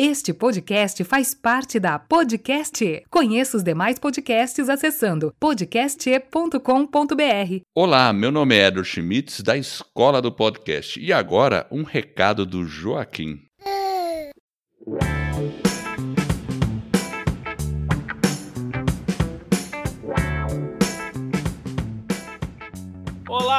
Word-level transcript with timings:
Este 0.00 0.32
podcast 0.32 1.02
faz 1.02 1.34
parte 1.34 1.80
da 1.80 1.98
Podcast. 1.98 3.02
Conheça 3.10 3.56
os 3.56 3.64
demais 3.64 3.98
podcasts 3.98 4.68
acessando 4.68 5.34
podcast.com.br. 5.40 7.62
Olá, 7.74 8.12
meu 8.12 8.30
nome 8.30 8.54
é 8.54 8.68
Edward 8.68 8.88
Schmitz, 8.88 9.40
da 9.40 9.56
Escola 9.56 10.22
do 10.22 10.30
Podcast. 10.30 11.00
E 11.00 11.12
agora, 11.12 11.66
um 11.68 11.82
recado 11.82 12.46
do 12.46 12.64
Joaquim. 12.64 13.40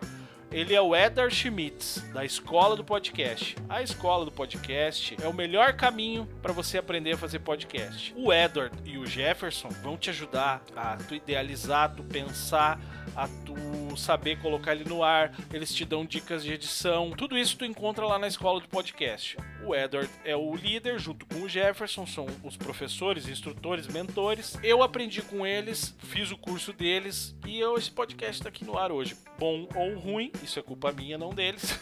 Ele 0.51 0.75
é 0.75 0.81
o 0.81 0.93
Eder 0.93 1.31
Schmitz, 1.31 2.03
da 2.13 2.25
Escola 2.25 2.75
do 2.75 2.83
Podcast. 2.83 3.55
A 3.69 3.81
Escola 3.81 4.25
do 4.25 4.31
Podcast 4.33 5.15
é 5.23 5.25
o 5.25 5.33
melhor 5.33 5.77
caminho 5.77 6.27
para 6.41 6.51
você 6.51 6.77
aprender 6.77 7.13
a 7.13 7.17
fazer 7.17 7.39
podcast. 7.39 8.13
O 8.17 8.33
Edward 8.33 8.77
e 8.83 8.97
o 8.97 9.05
Jefferson 9.05 9.69
vão 9.81 9.95
te 9.95 10.09
ajudar 10.09 10.61
a 10.75 10.97
tu 10.97 11.15
idealizar, 11.15 11.85
a 11.85 11.89
tu 11.89 12.03
pensar, 12.03 12.77
a 13.15 13.29
tu 13.45 13.55
saber 13.95 14.41
colocar 14.41 14.73
ele 14.73 14.83
no 14.83 15.01
ar. 15.01 15.33
Eles 15.53 15.73
te 15.73 15.85
dão 15.85 16.05
dicas 16.05 16.43
de 16.43 16.51
edição. 16.51 17.11
Tudo 17.11 17.37
isso 17.37 17.57
tu 17.57 17.63
encontra 17.63 18.05
lá 18.05 18.19
na 18.19 18.27
Escola 18.27 18.59
do 18.59 18.67
Podcast. 18.67 19.37
O 19.63 19.73
Edward 19.73 20.09
é 20.25 20.35
o 20.35 20.53
líder, 20.53 20.99
junto 20.99 21.25
com 21.27 21.43
o 21.43 21.49
Jefferson, 21.49 22.05
são 22.05 22.25
os 22.43 22.57
professores, 22.57 23.29
instrutores, 23.29 23.87
mentores. 23.87 24.57
Eu 24.61 24.83
aprendi 24.83 25.21
com 25.21 25.45
eles, 25.45 25.95
fiz 25.99 26.29
o 26.29 26.37
curso 26.37 26.73
deles 26.73 27.33
e 27.45 27.59
eu, 27.59 27.77
esse 27.77 27.91
podcast 27.91 28.33
está 28.33 28.49
aqui 28.49 28.65
no 28.65 28.77
ar 28.77 28.91
hoje. 28.91 29.15
Bom 29.37 29.67
ou 29.75 29.97
ruim, 29.97 30.31
isso 30.43 30.59
é 30.59 30.61
culpa 30.61 30.91
minha, 30.91 31.17
não 31.17 31.29
deles. 31.29 31.79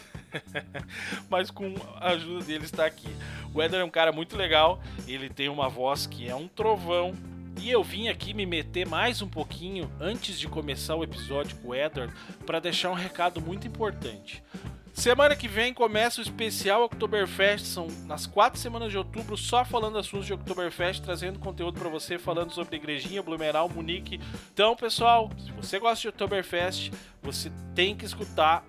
Mas 1.28 1.50
com 1.50 1.74
a 1.96 2.10
ajuda 2.10 2.44
deles 2.44 2.66
está 2.66 2.86
aqui. 2.86 3.08
O 3.52 3.62
Eder 3.62 3.80
é 3.80 3.84
um 3.84 3.90
cara 3.90 4.12
muito 4.12 4.36
legal, 4.36 4.82
ele 5.06 5.28
tem 5.28 5.48
uma 5.48 5.68
voz 5.68 6.06
que 6.06 6.28
é 6.28 6.34
um 6.34 6.48
trovão. 6.48 7.14
E 7.60 7.70
eu 7.70 7.82
vim 7.82 8.08
aqui 8.08 8.32
me 8.32 8.46
meter 8.46 8.86
mais 8.86 9.20
um 9.20 9.28
pouquinho 9.28 9.90
antes 10.00 10.38
de 10.38 10.48
começar 10.48 10.94
o 10.94 11.04
episódio 11.04 11.56
com 11.58 11.68
o 11.68 11.74
Edward 11.74 12.14
para 12.46 12.60
deixar 12.60 12.90
um 12.90 12.94
recado 12.94 13.40
muito 13.40 13.66
importante. 13.66 14.42
Semana 15.00 15.34
que 15.34 15.48
vem 15.48 15.72
começa 15.72 16.20
o 16.20 16.22
especial 16.22 16.84
Oktoberfest. 16.84 17.64
São 17.64 17.86
nas 18.04 18.26
quatro 18.26 18.60
semanas 18.60 18.90
de 18.90 18.98
outubro, 18.98 19.34
só 19.34 19.64
falando 19.64 19.96
assuntos 19.96 20.26
de 20.26 20.34
Oktoberfest, 20.34 21.00
trazendo 21.00 21.38
conteúdo 21.38 21.80
para 21.80 21.88
você, 21.88 22.18
falando 22.18 22.52
sobre 22.52 22.76
Igrejinha, 22.76 23.22
Blumenau, 23.22 23.66
Munique. 23.66 24.20
Então, 24.52 24.76
pessoal, 24.76 25.30
se 25.38 25.50
você 25.52 25.78
gosta 25.78 26.02
de 26.02 26.08
Oktoberfest, 26.08 26.92
você 27.22 27.50
tem 27.74 27.96
que 27.96 28.04
escutar 28.04 28.62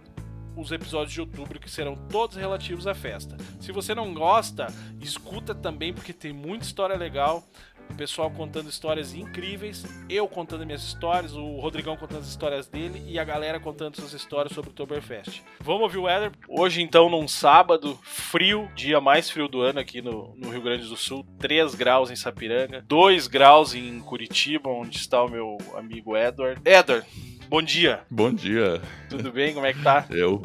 os 0.55 0.71
episódios 0.71 1.11
de 1.11 1.19
outubro 1.19 1.59
que 1.59 1.69
serão 1.69 1.97
todos 2.09 2.37
relativos 2.37 2.87
à 2.87 2.95
festa. 2.95 3.35
Se 3.59 3.73
você 3.73 3.93
não 3.93 4.13
gosta, 4.13 4.67
escuta 5.01 5.53
também 5.53 5.93
porque 5.93 6.13
tem 6.13 6.31
muita 6.31 6.65
história 6.65 6.95
legal 6.95 7.43
o 7.91 7.95
pessoal 7.95 8.31
contando 8.31 8.69
histórias 8.69 9.13
incríveis, 9.13 9.85
eu 10.09 10.27
contando 10.27 10.65
minhas 10.65 10.83
histórias, 10.83 11.33
o 11.33 11.57
Rodrigão 11.57 11.97
contando 11.97 12.21
as 12.21 12.29
histórias 12.29 12.67
dele 12.67 13.03
e 13.05 13.19
a 13.19 13.23
galera 13.23 13.59
contando 13.59 13.97
suas 13.97 14.13
histórias 14.13 14.53
sobre 14.53 14.69
o 14.69 14.71
Oktoberfest. 14.71 15.41
Vamos 15.59 15.83
ouvir 15.83 15.97
o 15.97 16.03
Weather? 16.03 16.31
Hoje, 16.47 16.81
então, 16.81 17.09
num 17.09 17.27
sábado, 17.27 17.99
frio, 18.01 18.69
dia 18.75 18.99
mais 19.01 19.29
frio 19.29 19.47
do 19.47 19.61
ano 19.61 19.79
aqui 19.79 20.01
no, 20.01 20.33
no 20.37 20.49
Rio 20.49 20.61
Grande 20.61 20.87
do 20.87 20.95
Sul, 20.95 21.25
3 21.37 21.75
graus 21.75 22.09
em 22.09 22.15
Sapiranga, 22.15 22.83
2 22.87 23.27
graus 23.27 23.75
em 23.75 23.99
Curitiba, 23.99 24.69
onde 24.69 24.97
está 24.97 25.23
o 25.23 25.29
meu 25.29 25.57
amigo 25.75 26.15
Edward. 26.15 26.61
Edward, 26.65 27.05
bom 27.47 27.61
dia. 27.61 28.01
Bom 28.09 28.33
dia. 28.33 28.81
Tudo 29.09 29.31
bem? 29.31 29.53
Como 29.53 29.65
é 29.65 29.73
que 29.73 29.83
tá? 29.83 30.05
Eu 30.09 30.41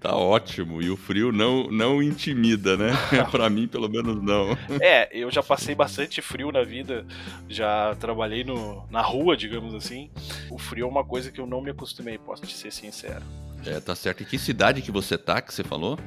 Tá 0.00 0.14
ótimo. 0.14 0.80
E 0.80 0.90
o 0.90 0.96
frio 0.96 1.32
não, 1.32 1.64
não 1.70 2.02
intimida, 2.02 2.76
né? 2.76 2.92
para 3.30 3.50
mim, 3.50 3.66
pelo 3.66 3.88
menos, 3.88 4.22
não. 4.22 4.56
É, 4.80 5.08
eu 5.12 5.30
já 5.30 5.42
passei 5.42 5.74
bastante 5.74 6.22
frio 6.22 6.52
na 6.52 6.62
vida. 6.62 7.04
Já 7.48 7.96
trabalhei 7.96 8.44
no, 8.44 8.86
na 8.90 9.02
rua, 9.02 9.36
digamos 9.36 9.74
assim. 9.74 10.10
O 10.50 10.58
frio 10.58 10.86
é 10.86 10.88
uma 10.88 11.04
coisa 11.04 11.32
que 11.32 11.40
eu 11.40 11.46
não 11.46 11.60
me 11.60 11.70
acostumei, 11.70 12.16
posso 12.16 12.42
te 12.42 12.56
ser 12.56 12.72
sincero. 12.72 13.24
É, 13.66 13.80
tá 13.80 13.94
certo. 13.94 14.22
E 14.22 14.26
que 14.26 14.38
cidade 14.38 14.82
que 14.82 14.92
você 14.92 15.18
tá, 15.18 15.42
que 15.42 15.52
você 15.52 15.64
falou? 15.64 15.98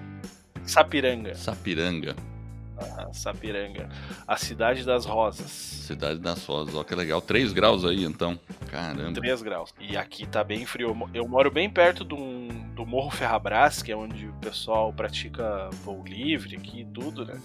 Sapiranga. 0.66 1.36
Sapiranga. 1.36 2.16
Sapiranga. 3.14 3.90
A 4.28 4.38
cidade 4.38 4.84
das 4.84 5.06
rosas. 5.06 5.50
Cidade 5.52 6.20
das 6.20 6.46
rosas, 6.46 6.76
ó 6.76 6.84
que 6.84 6.96
legal. 6.96 7.22
3 7.22 7.54
graus 7.54 7.86
aí 7.86 8.04
então. 8.04 8.40
Caramba. 8.70 9.14
3 9.14 9.42
graus. 9.42 9.74
E 9.80 9.98
aqui 9.98 10.26
tá 10.26 10.44
bem 10.44 10.66
frio. 10.66 10.96
Eu 11.14 11.28
moro 11.28 11.52
bem 11.52 11.70
perto 11.70 12.04
do, 12.04 12.18
do 12.76 12.86
Morro 12.86 13.12
Ferrabras, 13.12 13.82
que 13.82 13.92
é 13.92 13.96
onde 13.96 14.28
o 14.28 14.34
pessoal 14.34 14.92
pratica 14.94 15.70
voo 15.84 16.04
livre 16.06 16.56
aqui 16.56 16.82
e 16.82 16.86
tudo, 16.86 17.26
né? 17.26 17.40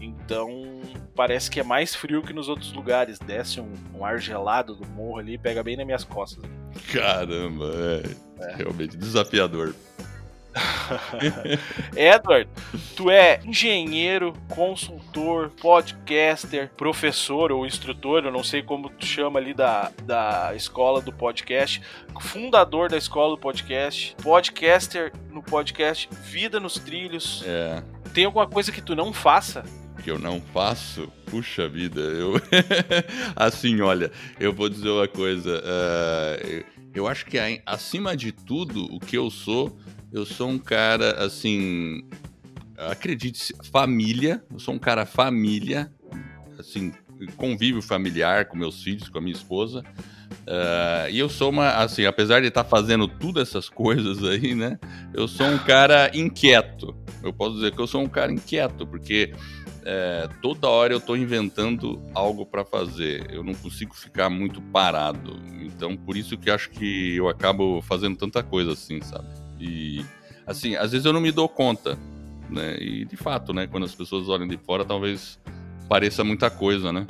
Então 0.00 0.80
parece 1.14 1.50
que 1.50 1.60
é 1.60 1.62
mais 1.62 1.94
frio 1.94 2.22
que 2.22 2.32
nos 2.32 2.48
outros 2.48 2.72
lugares. 2.72 3.18
Desce 3.18 3.60
um, 3.60 3.72
um 3.94 4.04
ar 4.04 4.18
gelado 4.18 4.74
do 4.74 4.86
morro 4.88 5.18
ali 5.18 5.34
e 5.34 5.38
pega 5.38 5.62
bem 5.62 5.76
nas 5.76 5.86
minhas 5.86 6.04
costas. 6.04 6.44
Caramba, 6.92 7.70
é, 7.74 8.44
é. 8.44 8.56
realmente 8.56 8.96
desafiador. 8.96 9.74
Edward, 11.96 12.48
tu 12.96 13.10
é 13.10 13.40
engenheiro, 13.44 14.32
consultor, 14.48 15.50
podcaster, 15.60 16.70
professor 16.76 17.52
ou 17.52 17.66
instrutor, 17.66 18.24
eu 18.24 18.32
não 18.32 18.44
sei 18.44 18.62
como 18.62 18.88
tu 18.88 19.06
chama 19.06 19.38
ali 19.38 19.54
da, 19.54 19.90
da 20.04 20.52
escola 20.54 21.00
do 21.00 21.12
podcast, 21.12 21.80
fundador 22.20 22.88
da 22.88 22.96
escola 22.96 23.30
do 23.30 23.38
podcast, 23.38 24.14
podcaster 24.22 25.12
no 25.30 25.42
podcast 25.42 26.08
Vida 26.24 26.60
nos 26.60 26.74
Trilhos. 26.74 27.42
É. 27.46 27.82
Tem 28.12 28.24
alguma 28.24 28.46
coisa 28.46 28.70
que 28.70 28.82
tu 28.82 28.94
não 28.94 29.12
faça? 29.12 29.64
que 30.02 30.10
eu 30.10 30.18
não 30.18 30.40
faço, 30.40 31.06
puxa 31.26 31.68
vida, 31.68 32.00
eu. 32.00 32.34
assim, 33.36 33.80
olha, 33.80 34.10
eu 34.40 34.52
vou 34.52 34.68
dizer 34.68 34.88
uma 34.88 35.06
coisa. 35.06 35.62
Uh, 35.62 36.64
eu 36.94 37.06
acho 37.06 37.24
que 37.24 37.38
acima 37.64 38.16
de 38.16 38.32
tudo, 38.32 38.84
o 38.92 38.98
que 39.00 39.16
eu 39.16 39.30
sou 39.30 39.74
eu 40.12 40.26
sou 40.26 40.48
um 40.48 40.58
cara, 40.58 41.24
assim. 41.24 42.04
Acredite, 42.76 43.54
família. 43.70 44.42
Eu 44.52 44.58
sou 44.58 44.74
um 44.74 44.78
cara 44.78 45.06
família. 45.06 45.92
Assim, 46.58 46.92
convívio 47.36 47.80
familiar 47.80 48.46
com 48.46 48.56
meus 48.56 48.82
filhos, 48.82 49.08
com 49.08 49.18
a 49.18 49.20
minha 49.20 49.34
esposa. 49.34 49.82
Uh, 50.42 51.10
e 51.10 51.18
eu 51.18 51.28
sou 51.28 51.50
uma, 51.50 51.70
assim, 51.70 52.04
apesar 52.04 52.40
de 52.40 52.48
estar 52.48 52.64
fazendo 52.64 53.06
todas 53.06 53.48
essas 53.48 53.68
coisas 53.68 54.22
aí, 54.24 54.54
né? 54.54 54.78
Eu 55.14 55.26
sou 55.28 55.46
um 55.46 55.58
cara 55.58 56.10
inquieto. 56.14 56.94
Eu 57.22 57.32
posso 57.32 57.54
dizer 57.54 57.72
que 57.72 57.80
eu 57.80 57.86
sou 57.86 58.02
um 58.02 58.08
cara 58.08 58.32
inquieto, 58.32 58.86
porque 58.86 59.32
é, 59.84 60.28
toda 60.40 60.68
hora 60.68 60.92
eu 60.92 60.98
estou 60.98 61.16
inventando 61.16 62.00
algo 62.14 62.44
para 62.44 62.64
fazer. 62.64 63.28
Eu 63.30 63.42
não 63.42 63.54
consigo 63.54 63.94
ficar 63.94 64.28
muito 64.28 64.60
parado. 64.60 65.40
Então, 65.60 65.96
por 65.96 66.16
isso 66.16 66.36
que 66.36 66.50
acho 66.50 66.70
que 66.70 67.16
eu 67.16 67.28
acabo 67.28 67.80
fazendo 67.82 68.16
tanta 68.16 68.42
coisa 68.42 68.72
assim, 68.72 69.00
sabe? 69.00 69.28
E, 69.62 70.04
assim, 70.44 70.74
às 70.74 70.90
vezes 70.90 71.06
eu 71.06 71.12
não 71.12 71.20
me 71.20 71.30
dou 71.30 71.48
conta, 71.48 71.96
né? 72.50 72.76
E, 72.78 73.04
de 73.04 73.16
fato, 73.16 73.52
né? 73.52 73.68
Quando 73.68 73.84
as 73.84 73.94
pessoas 73.94 74.28
olham 74.28 74.48
de 74.48 74.58
fora, 74.58 74.84
talvez 74.84 75.38
pareça 75.88 76.24
muita 76.24 76.50
coisa, 76.50 76.92
né? 76.92 77.06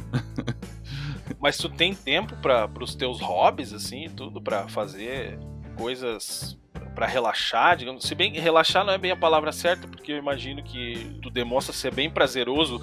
Mas 1.41 1.57
tu 1.57 1.71
tem 1.71 1.95
tempo 1.95 2.37
para 2.37 2.69
os 2.79 2.95
teus 2.95 3.21
hobbies, 3.21 3.73
assim, 3.73 4.09
tudo, 4.11 4.41
para 4.41 4.69
fazer 4.69 5.39
coisas 5.77 6.59
para 6.95 7.07
relaxar, 7.07 7.77
digamos. 7.77 8.05
Se 8.05 8.15
bem 8.15 8.35
relaxar 8.35 8.85
não 8.85 8.93
é 8.93 8.99
bem 8.99 9.11
a 9.11 9.17
palavra 9.17 9.51
certa, 9.51 9.89
porque 9.89 10.13
eu 10.13 10.19
imagino 10.19 10.63
que 10.63 11.19
tu 11.23 11.31
demonstra 11.31 11.73
ser 11.73 11.95
bem 11.95 12.11
prazeroso 12.11 12.83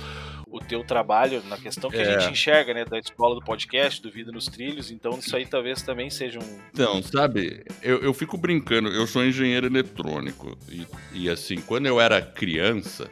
o 0.52 0.60
teu 0.60 0.84
trabalho 0.84 1.44
na 1.48 1.58
questão 1.58 1.90
que 1.90 1.98
É. 1.98 2.02
a 2.16 2.20
gente 2.20 2.32
enxerga, 2.32 2.74
né? 2.74 2.86
Da 2.86 2.98
escola 2.98 3.36
do 3.36 3.42
podcast, 3.42 4.02
do 4.02 4.12
Vida 4.12 4.32
nos 4.32 4.46
Trilhos. 4.46 4.90
Então, 4.92 5.18
isso 5.20 5.36
aí 5.36 5.46
talvez 5.46 5.82
também 5.82 6.10
seja 6.10 6.40
um. 6.40 6.60
Então, 6.74 7.02
sabe, 7.04 7.64
eu, 7.82 8.00
eu 8.00 8.14
fico 8.14 8.38
brincando, 8.38 8.90
eu 8.90 9.06
sou 9.06 9.24
engenheiro 9.24 9.68
eletrônico. 9.68 10.58
E, 10.68 10.88
e, 11.14 11.30
assim, 11.30 11.58
quando 11.58 11.86
eu 11.86 12.02
era 12.02 12.22
criança, 12.22 13.10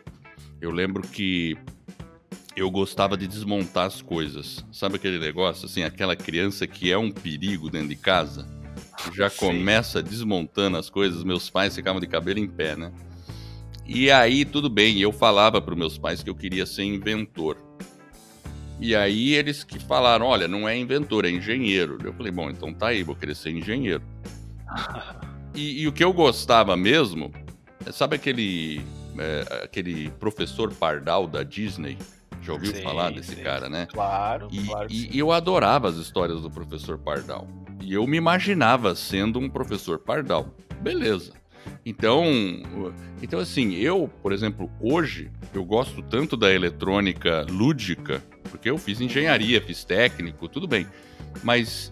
eu 0.60 0.72
lembro 0.72 1.02
que 1.08 1.56
eu 2.56 2.72
gostava 2.72 3.16
de 3.16 3.28
desmontar 3.28 3.86
as 3.86 4.02
coisas. 4.02 4.66
Sabe 4.72 4.96
aquele 4.96 5.20
negócio, 5.20 5.66
assim, 5.68 5.84
aquela 5.84 6.16
criança 6.16 6.66
que 6.66 6.92
é 6.92 6.98
um 6.98 7.12
perigo 7.12 7.70
dentro 7.70 7.90
de 7.90 7.96
casa? 7.96 8.48
Já 9.14 9.30
Sim. 9.30 9.38
começa 9.38 10.02
desmontando 10.02 10.76
as 10.76 10.90
coisas, 10.90 11.24
meus 11.24 11.52
pais 11.52 11.76
ficavam 11.76 12.02
de 12.02 12.08
cabelo 12.08 12.40
em 12.40 12.48
pé, 12.48 12.76
né? 12.76 12.92
E 13.88 14.12
aí, 14.12 14.44
tudo 14.44 14.70
bem, 14.70 15.00
eu 15.00 15.12
falava 15.12 15.62
para 15.62 15.76
meus 15.76 15.98
pais 15.98 16.22
que 16.22 16.30
eu 16.30 16.36
queria 16.36 16.66
ser 16.66 16.84
inventor. 16.84 17.58
E 18.80 18.96
aí 18.96 19.34
eles 19.34 19.64
que 19.64 19.80
falaram, 19.80 20.26
olha, 20.28 20.48
não 20.48 20.68
é 20.68 20.78
inventor, 20.78 21.26
é 21.26 21.30
engenheiro. 21.30 21.98
Eu 22.04 22.14
falei, 22.14 22.32
bom, 22.32 22.50
então 22.50 22.74
tá 22.74 22.88
aí, 22.88 23.02
vou 23.02 23.16
querer 23.16 23.36
ser 23.36 23.52
engenheiro. 23.52 24.04
E, 25.56 25.82
e 25.82 25.88
o 25.88 25.92
que 25.92 26.04
eu 26.04 26.14
gostava 26.14 26.78
mesmo, 26.78 27.32
é, 27.84 27.92
sabe 27.92 28.16
aquele, 28.16 28.80
é, 29.18 29.64
aquele 29.64 30.12
professor 30.20 30.72
Pardal 30.72 31.26
da 31.26 31.42
Disney? 31.42 31.98
Já 32.44 32.54
ouviu 32.54 32.76
Sim, 32.76 32.84
falar 32.84 33.10
desse 33.12 33.34
sim. 33.34 33.42
cara, 33.42 33.68
né? 33.68 33.88
Claro, 33.92 34.50
E, 34.52 34.64
claro. 34.68 34.88
e- 34.92 35.16
e 35.16 35.18
eu 35.18 35.32
adorava 35.32 35.88
as 35.90 35.96
histórias 35.96 36.42
do 36.42 36.52
professor 36.52 37.00
Pardal. 37.00 37.48
E 37.82 37.92
eu 37.92 38.06
me 38.06 38.18
imaginava 38.18 38.94
sendo 38.94 39.40
um 39.40 39.50
professor 39.50 39.98
Pardal. 39.98 40.54
Beleza. 40.80 41.34
Então, 41.86 42.26
então 43.22 43.40
assim, 43.40 43.74
eu, 43.76 44.10
por 44.22 44.32
exemplo, 44.32 44.70
hoje 44.80 45.32
eu 45.54 45.64
gosto 45.64 46.02
tanto 46.02 46.36
da 46.36 46.54
eletrônica 46.54 47.46
lúdica, 47.50 48.24
porque 48.50 48.70
eu 48.70 48.78
fiz 48.78 49.00
engenharia, 49.00 49.62
fiz 49.62 49.84
técnico, 49.84 50.48
tudo 50.48 50.68
bem. 50.68 50.88
Mas 51.44 51.92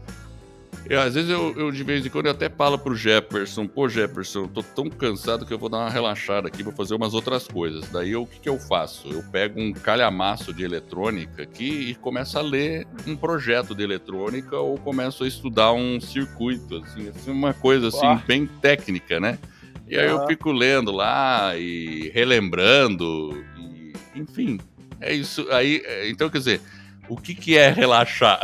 eu, 0.88 1.02
às 1.02 1.16
vezes 1.16 1.30
eu, 1.32 1.54
eu, 1.58 1.72
de 1.72 1.84
vez 1.84 2.06
em 2.06 2.10
quando 2.10 2.28
eu 2.28 2.32
até 2.32 2.48
falo 2.48 2.78
pro 2.78 2.96
Jefferson, 2.96 3.66
pô 3.66 3.90
Jefferson, 3.90 4.42
eu 4.42 4.48
tô 4.48 4.62
tão 4.62 4.90
cansado 4.90 5.46
que 5.46 5.54
eu 5.54 5.58
vou 5.58 5.68
dar 5.68 5.78
uma 5.78 5.90
relaxada 5.90 6.48
aqui, 6.48 6.62
vou 6.62 6.74
fazer 6.74 6.94
umas 6.94 7.14
outras 7.14 7.48
coisas. 7.48 7.90
Daí 7.90 8.12
eu, 8.12 8.24
o 8.24 8.28
que, 8.28 8.40
que 8.40 8.50
eu 8.50 8.60
faço? 8.60 9.08
Eu 9.10 9.24
pego 9.32 9.60
um 9.60 9.74
calhamaço 9.74 10.54
de 10.54 10.64
eletrônica 10.64 11.42
aqui 11.42 11.90
e 11.90 11.96
começo 11.96 12.38
a 12.38 12.42
ler 12.42 12.86
um 13.08 13.16
projeto 13.16 13.74
de 13.74 13.84
eletrônica 13.84 14.58
ou 14.58 14.78
começo 14.78 15.24
a 15.24 15.28
estudar 15.28 15.74
um 15.74 16.00
circuito, 16.00 16.78
assim, 16.78 17.10
assim, 17.10 17.32
uma 17.32 17.54
coisa 17.54 17.88
assim, 17.88 18.22
bem 18.28 18.46
técnica, 18.46 19.20
né? 19.20 19.40
E 19.88 19.98
aí 19.98 20.08
eu 20.08 20.26
fico 20.26 20.52
lendo 20.52 20.92
lá 20.92 21.56
e 21.58 22.10
relembrando, 22.14 23.46
e, 23.58 23.94
enfim, 24.16 24.60
é 25.00 25.14
isso. 25.14 25.48
Aí, 25.52 25.82
é, 25.86 26.10
então, 26.10 26.30
quer 26.30 26.40
dizer, 26.40 26.62
o 27.08 27.16
que, 27.16 27.36
que 27.36 27.58
é 27.58 27.70
relaxar? 27.70 28.40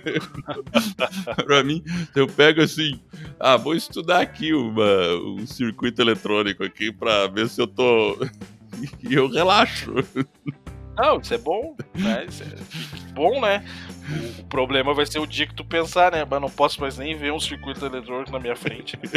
pra 1.44 1.64
mim, 1.64 1.82
eu 2.14 2.26
pego 2.26 2.60
assim, 2.60 3.00
ah, 3.40 3.56
vou 3.56 3.74
estudar 3.74 4.20
aqui 4.20 4.52
uma, 4.52 5.14
um 5.14 5.46
circuito 5.46 6.02
eletrônico 6.02 6.62
aqui 6.62 6.92
pra 6.92 7.26
ver 7.26 7.48
se 7.48 7.60
eu 7.60 7.66
tô. 7.66 8.18
E 9.08 9.14
eu 9.14 9.28
relaxo. 9.28 9.94
Não, 10.96 11.18
isso 11.18 11.34
é 11.34 11.38
bom, 11.38 11.76
né? 11.94 12.24
Isso 12.28 12.42
é 12.42 13.12
bom, 13.12 13.40
né? 13.40 13.64
O, 14.38 14.44
problema 14.44 14.94
vai 14.94 15.06
ser 15.06 15.18
o 15.18 15.26
dia 15.26 15.46
que 15.46 15.54
tu 15.54 15.64
pensar, 15.64 16.12
né? 16.12 16.24
Mas 16.28 16.40
não 16.40 16.50
posso 16.50 16.80
mais 16.80 16.98
nem 16.98 17.16
ver 17.16 17.32
um 17.32 17.40
circuito 17.40 17.84
eletrônico 17.84 18.30
na 18.30 18.38
minha 18.38 18.56
frente. 18.56 18.98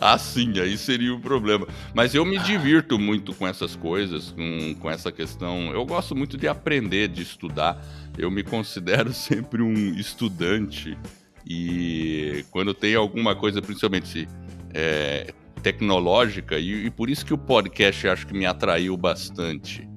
Ah, 0.00 0.18
sim, 0.18 0.58
aí 0.58 0.76
seria 0.76 1.14
o 1.14 1.20
problema. 1.20 1.66
Mas 1.94 2.14
eu 2.14 2.24
me 2.24 2.38
divirto 2.38 2.98
muito 2.98 3.32
com 3.34 3.46
essas 3.46 3.76
coisas, 3.76 4.32
com, 4.32 4.74
com 4.74 4.90
essa 4.90 5.12
questão. 5.12 5.72
Eu 5.72 5.84
gosto 5.86 6.14
muito 6.14 6.36
de 6.36 6.48
aprender, 6.48 7.08
de 7.08 7.22
estudar. 7.22 7.80
Eu 8.18 8.30
me 8.30 8.42
considero 8.42 9.12
sempre 9.14 9.62
um 9.62 9.72
estudante. 9.94 10.98
E 11.46 12.44
quando 12.50 12.74
tem 12.74 12.94
alguma 12.94 13.34
coisa, 13.34 13.62
principalmente 13.62 14.28
é, 14.74 15.32
tecnológica, 15.62 16.58
e, 16.58 16.86
e 16.86 16.90
por 16.90 17.08
isso 17.08 17.24
que 17.24 17.32
o 17.32 17.38
podcast 17.38 18.08
acho 18.08 18.26
que 18.26 18.34
me 18.34 18.44
atraiu 18.44 18.96
bastante. 18.96 19.88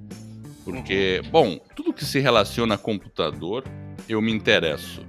Porque, 0.65 1.21
bom, 1.31 1.59
tudo 1.75 1.93
que 1.93 2.03
se 2.03 2.19
relaciona 2.19 2.73
a 2.73 2.77
computador, 2.77 3.63
eu 4.09 4.19
me 4.19 4.31
interesso. 4.31 5.05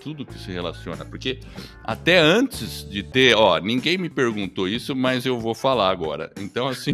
Tudo 0.00 0.24
que 0.24 0.38
se 0.38 0.52
relaciona. 0.52 1.04
Porque 1.04 1.40
até 1.82 2.18
antes 2.18 2.88
de 2.88 3.02
ter, 3.02 3.36
ó, 3.36 3.58
ninguém 3.58 3.98
me 3.98 4.08
perguntou 4.08 4.68
isso, 4.68 4.94
mas 4.94 5.26
eu 5.26 5.40
vou 5.40 5.56
falar 5.56 5.90
agora. 5.90 6.32
Então, 6.38 6.68
assim. 6.68 6.92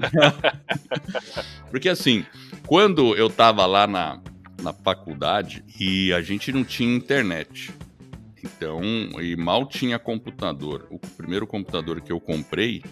porque, 1.71 1.91
assim, 1.91 2.25
quando 2.67 3.15
eu 3.15 3.29
tava 3.29 3.67
lá 3.67 3.87
na, 3.87 4.23
na 4.63 4.73
faculdade 4.73 5.63
e 5.79 6.11
a 6.15 6.23
gente 6.23 6.51
não 6.51 6.65
tinha 6.65 6.97
internet. 6.97 7.71
Então, 8.43 8.81
e 9.21 9.37
mal 9.37 9.67
tinha 9.67 9.99
computador. 9.99 10.87
O 10.91 10.99
primeiro 10.99 11.47
computador 11.47 12.01
que 12.01 12.13
eu 12.13 12.21
comprei 12.21 12.83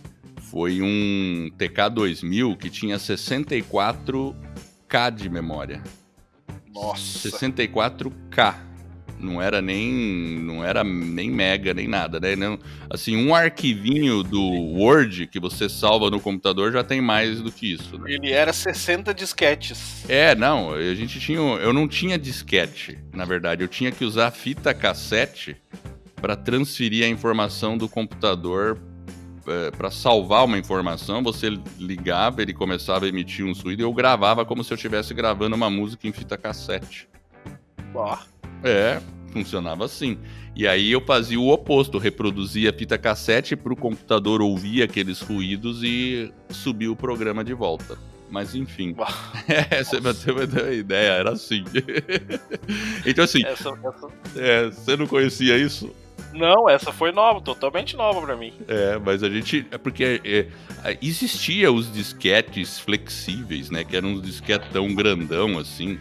foi 0.51 0.83
um 0.83 1.51
TK2000 1.59 2.57
que 2.57 2.69
tinha 2.69 2.99
64K 4.89 5.11
de 5.11 5.29
memória. 5.29 5.83
Nossa. 6.73 7.31
64K. 7.31 8.55
Não 9.19 9.41
era 9.41 9.63
nem 9.63 10.39
não 10.41 10.63
era 10.63 10.85
nem 10.85 11.31
mega 11.31 11.73
nem 11.73 11.89
nada, 11.89 12.21
né? 12.21 12.37
Não, 12.37 12.59
assim, 12.91 13.17
um 13.17 13.35
arquivinho 13.35 14.23
do 14.23 14.43
Word 14.43 15.27
que 15.29 15.41
você 15.41 15.71
salva 15.71 16.11
no 16.11 16.21
computador 16.21 16.71
já 16.71 16.85
tem 16.85 17.01
mais 17.01 17.41
do 17.41 17.51
que 17.51 17.73
isso, 17.73 17.99
né? 17.99 18.13
Ele 18.13 18.31
era 18.31 18.53
60 18.53 19.15
disquetes. 19.15 20.05
É, 20.07 20.35
não, 20.35 20.75
a 20.75 20.95
gente 20.95 21.19
tinha, 21.19 21.39
eu 21.39 21.73
não 21.73 21.89
tinha 21.89 22.19
disquete, 22.19 22.99
na 23.15 23.25
verdade, 23.25 23.65
eu 23.65 23.69
tinha 23.69 23.91
que 23.91 24.05
usar 24.05 24.31
fita 24.33 24.75
cassete 24.75 25.57
para 26.17 26.37
transferir 26.37 27.03
a 27.03 27.09
informação 27.09 27.79
do 27.79 27.89
computador 27.89 28.79
para 29.77 29.91
salvar 29.91 30.45
uma 30.45 30.59
informação, 30.59 31.23
você 31.23 31.49
ligava, 31.79 32.43
ele 32.43 32.53
começava 32.53 33.05
a 33.05 33.09
emitir 33.09 33.45
um 33.45 33.53
ruído 33.53 33.81
e 33.81 33.83
eu 33.85 33.93
gravava 33.93 34.45
como 34.45 34.65
se 34.65 34.73
eu 34.73 34.77
estivesse 34.77 35.15
gravando 35.15 35.55
uma 35.57 35.71
música 35.71 36.07
em 36.09 36.13
fita 36.13 36.37
cassete. 36.37 37.09
Ó, 37.95 38.17
É, 38.65 39.01
funcionava 39.33 39.85
assim. 39.85 40.19
E 40.55 40.67
aí 40.67 40.91
eu 40.91 41.01
fazia 41.01 41.39
o 41.39 41.49
oposto, 41.51 41.99
reproduzia 41.99 42.71
a 42.71 42.73
fita 42.73 42.97
cassete 42.99 43.55
para 43.55 43.73
o 43.73 43.77
computador 43.77 44.41
ouvir 44.41 44.83
aqueles 44.83 45.21
ruídos 45.21 45.83
e 45.83 46.33
subir 46.51 46.89
o 46.89 46.97
programa 46.97 47.45
de 47.45 47.53
volta. 47.55 47.99
Mas 48.31 48.55
enfim. 48.55 48.97
É, 49.49 49.85
você 49.85 50.01
vai 50.01 50.13
ter 50.13 50.33
uma 50.33 50.73
ideia, 50.73 51.11
era 51.13 51.31
assim. 51.33 51.63
então 53.07 53.25
assim, 53.25 53.45
essa, 53.45 53.69
essa- 53.71 54.09
é, 54.37 54.65
você 54.71 54.97
não 54.97 55.07
conhecia 55.07 55.57
isso? 55.57 55.95
Não, 56.37 56.69
essa 56.69 56.93
foi 56.93 57.13
nova, 57.13 57.41
totalmente 57.41 57.97
nova 57.97 58.21
pra 58.23 58.37
mim. 58.37 58.53
É, 58.69 58.99
mas 58.99 59.23
a 59.23 59.29
gente. 59.31 59.67
É 59.71 59.79
porque 59.79 60.21
é, 60.25 60.47
é, 60.85 60.99
existia 61.03 61.71
os 61.73 61.93
disquetes 61.93 62.79
flexíveis, 62.79 63.71
né? 63.71 63.85
Que 63.85 63.97
eram 63.97 64.11
uns 64.15 64.23
disquetes 64.23 64.69
tão 64.73 64.95
grandão 64.95 65.59
assim. 65.59 65.99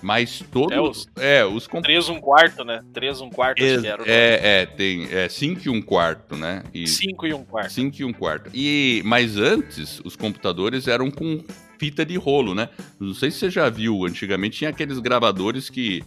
Mas 0.00 0.42
todos. 0.50 0.72
É, 0.76 0.80
os- 0.80 1.06
É, 1.16 1.44
os 1.44 1.66
comp- 1.66 1.82
3 1.84 2.08
um 2.08 2.20
quarto, 2.20 2.64
né? 2.64 2.82
3 2.92 3.20
um 3.20 3.28
quarto, 3.30 3.62
acho 3.62 3.80
que 3.80 3.86
era. 3.86 4.02
É, 4.06 4.62
é, 4.62 4.66
tem. 4.66 5.08
É 5.12 5.28
5 5.28 5.62
e 5.66 5.68
um 5.70 5.80
quarto, 5.82 6.36
né? 6.36 6.62
E 6.72 6.86
5 6.86 7.26
e 7.26 7.34
um 7.34 7.44
quarto. 7.44 7.70
5 7.72 7.96
e 8.00 8.04
um 8.04 8.12
quarto. 8.12 8.50
E, 8.54 9.02
mas 9.04 9.36
antes, 9.36 10.00
os 10.04 10.16
computadores 10.16 10.88
eram 10.88 11.10
com 11.10 11.42
fita 11.78 12.04
de 12.04 12.16
rolo, 12.16 12.54
né? 12.54 12.68
Não 13.00 13.12
sei 13.14 13.30
se 13.30 13.38
você 13.38 13.50
já 13.50 13.68
viu, 13.68 14.06
antigamente 14.06 14.58
tinha 14.58 14.70
aqueles 14.70 14.98
gravadores 15.00 15.68
que 15.68 16.02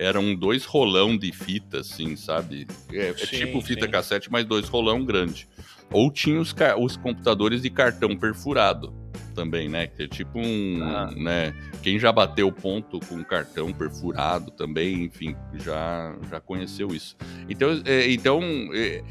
eram 0.00 0.34
dois 0.34 0.64
rolão 0.64 1.14
de 1.16 1.30
fita, 1.30 1.80
assim, 1.80 2.16
sabe? 2.16 2.66
É, 2.90 3.08
é 3.10 3.14
Sim, 3.14 3.26
tipo 3.36 3.60
fita 3.60 3.84
sim. 3.84 3.90
cassete, 3.92 4.32
mas 4.32 4.46
dois 4.46 4.66
rolão 4.66 5.04
grande. 5.04 5.46
Ou 5.92 6.10
tinha 6.10 6.40
os, 6.40 6.54
os 6.78 6.96
computadores 6.96 7.60
de 7.60 7.68
cartão 7.68 8.16
perfurado 8.16 8.94
também, 9.34 9.68
né? 9.68 9.88
Que 9.88 10.04
é 10.04 10.08
tipo 10.08 10.38
um, 10.38 10.82
Ah. 10.82 11.10
né? 11.14 11.54
Quem 11.82 11.98
já 11.98 12.10
bateu 12.10 12.50
ponto 12.50 12.98
com 13.00 13.22
cartão 13.22 13.72
perfurado 13.74 14.50
também, 14.50 15.04
enfim, 15.04 15.36
já, 15.62 16.16
já 16.30 16.40
conheceu 16.40 16.88
isso. 16.94 17.14
Então, 17.48 17.82
é, 17.84 18.10
então 18.10 18.40
é, 18.72 19.02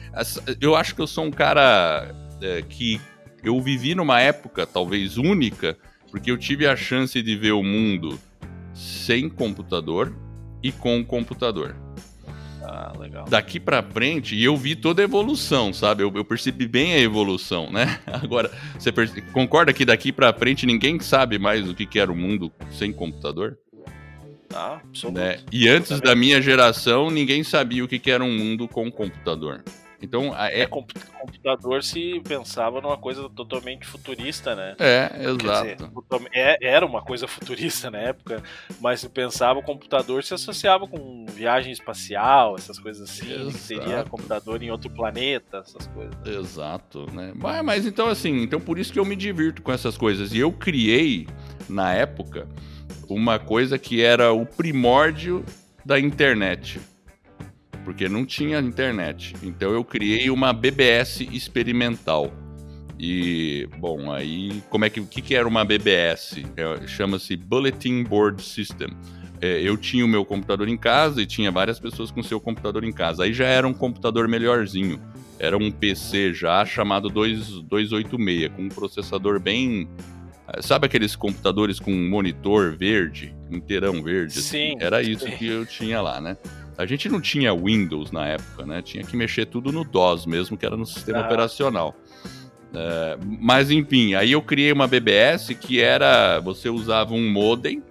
eu 0.60 0.76
acho 0.76 0.96
que 0.96 1.02
eu 1.02 1.08
sou 1.08 1.26
um 1.26 1.32
cara 1.32 2.16
é, 2.42 2.64
que 2.64 3.00
eu 3.44 3.62
vivi 3.62 3.94
numa 3.94 4.20
época 4.20 4.66
talvez 4.66 5.18
única, 5.18 5.78
porque 6.10 6.32
eu 6.32 6.38
tive 6.38 6.66
a 6.66 6.76
chance 6.76 7.22
de 7.22 7.36
ver 7.36 7.52
o 7.52 7.62
mundo 7.62 8.20
sem 8.74 9.30
computador 9.30 10.12
e 10.64 10.72
com 10.72 11.04
computador. 11.04 11.76
Ah, 12.62 12.94
legal. 13.00 13.26
Daqui 13.28 13.60
pra 13.60 13.82
frente, 13.82 14.36
e 14.36 14.44
eu 14.44 14.56
vi 14.56 14.76
toda 14.76 15.02
a 15.02 15.06
evolução, 15.06 15.74
sabe? 15.74 16.04
Eu, 16.04 16.12
eu 16.16 16.24
percebi 16.24 16.68
bem 16.68 16.94
a 16.94 17.00
evolução, 17.00 17.72
né? 17.72 18.00
Agora, 18.06 18.52
você 18.78 18.92
perce- 18.92 19.22
concorda 19.34 19.74
que 19.74 19.84
daqui 19.86 20.12
pra 20.12 20.32
frente 20.34 20.66
ninguém 20.66 21.00
sabe 21.00 21.40
mais 21.40 21.68
o 21.68 21.74
que, 21.74 21.86
que 21.86 21.98
era 22.00 22.12
o 22.12 22.16
mundo 22.16 22.52
sem 22.72 22.92
computador? 22.94 23.58
Ah, 24.54 24.80
absoluto. 24.84 25.18
Né? 25.20 25.40
E 25.52 25.68
antes 25.68 26.00
da 26.02 26.16
minha 26.16 26.42
geração, 26.42 27.10
ninguém 27.10 27.44
sabia 27.44 27.84
o 27.84 27.88
que, 27.88 27.98
que 28.00 28.12
era 28.12 28.24
um 28.24 28.36
mundo 28.38 28.68
com 28.68 28.92
computador. 28.92 29.64
Então, 30.02 30.36
é... 30.38 30.62
é 30.62 30.66
computador 30.66 31.84
se 31.84 32.22
pensava 32.22 32.82
numa 32.82 32.98
coisa 32.98 33.30
totalmente 33.30 33.86
futurista, 33.86 34.56
né? 34.56 34.76
É, 34.80 35.12
exato. 35.22 35.64
Dizer, 35.64 36.30
é, 36.34 36.58
era 36.62 36.86
uma 36.86 37.02
coisa 37.02 37.28
futurista 37.28 37.92
na 37.92 38.00
época, 38.00 38.42
mas 38.80 39.02
se 39.02 39.10
pensava 39.10 39.60
o 39.60 39.64
computador 39.64 40.24
se 40.24 40.34
associava 40.34 40.88
com 40.88 41.26
viagem 41.28 41.72
espacial, 41.72 42.56
essas 42.56 42.80
coisas 42.80 43.10
assim, 43.10 43.32
exato. 43.32 43.52
seria 43.52 44.04
computador 44.06 44.62
em 44.62 44.72
outro 44.72 44.90
planeta, 44.90 45.58
essas 45.58 45.88
coisas. 45.88 46.16
Exato, 46.26 47.06
né? 47.12 47.34
Mas, 47.36 47.64
mas 47.64 47.86
então 47.86 48.08
assim, 48.08 48.42
então 48.42 48.60
por 48.60 48.80
isso 48.80 48.94
que 48.94 49.00
eu 49.00 49.06
me 49.06 49.16
divirto 49.16 49.62
com 49.62 49.72
essas 49.72 49.98
coisas. 49.98 50.34
E 50.34 50.40
eu 50.40 50.52
criei 50.52 51.28
na 51.68 51.94
época 51.94 52.48
uma 53.10 53.40
coisa 53.40 53.78
que 53.78 54.02
era 54.02 54.32
o 54.32 54.46
primórdio 54.46 55.44
da 55.86 56.00
internet 56.00 56.80
porque 57.90 58.08
não 58.08 58.24
tinha 58.24 58.60
internet. 58.60 59.34
Então 59.42 59.72
eu 59.72 59.84
criei 59.84 60.30
uma 60.30 60.54
BBS 60.54 61.22
experimental. 61.22 62.32
E, 63.00 63.68
bom, 63.80 64.12
aí, 64.12 64.62
como 64.70 64.86
é 64.86 64.92
que, 64.92 65.00
o 65.00 65.08
que, 65.08 65.24
que 65.24 65.34
era 65.34 65.48
uma 65.48 65.66
BBS? 65.66 66.44
É, 66.56 66.86
Chama-se 66.86 67.36
Bulletin 67.36 68.04
Board 68.04 68.44
System. 68.44 68.90
É, 69.42 69.60
eu 69.64 69.76
tinha 69.76 70.06
o 70.06 70.08
meu 70.08 70.24
computador 70.24 70.70
em 70.70 70.78
casa 70.78 71.20
e 71.20 71.26
tinha 71.26 71.50
várias 71.50 71.80
pessoas 71.80 72.12
com 72.12 72.22
seu 72.22 72.40
computador 72.40 72.84
em 72.84 72.92
casa. 72.92 73.24
Aí 73.24 73.34
já 73.34 73.48
era 73.48 73.68
um 73.68 73.74
computador 73.74 74.28
melhorzinho. 74.28 75.02
Era 75.40 75.58
um 75.58 75.72
PC 75.72 76.32
já 76.32 76.64
chamado 76.68 77.10
2, 77.10 77.64
286, 77.64 78.52
com 78.56 78.62
um 78.66 78.70
processador 78.70 79.40
bem. 79.40 79.90
Sabe 80.62 80.86
aqueles 80.86 81.16
computadores 81.16 81.80
com 81.80 81.92
monitor 81.92 82.78
verde, 82.78 83.34
inteirão 83.50 84.04
verde? 84.04 84.38
Assim? 84.38 84.74
Sim. 84.74 84.78
Era 84.80 85.02
isso 85.02 85.26
que 85.26 85.48
eu 85.48 85.66
tinha 85.66 86.00
lá, 86.02 86.22
né? 86.22 86.38
A 86.80 86.86
gente 86.86 87.10
não 87.10 87.20
tinha 87.20 87.54
Windows 87.54 88.10
na 88.10 88.26
época, 88.26 88.66
né? 88.66 88.82
Tinha 88.82 89.04
que 89.04 89.18
mexer 89.18 89.46
tudo 89.46 89.70
no 89.70 89.84
DOS 89.84 90.26
mesmo, 90.26 90.58
que 90.58 90.66
era 90.66 90.78
no 90.78 90.86
sistema 90.86 91.20
ah. 91.20 91.26
operacional. 91.26 91.94
É, 92.74 93.18
mas 93.22 93.70
enfim, 93.70 94.14
aí 94.14 94.32
eu 94.32 94.42
criei 94.42 94.72
uma 94.72 94.88
BBS 94.88 95.50
que 95.60 95.82
era. 95.82 96.40
Você 96.40 96.70
usava 96.70 97.14
um 97.14 97.30
modem 97.30 97.84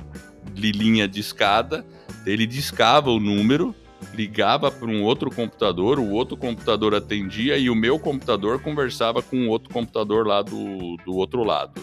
de 0.54 0.72
linha 0.72 1.06
de 1.06 1.20
escada, 1.20 1.84
ele 2.24 2.46
discava 2.46 3.10
o 3.10 3.20
número, 3.20 3.74
ligava 4.14 4.70
para 4.70 4.88
um 4.88 5.02
outro 5.02 5.30
computador, 5.30 5.98
o 5.98 6.08
outro 6.12 6.34
computador 6.34 6.94
atendia 6.94 7.58
e 7.58 7.68
o 7.68 7.74
meu 7.74 7.98
computador 7.98 8.58
conversava 8.62 9.20
com 9.20 9.48
o 9.48 9.48
outro 9.50 9.68
computador 9.70 10.26
lá 10.26 10.40
do, 10.40 10.96
do 11.04 11.14
outro 11.14 11.44
lado. 11.44 11.78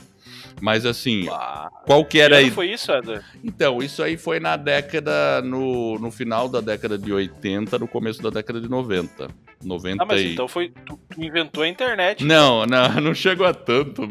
Mas 0.62 0.86
assim, 0.86 1.28
Uau. 1.28 1.70
qual 1.86 2.06
que 2.06 2.20
era 2.20 2.38
aí? 2.38 2.50
foi 2.50 2.72
isso, 2.72 2.92
Eder? 2.92 3.24
Então, 3.44 3.80
isso 3.80 4.02
aí 4.02 4.18
foi 4.18 4.40
na 4.40 4.56
década, 4.56 5.42
no, 5.42 6.00
no 6.00 6.12
final 6.12 6.48
da 6.48 6.62
década 6.62 6.98
de 6.98 7.12
80, 7.12 7.78
no 7.78 7.88
começo 7.88 8.22
da 8.22 8.30
década 8.30 8.60
de 8.62 8.70
90. 8.70 9.28
90 9.66 10.02
ah, 10.02 10.06
mas 10.06 10.22
e... 10.22 10.34
então 10.34 10.48
foi. 10.48 10.70
Tu, 10.86 11.00
tu, 11.10 11.24
inventou 11.24 11.64
a 11.64 11.68
internet. 11.68 12.24
Não, 12.24 12.66
não, 12.66 12.90
não 13.02 13.14
chegou 13.14 13.46
a 13.46 13.54
tanto. 13.54 14.08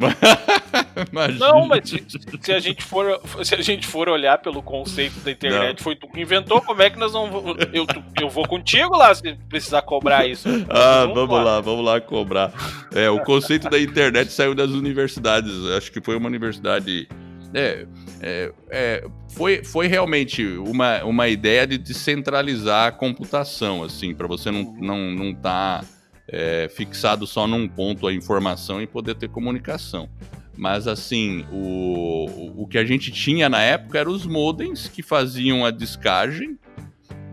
Mas... 1.12 1.38
Não, 1.38 1.66
mas 1.66 1.88
se, 1.88 2.04
se, 2.40 2.52
a 2.52 2.60
gente 2.60 2.82
for, 2.82 3.20
se 3.42 3.54
a 3.54 3.62
gente 3.62 3.86
for 3.86 4.08
olhar 4.08 4.38
pelo 4.38 4.62
conceito 4.62 5.18
da 5.20 5.30
internet, 5.30 5.78
não. 5.78 5.84
foi 5.84 5.96
tu 5.96 6.08
que 6.08 6.20
inventou, 6.20 6.60
como 6.60 6.82
é 6.82 6.90
que 6.90 6.98
nós 6.98 7.12
vamos. 7.12 7.56
Eu, 7.72 7.86
eu 8.20 8.28
vou 8.28 8.46
contigo 8.46 8.96
lá 8.96 9.14
se 9.14 9.34
precisar 9.48 9.82
cobrar 9.82 10.26
isso. 10.26 10.48
Ah, 10.68 11.00
vamos, 11.00 11.14
vamos 11.14 11.36
lá. 11.36 11.42
lá, 11.42 11.60
vamos 11.60 11.84
lá 11.84 12.00
cobrar. 12.00 12.52
É, 12.94 13.10
o 13.10 13.20
conceito 13.20 13.68
da 13.68 13.78
internet 13.78 14.32
saiu 14.32 14.54
das 14.54 14.70
universidades. 14.70 15.52
Acho 15.76 15.90
que 15.90 16.00
foi 16.00 16.16
uma 16.16 16.28
universidade. 16.28 17.08
É, 17.52 17.86
é, 18.26 18.52
é, 18.70 19.06
foi, 19.28 19.62
foi 19.62 19.86
realmente 19.86 20.42
uma, 20.56 21.04
uma 21.04 21.28
ideia 21.28 21.66
de 21.66 21.76
descentralizar 21.76 22.88
a 22.88 22.92
computação, 22.92 23.84
assim, 23.84 24.14
para 24.14 24.26
você 24.26 24.50
não 24.50 24.62
estar 24.62 24.80
não, 24.80 25.10
não 25.10 25.34
tá, 25.34 25.84
é, 26.26 26.70
fixado 26.74 27.26
só 27.26 27.46
num 27.46 27.68
ponto 27.68 28.06
a 28.06 28.14
informação 28.14 28.80
e 28.80 28.86
poder 28.86 29.14
ter 29.14 29.28
comunicação. 29.28 30.08
Mas 30.56 30.88
assim, 30.88 31.44
o, 31.52 32.62
o 32.62 32.66
que 32.66 32.78
a 32.78 32.84
gente 32.84 33.12
tinha 33.12 33.46
na 33.46 33.60
época 33.60 33.98
eram 33.98 34.12
os 34.12 34.24
modems 34.24 34.88
que 34.88 35.02
faziam 35.02 35.66
a 35.66 35.70
descagem 35.70 36.56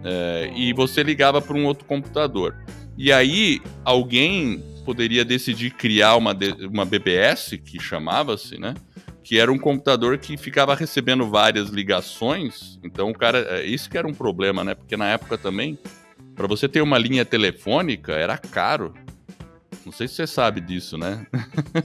é, 0.04 0.52
e 0.58 0.74
você 0.74 1.04
ligava 1.04 1.42
para 1.42 1.56
um 1.56 1.66
outro 1.66 1.86
computador. 1.86 2.58
E 2.98 3.14
aí 3.14 3.62
alguém 3.86 4.62
poderia 4.84 5.24
decidir 5.24 5.72
criar 5.72 6.18
uma, 6.18 6.36
uma 6.70 6.84
BBS, 6.84 7.58
que 7.64 7.80
chamava-se, 7.80 8.60
né? 8.60 8.74
Que 9.24 9.40
era 9.40 9.52
um 9.52 9.58
computador 9.58 10.18
que 10.18 10.38
ficava 10.38 10.76
recebendo 10.76 11.30
várias 11.30 11.70
ligações. 11.70 12.80
Então, 12.84 13.10
o 13.10 13.14
cara. 13.14 13.40
É, 13.58 13.64
isso 13.64 13.90
que 13.90 13.98
era 13.98 14.08
um 14.08 14.14
problema, 14.14 14.64
né? 14.64 14.76
Porque 14.76 14.98
na 14.98 15.08
época 15.08 15.38
também, 15.38 15.78
para 16.36 16.48
você 16.48 16.68
ter 16.68 16.82
uma 16.82 16.98
linha 16.98 17.24
telefônica, 17.24 18.14
era 18.14 18.38
caro. 18.38 18.94
Não 19.86 19.92
sei 19.92 20.08
se 20.08 20.16
você 20.16 20.28
sabe 20.28 20.62
disso, 20.62 20.98
né? 20.98 21.26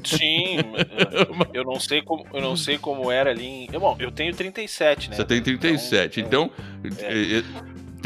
Sim, 0.04 0.58
eu 1.54 1.64
não 1.64 1.80
sei 1.80 2.02
como, 2.02 2.26
eu 2.32 2.42
não 2.42 2.56
sei 2.56 2.76
como 2.76 3.10
era 3.10 3.30
ali 3.30 3.46
em... 3.46 3.66
Bom, 3.70 3.96
eu 3.98 4.10
tenho 4.10 4.34
37, 4.34 5.10
né? 5.10 5.16
Você 5.16 5.24
tem 5.24 5.42
37. 5.42 6.20
Então, 6.20 6.50
então 6.84 7.08
é. 7.08 7.42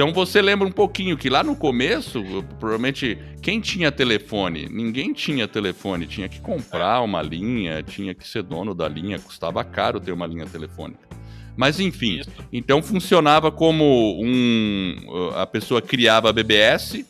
Então 0.01 0.15
você 0.15 0.41
lembra 0.41 0.67
um 0.67 0.73
pouquinho 0.73 1.15
que 1.15 1.29
lá 1.29 1.45
no 1.45 1.55
começo, 1.55 2.25
provavelmente, 2.59 3.19
quem 3.43 3.61
tinha 3.61 3.93
telefone? 3.93 4.67
Ninguém 4.71 5.13
tinha 5.13 5.47
telefone, 5.47 6.07
tinha 6.07 6.27
que 6.27 6.41
comprar 6.41 7.03
uma 7.03 7.21
linha, 7.21 7.83
tinha 7.83 8.15
que 8.15 8.27
ser 8.27 8.43
dono 8.43 8.75
da 8.75 8.89
linha, 8.89 9.19
custava 9.19 9.63
caro 9.63 10.01
ter 10.01 10.11
uma 10.13 10.27
linha 10.27 10.47
telefônica. 10.47 11.07
Mas 11.55 11.79
enfim, 11.79 12.23
então 12.51 12.83
funcionava 12.83 13.53
como 13.53 14.19
um. 14.25 14.97
A 15.35 15.45
pessoa 15.45 15.83
criava 15.83 16.31
a 16.31 16.33
BBS, 16.33 17.05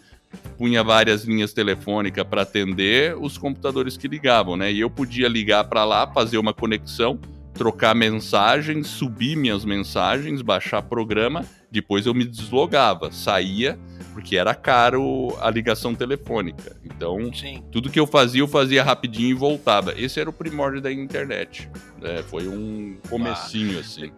punha 0.59 0.83
várias 0.83 1.23
linhas 1.23 1.53
telefônicas 1.53 2.27
para 2.27 2.43
atender 2.43 3.17
os 3.17 3.39
computadores 3.39 3.97
que 3.97 4.09
ligavam, 4.09 4.57
né? 4.57 4.73
E 4.73 4.81
eu 4.81 4.91
podia 4.91 5.29
ligar 5.29 5.63
para 5.63 5.85
lá, 5.85 6.09
fazer 6.09 6.39
uma 6.39 6.53
conexão 6.53 7.21
trocar 7.55 7.95
mensagens, 7.95 8.87
subir 8.87 9.37
minhas 9.37 9.65
mensagens, 9.65 10.43
baixar 10.43 10.83
programa, 10.83 11.45
depois 11.71 12.07
eu 12.07 12.15
me 12.15 12.25
deslogava, 12.25 13.13
saía, 13.13 13.79
porque 14.13 14.37
era 14.37 14.55
caro 14.55 15.37
a 15.41 15.51
ligação 15.51 15.95
telefônica. 15.95 16.77
Então, 16.85 17.33
Sim. 17.33 17.63
tudo 17.71 17.91
que 17.91 18.01
eu 18.01 18.07
fazia, 18.07 18.41
eu 18.41 18.49
fazia 18.49 18.83
rapidinho 18.83 19.31
e 19.31 19.35
voltava. 19.35 19.95
Esse 19.97 20.21
era 20.21 20.29
o 20.29 20.33
primórdio 20.33 20.81
da 20.81 20.93
internet. 20.93 21.71
É, 22.03 22.23
foi 22.23 22.49
um 22.49 22.99
comecinho, 23.09 23.79
ah. 23.79 23.81
assim. 23.81 24.13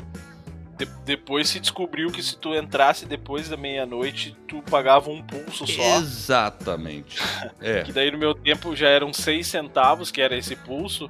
De 0.78 0.86
depois 1.04 1.48
se 1.48 1.60
descobriu 1.60 2.10
que 2.10 2.22
se 2.22 2.36
tu 2.36 2.54
entrasse 2.54 3.04
depois 3.04 3.48
da 3.48 3.56
meia-noite, 3.56 4.36
tu 4.48 4.62
pagava 4.62 5.10
um 5.10 5.22
pulso 5.22 5.66
só. 5.66 5.98
Exatamente. 5.98 7.20
É. 7.60 7.82
que 7.82 7.92
daí 7.92 8.10
no 8.10 8.18
meu 8.18 8.34
tempo 8.34 8.74
já 8.74 8.88
eram 8.88 9.12
seis 9.12 9.46
centavos, 9.46 10.10
que 10.10 10.20
era 10.20 10.36
esse 10.36 10.56
pulso. 10.56 11.08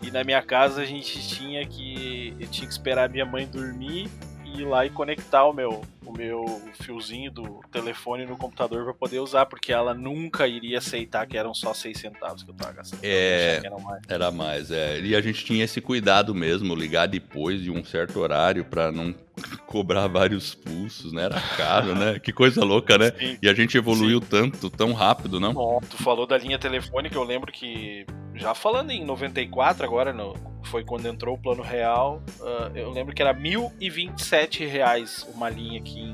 E 0.00 0.10
na 0.10 0.22
minha 0.22 0.40
casa 0.42 0.82
a 0.82 0.84
gente 0.84 1.26
tinha 1.28 1.66
que. 1.66 2.34
Eu 2.38 2.46
tinha 2.48 2.66
que 2.66 2.72
esperar 2.72 3.08
minha 3.08 3.26
mãe 3.26 3.46
dormir 3.46 4.08
e 4.44 4.60
ir 4.60 4.64
lá 4.64 4.86
e 4.86 4.90
conectar 4.90 5.44
o 5.44 5.52
meu, 5.52 5.82
o 6.08 6.12
meu 6.16 6.62
fiozinho 6.80 7.30
do 7.30 7.60
telefone 7.70 8.24
no 8.24 8.36
computador 8.36 8.84
para 8.84 8.94
poder 8.94 9.18
usar, 9.20 9.44
porque 9.44 9.72
ela 9.72 9.92
nunca 9.92 10.48
iria 10.48 10.78
aceitar 10.78 11.26
que 11.26 11.36
eram 11.36 11.52
só 11.52 11.74
6 11.74 11.98
centavos 11.98 12.42
que 12.42 12.50
eu 12.50 12.54
tava 12.54 12.72
gastando. 12.72 13.00
É, 13.02 13.60
mais. 13.82 14.02
era 14.08 14.30
mais, 14.30 14.70
é. 14.70 15.00
E 15.00 15.14
a 15.14 15.20
gente 15.20 15.44
tinha 15.44 15.64
esse 15.64 15.82
cuidado 15.82 16.34
mesmo, 16.34 16.74
ligar 16.74 17.06
depois 17.06 17.60
de 17.60 17.70
um 17.70 17.84
certo 17.84 18.18
horário 18.20 18.64
para 18.64 18.90
não 18.90 19.14
cobrar 19.66 20.06
vários 20.06 20.54
pulsos, 20.54 21.12
né? 21.12 21.24
Era 21.24 21.40
caro, 21.56 21.94
né? 21.94 22.18
Que 22.18 22.32
coisa 22.32 22.64
louca, 22.64 22.96
né? 22.96 23.12
Sim. 23.18 23.38
E 23.42 23.48
a 23.48 23.52
gente 23.52 23.76
evoluiu 23.76 24.20
Sim. 24.20 24.26
tanto, 24.30 24.70
tão 24.70 24.94
rápido, 24.94 25.38
não? 25.38 25.52
Bom, 25.52 25.78
tu 25.80 25.98
falou 25.98 26.26
da 26.26 26.38
linha 26.38 26.58
telefônica, 26.58 27.14
eu 27.14 27.24
lembro 27.24 27.52
que 27.52 28.06
já 28.34 28.54
falando 28.54 28.90
em 28.92 29.04
94 29.04 29.84
agora, 29.84 30.12
no, 30.12 30.34
foi 30.64 30.84
quando 30.84 31.06
entrou 31.06 31.34
o 31.34 31.38
plano 31.38 31.62
real, 31.62 32.22
uh, 32.40 32.76
eu 32.76 32.90
lembro 32.90 33.14
que 33.14 33.20
era 33.20 33.34
1.027 33.34 34.66
reais 34.66 35.26
uma 35.34 35.50
linha 35.50 35.80
aqui 35.80 35.97
em, 35.98 36.12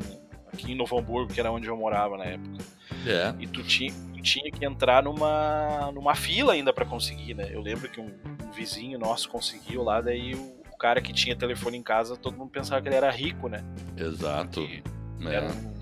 aqui 0.53 0.73
em 0.73 0.75
Novo 0.75 0.99
Hamburgo, 0.99 1.33
que 1.33 1.41
era 1.41 1.50
onde 1.53 1.69
eu 1.69 1.76
morava 1.76 2.17
na 2.17 2.25
época. 2.25 2.59
É. 3.07 3.35
E 3.38 3.47
tu 3.47 3.62
tinha, 3.62 3.93
tu 4.12 4.23
tinha 4.23 4.50
que 4.50 4.64
entrar 4.64 5.03
numa, 5.03 5.91
numa 5.93 6.14
fila 6.14 6.53
ainda 6.53 6.73
para 6.73 6.85
conseguir, 6.85 7.35
né? 7.35 7.49
Eu 7.50 7.61
lembro 7.61 7.88
que 7.88 8.00
um, 8.00 8.07
um, 8.07 8.50
vizinho 8.53 8.99
nosso 8.99 9.29
conseguiu 9.29 9.83
lá, 9.83 10.00
daí 10.00 10.35
o, 10.35 10.55
o, 10.73 10.76
cara 10.79 11.00
que 11.00 11.12
tinha 11.12 11.37
telefone 11.37 11.76
em 11.76 11.83
casa, 11.83 12.17
todo 12.17 12.37
mundo 12.37 12.50
pensava 12.50 12.81
que 12.81 12.88
ele 12.88 12.97
era 12.97 13.11
rico, 13.11 13.49
né? 13.49 13.64
Exato. 13.97 14.61
É. 14.62 15.35
Era 15.35 15.47
um 15.47 15.75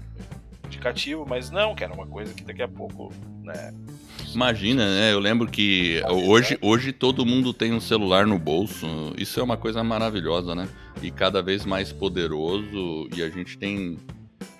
indicativo, 0.66 1.26
mas 1.28 1.50
não, 1.50 1.74
que 1.74 1.84
era 1.84 1.92
uma 1.92 2.06
coisa 2.06 2.32
que 2.32 2.42
daqui 2.42 2.62
a 2.62 2.68
pouco, 2.68 3.12
né? 3.42 3.72
Imagina, 4.34 4.84
né? 4.86 5.12
Eu 5.12 5.18
lembro 5.18 5.50
que 5.50 6.02
hoje, 6.08 6.58
hoje 6.60 6.92
todo 6.92 7.26
mundo 7.26 7.52
tem 7.52 7.72
um 7.72 7.80
celular 7.80 8.26
no 8.26 8.38
bolso. 8.38 8.86
Isso 9.16 9.38
é 9.40 9.42
uma 9.42 9.56
coisa 9.56 9.82
maravilhosa, 9.82 10.54
né? 10.54 10.68
E 11.02 11.10
cada 11.10 11.42
vez 11.42 11.64
mais 11.64 11.92
poderoso. 11.92 13.08
E 13.14 13.22
a 13.22 13.28
gente 13.28 13.58
tem. 13.58 13.98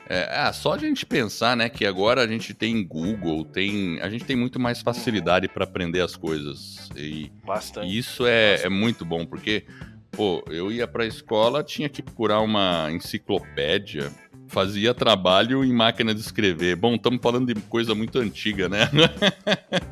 É, 0.08 0.28
ah, 0.30 0.52
só 0.52 0.74
a 0.74 0.78
gente 0.78 1.06
pensar, 1.06 1.56
né, 1.56 1.70
que 1.70 1.86
agora 1.86 2.20
a 2.20 2.26
gente 2.26 2.52
tem 2.52 2.86
Google, 2.86 3.44
tem, 3.44 3.98
a 4.00 4.10
gente 4.10 4.24
tem 4.24 4.36
muito 4.36 4.60
mais 4.60 4.82
facilidade 4.82 5.48
para 5.48 5.64
aprender 5.64 6.00
as 6.00 6.16
coisas. 6.16 6.90
E, 6.94 7.30
Bastante. 7.46 7.86
E 7.86 7.96
isso 7.96 8.26
é, 8.26 8.62
é 8.62 8.68
muito 8.68 9.06
bom, 9.06 9.24
porque, 9.24 9.64
pô, 10.10 10.44
eu 10.48 10.70
ia 10.70 10.86
para 10.86 11.04
a 11.04 11.06
escola, 11.06 11.62
tinha 11.62 11.88
que 11.88 12.02
procurar 12.02 12.40
uma 12.40 12.90
enciclopédia 12.92 14.12
fazia 14.52 14.92
trabalho 14.92 15.64
em 15.64 15.72
máquina 15.72 16.14
de 16.14 16.20
escrever. 16.20 16.76
Bom, 16.76 16.94
estamos 16.94 17.20
falando 17.22 17.52
de 17.52 17.60
coisa 17.62 17.94
muito 17.94 18.18
antiga, 18.18 18.68
né? 18.68 18.90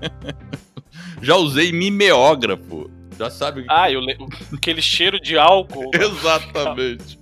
Já 1.22 1.36
usei 1.36 1.72
mimeógrafo. 1.72 2.90
Já 3.18 3.28
sabe. 3.28 3.66
Ah, 3.68 3.90
eu 3.90 4.00
le... 4.00 4.16
aquele 4.54 4.80
cheiro 4.80 5.20
de 5.20 5.36
álcool. 5.36 5.90
Exatamente. 5.94 7.18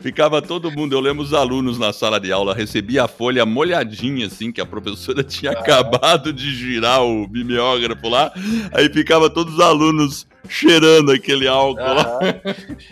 Ficava 0.00 0.40
todo 0.40 0.70
mundo, 0.70 0.94
eu 0.94 1.00
lembro 1.00 1.22
os 1.22 1.34
alunos 1.34 1.78
na 1.78 1.92
sala 1.92 2.18
de 2.18 2.32
aula, 2.32 2.54
recebia 2.54 3.04
a 3.04 3.08
folha 3.08 3.44
molhadinha, 3.44 4.26
assim, 4.26 4.50
que 4.50 4.62
a 4.62 4.66
professora 4.66 5.22
tinha 5.24 5.52
ah. 5.52 5.60
acabado 5.60 6.32
de 6.32 6.54
girar 6.54 7.04
o 7.04 7.28
mimeógrafo 7.28 8.08
lá. 8.08 8.32
Aí 8.72 8.88
ficava 8.88 9.28
todos 9.28 9.54
os 9.54 9.60
alunos 9.60 10.26
cheirando 10.48 11.12
aquele 11.12 11.46
álcool 11.46 11.82
lá. 11.82 12.18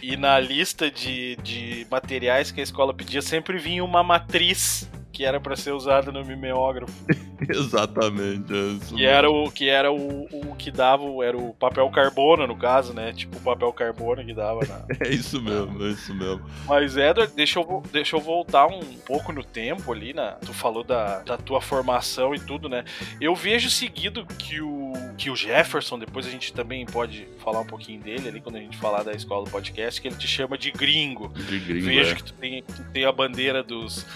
E 0.02 0.16
na 0.16 0.38
lista 0.38 0.90
de, 0.90 1.36
de 1.42 1.86
materiais 1.90 2.50
que 2.50 2.60
a 2.60 2.64
escola 2.64 2.92
pedia 2.94 3.22
sempre 3.22 3.58
vinha 3.58 3.84
uma 3.84 4.02
matriz 4.02 4.88
que 5.14 5.24
era 5.24 5.40
para 5.40 5.54
ser 5.54 5.70
usada 5.70 6.10
no 6.10 6.24
mimeógrafo. 6.24 6.92
Exatamente. 7.48 8.52
É 8.52 8.96
que 8.96 9.06
era 9.06 9.30
o 9.30 9.50
que 9.50 9.68
era 9.68 9.92
o, 9.92 10.24
o 10.24 10.56
que 10.56 10.72
dava, 10.72 11.04
era 11.24 11.36
o 11.38 11.54
papel 11.54 11.88
carbono 11.90 12.46
no 12.46 12.56
caso, 12.56 12.92
né? 12.92 13.12
Tipo 13.12 13.38
o 13.38 13.40
papel 13.40 13.72
carbono 13.72 14.24
que 14.24 14.34
dava 14.34 14.60
na... 14.66 14.84
É 15.00 15.08
isso 15.08 15.40
mesmo, 15.40 15.84
é 15.84 15.90
isso 15.90 16.12
mesmo. 16.12 16.44
Mas 16.66 16.96
Edward, 16.96 17.32
deixa 17.34 17.60
eu, 17.60 17.82
deixa 17.92 18.16
eu 18.16 18.20
voltar 18.20 18.66
um 18.66 18.80
pouco 19.06 19.32
no 19.32 19.44
tempo 19.44 19.92
ali, 19.92 20.12
na 20.12 20.32
tu 20.32 20.52
falou 20.52 20.82
da, 20.82 21.20
da 21.20 21.38
tua 21.38 21.60
formação 21.60 22.34
e 22.34 22.40
tudo, 22.40 22.68
né? 22.68 22.84
Eu 23.20 23.36
vejo 23.36 23.70
seguido 23.70 24.26
que 24.26 24.60
o 24.60 24.83
que 25.16 25.30
o 25.30 25.36
Jefferson, 25.36 25.98
depois 25.98 26.26
a 26.26 26.30
gente 26.30 26.52
também 26.52 26.84
pode 26.84 27.26
falar 27.38 27.60
um 27.60 27.66
pouquinho 27.66 28.00
dele 28.00 28.28
ali 28.28 28.40
quando 28.40 28.56
a 28.56 28.60
gente 28.60 28.76
falar 28.76 29.02
da 29.02 29.12
escola 29.12 29.44
do 29.44 29.50
podcast, 29.50 30.00
que 30.00 30.08
ele 30.08 30.16
te 30.16 30.26
chama 30.26 30.58
de 30.58 30.70
gringo. 30.70 31.28
De 31.28 31.58
gringo 31.60 31.86
Vejo 31.86 32.10
é. 32.10 32.14
que 32.14 32.24
tu 32.24 32.32
tem, 32.34 32.62
tu 32.62 32.84
tem 32.92 33.04
a 33.04 33.12
bandeira 33.12 33.62
dos, 33.62 34.06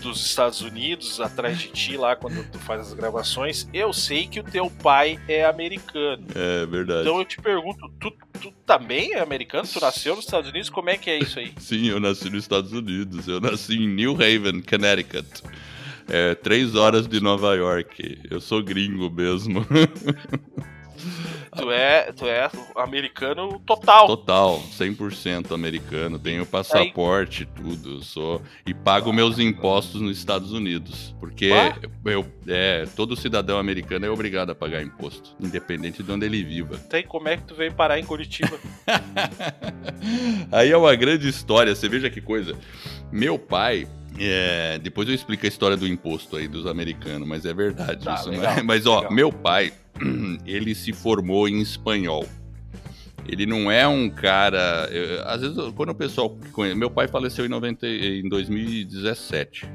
dos 0.00 0.24
Estados 0.24 0.60
Unidos 0.60 1.20
atrás 1.20 1.58
de 1.58 1.68
ti 1.68 1.96
lá 1.96 2.16
quando 2.16 2.42
tu 2.50 2.58
faz 2.58 2.80
as 2.80 2.92
gravações. 2.92 3.68
Eu 3.72 3.92
sei 3.92 4.26
que 4.26 4.40
o 4.40 4.44
teu 4.44 4.70
pai 4.70 5.18
é 5.28 5.44
americano. 5.44 6.26
É 6.34 6.66
verdade. 6.66 7.02
Então 7.02 7.18
eu 7.18 7.24
te 7.24 7.40
pergunto, 7.40 7.88
tu, 8.00 8.12
tu 8.40 8.52
também 8.66 9.12
é 9.14 9.20
americano? 9.20 9.66
Tu 9.66 9.80
nasceu 9.80 10.16
nos 10.16 10.24
Estados 10.24 10.50
Unidos? 10.50 10.70
Como 10.70 10.90
é 10.90 10.96
que 10.96 11.10
é 11.10 11.18
isso 11.18 11.38
aí? 11.38 11.52
Sim, 11.58 11.88
eu 11.88 12.00
nasci 12.00 12.30
nos 12.30 12.44
Estados 12.44 12.72
Unidos. 12.72 13.28
Eu 13.28 13.40
nasci 13.40 13.76
em 13.76 13.88
New 13.88 14.14
Haven, 14.14 14.62
Connecticut. 14.62 15.42
É, 16.08 16.34
três 16.34 16.74
horas 16.74 17.06
de 17.06 17.20
Nova 17.20 17.54
York. 17.54 18.22
Eu 18.30 18.40
sou 18.40 18.62
gringo 18.62 19.10
mesmo. 19.10 19.64
Tu 21.56 21.72
é, 21.72 22.12
tu 22.12 22.26
é 22.26 22.48
americano 22.76 23.60
total. 23.66 24.06
Total, 24.06 24.60
100% 24.78 25.52
americano. 25.52 26.18
Tenho 26.18 26.46
passaporte, 26.46 27.48
Aí... 27.48 27.62
tudo. 27.62 28.02
Sou 28.04 28.42
e 28.66 28.72
pago 28.72 29.12
meus 29.12 29.38
impostos 29.38 30.00
nos 30.00 30.18
Estados 30.18 30.52
Unidos, 30.52 31.14
porque 31.18 31.50
eu, 32.04 32.24
é, 32.46 32.86
todo 32.94 33.16
cidadão 33.16 33.58
americano 33.58 34.06
é 34.06 34.10
obrigado 34.10 34.50
a 34.50 34.54
pagar 34.54 34.82
imposto, 34.82 35.36
independente 35.40 36.02
de 36.02 36.12
onde 36.12 36.26
ele 36.26 36.44
viva. 36.44 36.76
Tem 36.78 37.04
como 37.04 37.28
é 37.28 37.36
que 37.36 37.44
tu 37.44 37.54
veio 37.54 37.72
parar 37.72 37.98
em 37.98 38.04
Curitiba? 38.04 38.56
Aí 40.52 40.70
é 40.70 40.76
uma 40.76 40.94
grande 40.94 41.28
história. 41.28 41.74
Você 41.74 41.88
veja 41.88 42.10
que 42.10 42.20
coisa. 42.20 42.56
Meu 43.10 43.38
pai, 43.38 43.88
é, 44.20 44.78
depois 44.78 45.08
eu 45.08 45.14
explico 45.14 45.46
a 45.46 45.48
história 45.48 45.76
do 45.76 45.86
imposto 45.86 46.36
aí 46.36 46.48
dos 46.48 46.66
americanos, 46.66 47.26
mas 47.26 47.44
é 47.44 47.54
verdade 47.54 48.04
tá, 48.04 48.14
isso. 48.14 48.30
Legal, 48.30 48.54
mas 48.64 48.86
ó, 48.86 48.96
legal. 48.96 49.12
meu 49.12 49.32
pai, 49.32 49.72
ele 50.46 50.74
se 50.74 50.92
formou 50.92 51.48
em 51.48 51.60
espanhol. 51.60 52.26
Ele 53.26 53.44
não 53.44 53.70
é 53.70 53.86
um 53.86 54.08
cara. 54.08 54.88
Eu, 54.90 55.22
às 55.28 55.42
vezes, 55.42 55.56
quando 55.76 55.90
o 55.90 55.94
pessoal. 55.94 56.36
Meu 56.74 56.90
pai 56.90 57.06
faleceu 57.06 57.44
em, 57.44 57.48
90, 57.48 57.86
em 57.86 58.28
2017. 58.28 59.68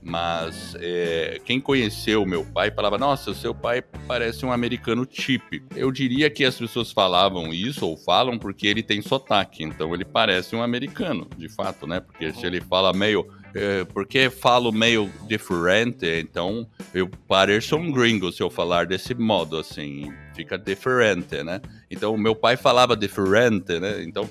Mas 0.00 0.76
é, 0.80 1.40
quem 1.44 1.60
conheceu 1.60 2.24
meu 2.24 2.44
pai 2.44 2.70
falava: 2.70 2.96
Nossa, 2.96 3.34
seu 3.34 3.54
pai 3.54 3.82
parece 4.06 4.44
um 4.46 4.52
americano 4.52 5.04
típico. 5.04 5.66
Eu 5.76 5.90
diria 5.90 6.30
que 6.30 6.44
as 6.44 6.56
pessoas 6.56 6.92
falavam 6.92 7.52
isso 7.52 7.86
ou 7.86 7.96
falam 7.96 8.38
porque 8.38 8.66
ele 8.66 8.82
tem 8.82 9.02
sotaque, 9.02 9.64
então 9.64 9.92
ele 9.94 10.04
parece 10.04 10.54
um 10.54 10.62
americano, 10.62 11.28
de 11.36 11.48
fato, 11.48 11.86
né? 11.86 12.00
Porque 12.00 12.32
se 12.32 12.46
ele 12.46 12.60
fala 12.60 12.92
meio 12.92 13.26
é, 13.54 13.84
porque 13.84 14.30
falo 14.30 14.70
meio 14.72 15.10
diferente, 15.26 16.06
então 16.20 16.66
eu 16.92 17.08
pareço 17.26 17.76
um 17.76 17.90
gringo 17.90 18.30
se 18.30 18.42
eu 18.42 18.50
falar 18.50 18.86
desse 18.86 19.14
modo, 19.14 19.56
assim, 19.56 20.12
fica 20.34 20.58
diferente, 20.58 21.42
né? 21.42 21.60
Então 21.90 22.16
meu 22.16 22.34
pai 22.34 22.56
falava 22.56 22.96
diferente, 22.96 23.78
né? 23.80 24.02
Então 24.02 24.28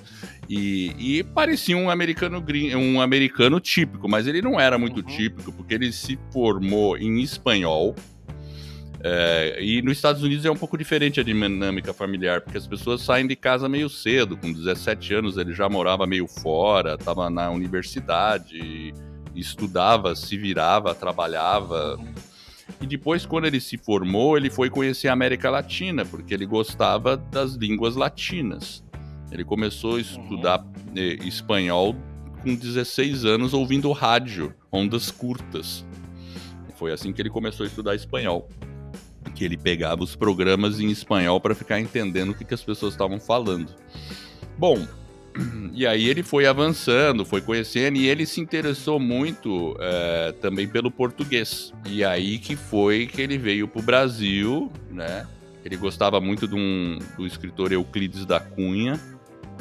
e, 0.50 0.94
e 0.98 1.24
parecia 1.24 1.76
um 1.76 1.90
americano 1.90 2.40
gringo, 2.40 2.78
um 2.78 3.02
americano 3.02 3.60
típico, 3.60 4.08
mas 4.08 4.28
ele 4.28 4.42
não 4.42 4.60
era 4.60 4.78
muito 4.78 4.98
uhum. 4.98 5.08
típico 5.08 5.52
porque 5.52 5.74
ele 5.74 5.92
se 5.92 6.18
formou 6.32 6.98
em 6.98 7.22
espanhol. 7.22 7.96
É, 9.04 9.58
e 9.62 9.82
nos 9.82 9.98
Estados 9.98 10.24
Unidos 10.24 10.44
é 10.46 10.52
um 10.52 10.56
pouco 10.56 10.78
diferente 10.78 11.20
a 11.20 11.24
dinâmica 11.24 11.94
familiar, 11.94 12.42
porque 12.42 12.58
as 12.58 12.66
pessoas 12.66 13.02
saem 13.02 13.28
de 13.28 13.36
casa 13.36 13.70
meio 13.70 13.90
cedo, 13.90 14.36
com 14.36 14.52
17 14.52 15.14
anos 15.14 15.38
ele 15.38 15.54
já 15.54 15.70
morava 15.70 16.08
meio 16.08 16.28
fora, 16.28 16.96
estava 16.96 17.30
na 17.30 17.50
universidade, 17.52 18.94
estudava, 19.36 20.16
se 20.16 20.36
virava, 20.38 20.96
trabalhava. 20.96 22.00
E 22.82 22.86
depois, 22.86 23.26
quando 23.26 23.46
ele 23.46 23.60
se 23.60 23.78
formou, 23.78 24.38
ele 24.38 24.50
foi 24.50 24.70
conhecer 24.70 25.08
a 25.08 25.14
América 25.14 25.50
Latina, 25.50 26.04
porque 26.04 26.34
ele 26.34 26.46
gostava 26.46 27.16
das 27.16 27.54
línguas 27.54 27.96
latinas. 27.96 28.84
Ele 29.32 29.44
começou 29.44 29.98
a 29.98 30.02
estudar 30.02 30.60
uhum. 30.60 31.26
espanhol 31.26 31.96
com 32.42 32.56
16 32.56 33.26
anos, 33.26 33.54
ouvindo 33.54 33.92
rádio, 33.92 34.54
ondas 34.72 35.12
curtas. 35.12 35.86
Foi 36.76 36.92
assim 36.92 37.12
que 37.12 37.22
ele 37.22 37.30
começou 37.30 37.64
a 37.64 37.68
estudar 37.68 37.96
espanhol. 37.96 38.48
Que 39.38 39.46
ele 39.46 39.56
pegava 39.56 40.04
os 40.04 40.16
programas 40.16 40.80
em 40.80 40.90
espanhol 40.90 41.40
para 41.40 41.54
ficar 41.54 41.80
entendendo 41.80 42.32
o 42.32 42.34
que, 42.34 42.44
que 42.44 42.56
as 42.56 42.64
pessoas 42.64 42.94
estavam 42.94 43.20
falando. 43.20 43.72
Bom, 44.58 44.84
e 45.74 45.86
aí 45.86 46.10
ele 46.10 46.24
foi 46.24 46.48
avançando, 46.48 47.24
foi 47.24 47.40
conhecendo, 47.40 47.98
e 47.98 48.08
ele 48.08 48.26
se 48.26 48.42
interessou 48.42 49.00
muito 49.00 49.78
é, 49.80 50.34
também 50.42 50.68
pelo 50.68 50.90
português. 50.90 51.72
E 51.86 52.04
aí 52.04 52.40
que 52.40 52.56
foi 52.56 53.06
que 53.06 53.22
ele 53.22 53.38
veio 53.38 53.68
para 53.68 53.80
o 53.80 53.84
Brasil, 53.84 54.72
né? 54.90 55.28
Ele 55.64 55.78
gostava 55.78 56.20
muito 56.20 56.48
de 56.48 56.56
um, 56.56 56.98
do 57.16 57.28
escritor 57.28 57.72
Euclides 57.72 58.26
da 58.26 58.40
Cunha, 58.40 59.00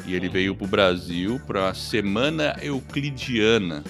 e 0.07 0.15
ele 0.15 0.27
veio 0.27 0.55
para 0.55 0.65
o 0.65 0.67
Brasil 0.67 1.39
para 1.45 1.69
a 1.69 1.73
Semana 1.75 2.55
Euclidiana, 2.61 3.83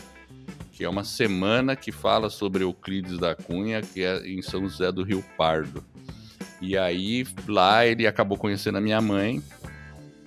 que 0.78 0.86
é 0.86 0.90
uma 0.90 1.04
semana 1.04 1.76
que 1.76 1.92
fala 1.92 2.30
sobre 2.30 2.64
Euclides 2.64 3.18
da 3.18 3.34
Cunha, 3.34 3.82
que 3.82 4.04
é 4.04 4.20
em 4.28 4.44
São 4.44 4.62
José 4.62 4.92
do 4.92 5.02
Rio 5.02 5.26
Pardo. 5.36 5.84
E 6.62 6.78
aí 6.78 7.26
lá 7.48 7.84
ele 7.84 8.06
acabou 8.06 8.38
conhecendo 8.38 8.78
a 8.78 8.82
minha 8.82 9.02
mãe, 9.02 9.42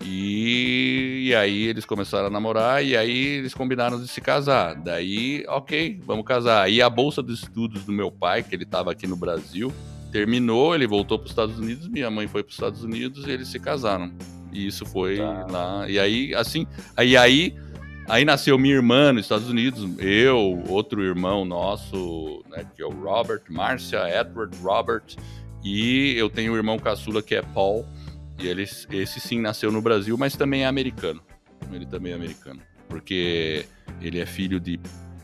e, 0.02 1.26
e, 1.28 1.34
aí 1.36 1.66
eles 1.66 1.84
começaram 1.84 2.26
a 2.26 2.30
namorar 2.30 2.82
e 2.82 2.96
aí 2.96 3.16
eles 3.16 3.54
combinaram 3.54 4.00
de 4.00 4.08
se 4.08 4.20
casar. 4.20 4.74
Daí, 4.74 5.44
ok, 5.46 6.00
vamos 6.04 6.24
casar. 6.24 6.68
E 6.68 6.82
a 6.82 6.90
bolsa 6.90 7.22
de 7.22 7.32
estudos 7.32 7.84
do 7.84 7.92
meu 7.92 8.10
pai, 8.10 8.42
que 8.42 8.52
ele 8.52 8.64
estava 8.64 8.90
aqui 8.90 9.06
no 9.06 9.14
Brasil, 9.14 9.72
terminou, 10.10 10.74
ele 10.74 10.86
voltou 10.86 11.16
para 11.16 11.26
os 11.26 11.30
Estados 11.30 11.58
Unidos, 11.58 11.86
minha 11.86 12.10
mãe 12.10 12.26
foi 12.26 12.42
para 12.42 12.48
os 12.48 12.56
Estados 12.56 12.82
Unidos 12.82 13.24
e 13.26 13.30
eles 13.30 13.46
se 13.46 13.60
casaram. 13.60 14.10
E 14.50 14.66
isso 14.66 14.84
foi 14.84 15.18
tá. 15.18 15.46
lá. 15.48 15.88
E 15.88 15.96
aí, 15.98 16.34
assim, 16.34 16.66
aí 16.96 17.16
aí 17.16 17.54
aí 18.10 18.24
nasceu 18.24 18.58
minha 18.58 18.74
irmã 18.74 19.12
nos 19.12 19.24
Estados 19.24 19.48
Unidos, 19.48 19.88
eu, 19.98 20.62
outro 20.68 21.02
irmão 21.02 21.44
nosso, 21.44 22.42
né, 22.50 22.66
que 22.74 22.82
é 22.82 22.86
o 22.86 22.90
Robert, 22.90 23.42
Márcia, 23.48 24.00
Edward, 24.20 24.56
Robert, 24.58 25.04
e 25.62 26.14
eu 26.16 26.28
tenho 26.28 26.52
um 26.52 26.56
irmão 26.56 26.78
caçula 26.78 27.22
que 27.22 27.34
é 27.34 27.42
Paul. 27.42 27.86
E 28.38 28.48
ele, 28.48 28.62
esse 28.62 29.20
sim 29.20 29.40
nasceu 29.40 29.70
no 29.70 29.82
Brasil, 29.82 30.16
mas 30.16 30.34
também 30.34 30.64
é 30.64 30.66
americano. 30.66 31.22
Ele 31.70 31.84
também 31.84 32.12
é 32.12 32.14
americano. 32.14 32.60
Porque 32.88 33.66
ele 34.00 34.18
é 34.18 34.24
filho 34.24 34.58
de 34.58 34.80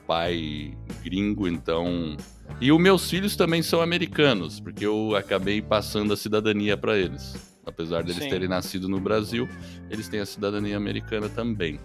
pai 0.06 0.76
gringo, 1.02 1.48
então. 1.48 2.16
E 2.60 2.70
os 2.70 2.80
meus 2.80 3.08
filhos 3.08 3.34
também 3.34 3.62
são 3.62 3.80
americanos, 3.80 4.60
porque 4.60 4.84
eu 4.84 5.16
acabei 5.16 5.62
passando 5.62 6.12
a 6.12 6.16
cidadania 6.16 6.76
para 6.76 6.96
eles. 6.96 7.34
Apesar 7.64 8.02
deles 8.04 8.22
sim. 8.22 8.28
terem 8.28 8.48
nascido 8.48 8.88
no 8.88 9.00
Brasil, 9.00 9.48
eles 9.90 10.08
têm 10.08 10.20
a 10.20 10.26
cidadania 10.26 10.76
americana 10.76 11.28
também. 11.28 11.80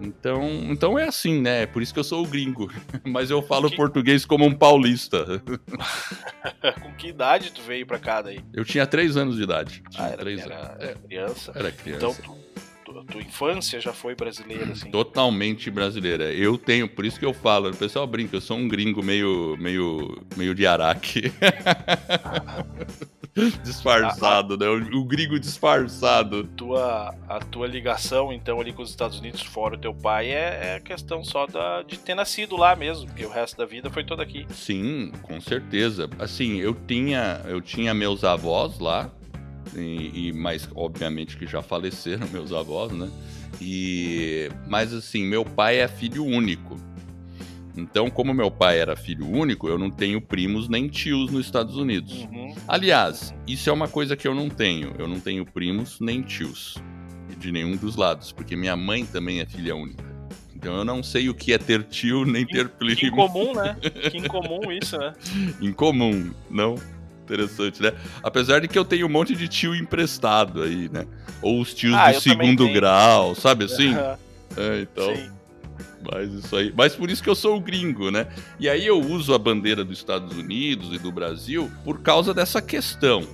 Então, 0.00 0.48
então 0.68 0.98
é 0.98 1.04
assim, 1.04 1.40
né? 1.40 1.62
É 1.62 1.66
por 1.66 1.82
isso 1.82 1.92
que 1.92 2.00
eu 2.00 2.04
sou 2.04 2.24
o 2.24 2.26
gringo. 2.26 2.70
Mas 3.04 3.30
eu 3.30 3.42
falo 3.42 3.70
que... 3.70 3.76
português 3.76 4.24
como 4.24 4.44
um 4.44 4.54
paulista. 4.54 5.42
Com 6.82 6.94
que 6.94 7.08
idade 7.08 7.52
tu 7.52 7.62
veio 7.62 7.86
pra 7.86 7.98
cá 7.98 8.22
daí? 8.22 8.40
Eu 8.52 8.64
tinha 8.64 8.86
três 8.86 9.16
anos 9.16 9.36
de 9.36 9.42
idade. 9.42 9.82
Tinha 9.90 10.06
ah, 10.06 10.10
era, 10.10 10.18
três 10.18 10.40
era, 10.40 10.56
anos. 10.56 10.80
Era 10.80 10.94
criança? 10.94 11.52
Era 11.54 11.72
criança. 11.72 12.06
Então, 12.06 12.14
tu, 12.14 12.36
tua 13.04 13.20
infância 13.20 13.80
já 13.80 13.92
foi 13.92 14.14
brasileira, 14.14 14.72
assim? 14.72 14.90
Totalmente 14.90 15.70
brasileira. 15.70 16.32
Eu 16.32 16.58
tenho, 16.58 16.88
por 16.88 17.04
isso 17.04 17.18
que 17.18 17.24
eu 17.24 17.32
falo, 17.32 17.70
o 17.70 17.76
pessoal 17.76 18.06
brinca, 18.06 18.36
eu 18.36 18.40
sou 18.40 18.56
um 18.56 18.68
gringo 18.68 19.02
meio, 19.02 19.56
meio, 19.58 20.22
meio 20.36 20.54
de 20.54 20.66
araque. 20.66 21.32
disfarçado, 23.62 24.56
né? 24.56 24.66
O, 24.66 25.00
o, 25.00 25.04
gringo 25.04 25.38
disfarçado. 25.38 26.44
Tua, 26.56 27.14
a 27.28 27.38
tua 27.38 27.66
ligação, 27.66 28.32
então, 28.32 28.60
ali 28.60 28.72
com 28.72 28.82
os 28.82 28.90
Estados 28.90 29.18
Unidos, 29.18 29.42
fora 29.42 29.76
o 29.76 29.78
teu 29.78 29.94
pai, 29.94 30.30
é, 30.30 30.76
é 30.76 30.80
questão 30.80 31.22
só 31.22 31.46
da, 31.46 31.82
de 31.82 31.98
ter 31.98 32.14
nascido 32.14 32.56
lá 32.56 32.74
mesmo, 32.74 33.06
porque 33.06 33.24
o 33.24 33.30
resto 33.30 33.56
da 33.56 33.64
vida 33.64 33.90
foi 33.90 34.04
todo 34.04 34.20
aqui. 34.20 34.46
Sim, 34.50 35.12
com 35.22 35.40
certeza. 35.40 36.08
Assim, 36.18 36.58
eu 36.58 36.74
tinha, 36.74 37.42
eu 37.46 37.60
tinha 37.60 37.94
meus 37.94 38.24
avós 38.24 38.78
lá, 38.78 39.10
e, 39.76 40.28
e 40.28 40.32
mas 40.32 40.68
obviamente 40.74 41.36
que 41.36 41.46
já 41.46 41.62
faleceram 41.62 42.28
meus 42.32 42.52
avós, 42.52 42.92
né? 42.92 43.10
E 43.60 44.50
mas 44.66 44.92
assim, 44.92 45.24
meu 45.24 45.44
pai 45.44 45.78
é 45.78 45.88
filho 45.88 46.24
único. 46.24 46.76
Então, 47.76 48.10
como 48.10 48.34
meu 48.34 48.50
pai 48.50 48.80
era 48.80 48.96
filho 48.96 49.24
único, 49.28 49.68
eu 49.68 49.78
não 49.78 49.88
tenho 49.88 50.20
primos 50.20 50.68
nem 50.68 50.88
tios 50.88 51.30
nos 51.30 51.46
Estados 51.46 51.76
Unidos. 51.76 52.24
Uhum. 52.24 52.52
Aliás, 52.66 53.32
isso 53.46 53.70
é 53.70 53.72
uma 53.72 53.86
coisa 53.86 54.16
que 54.16 54.26
eu 54.26 54.34
não 54.34 54.48
tenho. 54.48 54.94
Eu 54.98 55.06
não 55.06 55.20
tenho 55.20 55.46
primos 55.46 56.00
nem 56.00 56.20
tios 56.20 56.76
de 57.38 57.52
nenhum 57.52 57.76
dos 57.76 57.94
lados, 57.94 58.32
porque 58.32 58.56
minha 58.56 58.76
mãe 58.76 59.06
também 59.06 59.38
é 59.38 59.46
filha 59.46 59.76
única. 59.76 60.04
Então 60.54 60.74
eu 60.74 60.84
não 60.84 61.04
sei 61.04 61.28
o 61.28 61.34
que 61.34 61.52
é 61.52 61.58
ter 61.58 61.84
tio 61.84 62.24
nem 62.24 62.44
ter 62.44 62.68
primo. 62.68 62.96
Que 62.98 63.06
incomum, 63.06 63.54
né? 63.54 63.76
Que 64.10 64.18
incomum 64.18 64.72
isso, 64.72 64.98
né? 64.98 65.12
incomum, 65.60 66.32
não? 66.50 66.74
Interessante, 67.28 67.82
né? 67.82 67.92
Apesar 68.22 68.60
de 68.60 68.68
que 68.68 68.78
eu 68.78 68.84
tenho 68.84 69.06
um 69.06 69.10
monte 69.10 69.36
de 69.36 69.46
tio 69.46 69.74
emprestado 69.74 70.62
aí, 70.62 70.88
né? 70.88 71.06
Ou 71.42 71.60
os 71.60 71.74
tios 71.74 71.94
ah, 71.94 72.10
do 72.10 72.20
segundo 72.20 72.72
grau, 72.72 73.34
sabe 73.34 73.64
assim? 73.66 73.94
É, 74.56 74.80
então. 74.80 75.14
Sim. 75.14 75.30
Mas 76.10 76.32
isso 76.32 76.56
aí. 76.56 76.72
Mas 76.74 76.94
por 76.94 77.10
isso 77.10 77.22
que 77.22 77.28
eu 77.28 77.34
sou 77.34 77.56
o 77.56 77.60
gringo, 77.60 78.10
né? 78.10 78.28
E 78.58 78.68
aí 78.68 78.86
eu 78.86 78.98
uso 78.98 79.34
a 79.34 79.38
bandeira 79.38 79.84
dos 79.84 79.98
Estados 79.98 80.36
Unidos 80.36 80.94
e 80.94 80.98
do 80.98 81.12
Brasil 81.12 81.70
por 81.84 82.00
causa 82.00 82.32
dessa 82.32 82.62
questão. 82.62 83.26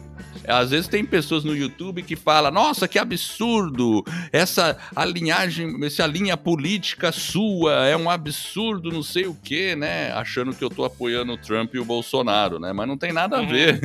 Às 0.47 0.71
vezes 0.71 0.89
tem 0.89 1.05
pessoas 1.05 1.45
no 1.45 1.57
YouTube 1.57 2.03
que 2.03 2.17
falam: 2.17 2.51
Nossa, 2.51 2.89
que 2.89 2.99
absurdo! 2.99 4.05
Essa 4.33 4.77
alinhagem, 4.95 5.85
essa 5.85 6.07
linha 6.07 6.37
política 6.37 7.13
sua 7.13 7.87
é 7.87 7.97
um 7.97 8.11
absurdo, 8.11 8.91
não 8.91 9.03
sei 9.03 9.27
o 9.27 9.35
quê, 9.35 9.75
né? 9.77 10.13
Achando 10.13 10.55
que 10.55 10.63
eu 10.63 10.71
tô 10.71 10.85
apoiando 10.85 11.33
o 11.33 11.39
Trump 11.39 11.75
e 11.75 11.79
o 11.79 11.85
Bolsonaro, 11.85 12.59
né? 12.59 12.73
Mas 12.73 12.89
não 12.89 12.97
tem 12.97 13.13
nada 13.13 13.39
a 13.39 13.41
uhum. 13.41 13.49
ver. 13.49 13.81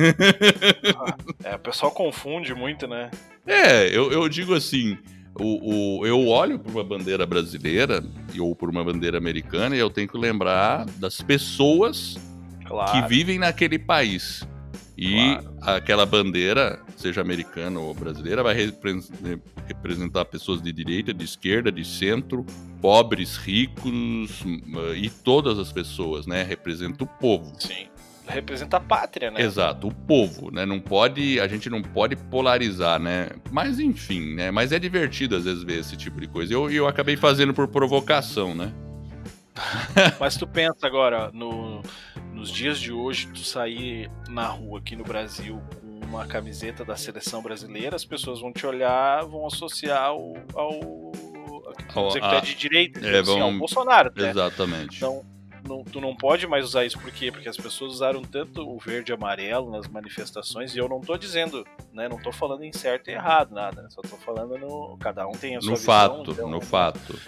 é, 1.44 1.54
o 1.54 1.58
pessoal 1.58 1.92
confunde 1.92 2.54
muito, 2.54 2.86
né? 2.86 3.10
É, 3.46 3.88
eu, 3.88 4.12
eu 4.12 4.28
digo 4.28 4.54
assim. 4.54 4.98
O, 5.38 6.00
o, 6.00 6.06
eu 6.06 6.26
olho 6.26 6.58
para 6.58 6.72
uma 6.72 6.82
bandeira 6.82 7.24
brasileira 7.24 8.02
ou 8.38 8.54
por 8.54 8.68
uma 8.68 8.82
bandeira 8.82 9.16
americana 9.16 9.76
e 9.76 9.78
eu 9.78 9.88
tenho 9.88 10.08
que 10.08 10.18
lembrar 10.18 10.84
das 10.96 11.22
pessoas 11.22 12.18
claro. 12.66 12.90
que 12.92 13.08
vivem 13.08 13.38
naquele 13.38 13.78
país. 13.78 14.46
E 15.00 15.34
claro. 15.34 15.56
aquela 15.62 16.04
bandeira, 16.04 16.78
seja 16.94 17.22
americana 17.22 17.80
ou 17.80 17.94
brasileira, 17.94 18.42
vai 18.42 18.54
representar 19.66 20.26
pessoas 20.26 20.60
de 20.60 20.70
direita, 20.70 21.14
de 21.14 21.24
esquerda, 21.24 21.72
de 21.72 21.82
centro, 21.86 22.44
pobres, 22.82 23.38
ricos 23.38 24.44
e 24.94 25.08
todas 25.08 25.58
as 25.58 25.72
pessoas, 25.72 26.26
né? 26.26 26.42
Representa 26.42 27.04
o 27.04 27.06
povo. 27.06 27.50
Sim 27.58 27.88
representa 28.30 28.76
a 28.76 28.80
pátria, 28.80 29.28
né? 29.28 29.42
Exato, 29.42 29.88
o 29.88 29.92
povo, 29.92 30.52
né? 30.52 30.64
Não 30.64 30.78
pode, 30.78 31.40
a 31.40 31.48
gente 31.48 31.68
não 31.68 31.82
pode 31.82 32.14
polarizar, 32.14 33.00
né? 33.00 33.28
Mas 33.50 33.80
enfim, 33.80 34.34
né? 34.34 34.52
Mas 34.52 34.70
é 34.70 34.78
divertido 34.78 35.34
às 35.34 35.44
vezes 35.44 35.64
ver 35.64 35.80
esse 35.80 35.96
tipo 35.96 36.20
de 36.20 36.28
coisa. 36.28 36.54
Eu, 36.54 36.70
eu 36.70 36.86
acabei 36.86 37.16
fazendo 37.16 37.52
por 37.52 37.66
provocação, 37.66 38.54
né? 38.54 38.72
Mas 40.18 40.36
tu 40.36 40.46
pensa 40.46 40.86
agora, 40.86 41.30
no, 41.32 41.82
nos 42.40 42.50
dias 42.50 42.80
de 42.80 42.90
hoje, 42.90 43.28
tu 43.28 43.40
sair 43.40 44.10
na 44.30 44.46
rua 44.46 44.78
aqui 44.78 44.96
no 44.96 45.04
Brasil 45.04 45.60
com 45.78 46.06
uma 46.06 46.26
camiseta 46.26 46.82
da 46.86 46.96
seleção 46.96 47.42
brasileira, 47.42 47.94
as 47.94 48.04
pessoas 48.04 48.40
vão 48.40 48.50
te 48.50 48.66
olhar, 48.66 49.22
vão 49.26 49.46
associar 49.46 50.02
ao. 50.02 50.34
ao, 50.54 51.12
ao 51.94 52.08
dizer 52.08 52.20
que 52.20 52.28
tu 52.28 52.34
é 52.34 52.40
de 52.40 52.54
direita, 52.54 53.00
é, 53.00 53.18
assim, 53.18 53.38
vão... 53.38 53.42
ao 53.42 53.52
Bolsonaro, 53.52 54.10
né? 54.16 54.30
Exatamente. 54.30 54.96
Então, 54.96 55.22
não, 55.68 55.84
tu 55.84 56.00
não 56.00 56.16
pode 56.16 56.46
mais 56.46 56.64
usar 56.64 56.86
isso, 56.86 56.98
por 56.98 57.12
quê? 57.12 57.30
Porque 57.30 57.48
as 57.48 57.58
pessoas 57.58 57.92
usaram 57.92 58.22
tanto 58.22 58.66
o 58.66 58.78
verde 58.78 59.12
e 59.12 59.14
amarelo 59.14 59.70
nas 59.70 59.86
manifestações, 59.86 60.74
e 60.74 60.78
eu 60.78 60.88
não 60.88 61.02
tô 61.02 61.18
dizendo, 61.18 61.66
né? 61.92 62.08
Não 62.08 62.16
tô 62.16 62.32
falando 62.32 62.64
em 62.64 62.72
certo 62.72 63.08
e 63.08 63.12
errado, 63.12 63.54
nada, 63.54 63.82
né? 63.82 63.88
Só 63.90 64.00
tô 64.00 64.16
falando 64.16 64.56
no. 64.56 64.96
Cada 64.98 65.28
um 65.28 65.32
tem 65.32 65.56
a 65.56 65.60
sua 65.60 65.72
no 65.72 65.76
visão. 65.76 65.94
Fato, 65.94 66.30
então, 66.30 66.48
no 66.48 66.60
fato. 66.62 67.20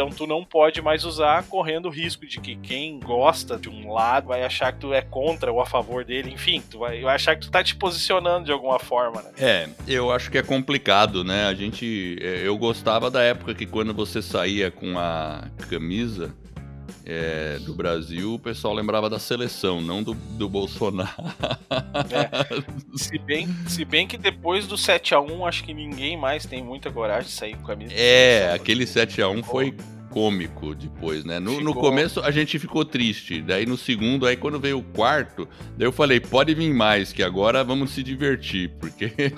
Então 0.00 0.08
tu 0.08 0.26
não 0.26 0.42
pode 0.42 0.80
mais 0.80 1.04
usar 1.04 1.42
correndo 1.42 1.84
o 1.84 1.90
risco 1.90 2.24
de 2.26 2.40
que 2.40 2.56
quem 2.56 2.98
gosta 2.98 3.58
de 3.58 3.68
um 3.68 3.92
lado 3.92 4.28
vai 4.28 4.42
achar 4.42 4.72
que 4.72 4.78
tu 4.78 4.94
é 4.94 5.02
contra 5.02 5.52
ou 5.52 5.60
a 5.60 5.66
favor 5.66 6.06
dele, 6.06 6.30
enfim, 6.32 6.62
tu 6.70 6.78
vai, 6.78 7.02
vai 7.02 7.16
achar 7.16 7.36
que 7.36 7.42
tu 7.42 7.50
tá 7.50 7.62
te 7.62 7.76
posicionando 7.76 8.46
de 8.46 8.50
alguma 8.50 8.78
forma, 8.78 9.20
né? 9.20 9.30
É, 9.38 9.68
eu 9.86 10.10
acho 10.10 10.30
que 10.30 10.38
é 10.38 10.42
complicado, 10.42 11.22
né? 11.22 11.44
A 11.44 11.52
gente. 11.52 12.16
É, 12.18 12.46
eu 12.46 12.56
gostava 12.56 13.10
da 13.10 13.22
época 13.22 13.54
que 13.54 13.66
quando 13.66 13.92
você 13.92 14.22
saía 14.22 14.70
com 14.70 14.98
a 14.98 15.44
camisa 15.68 16.34
é, 17.04 17.58
do 17.60 17.74
Brasil, 17.74 18.34
o 18.34 18.38
pessoal 18.38 18.74
lembrava 18.74 19.08
da 19.08 19.18
seleção, 19.18 19.80
não 19.80 20.02
do, 20.02 20.14
do 20.14 20.48
Bolsonaro. 20.48 21.10
É. 22.10 22.96
Se, 22.96 23.18
bem, 23.18 23.48
se 23.66 23.84
bem 23.84 24.06
que 24.06 24.16
depois 24.16 24.66
do 24.66 24.76
7x1, 24.76 25.48
acho 25.48 25.64
que 25.64 25.74
ninguém 25.74 26.16
mais 26.16 26.46
tem 26.46 26.62
muita 26.62 26.90
coragem 26.90 27.28
de 27.28 27.32
sair 27.32 27.56
com 27.56 27.64
a 27.64 27.66
camisa. 27.68 27.92
É, 27.94 28.52
aquele 28.52 28.84
7x1 28.84 29.42
foi 29.44 29.74
cômico 30.10 30.74
depois, 30.74 31.24
né? 31.24 31.38
No, 31.38 31.60
no, 31.60 31.72
começo 31.72 32.20
a 32.20 32.30
gente 32.30 32.58
ficou 32.58 32.84
triste, 32.84 33.40
daí 33.40 33.64
no 33.64 33.76
segundo, 33.76 34.26
aí 34.26 34.36
quando 34.36 34.58
veio 34.58 34.78
o 34.78 34.82
quarto, 34.82 35.48
daí 35.76 35.86
eu 35.86 35.92
falei, 35.92 36.20
pode 36.20 36.52
vir 36.54 36.74
mais, 36.74 37.12
que 37.12 37.22
agora 37.22 37.64
vamos 37.64 37.90
se 37.90 38.02
divertir, 38.02 38.70
porque... 38.80 39.12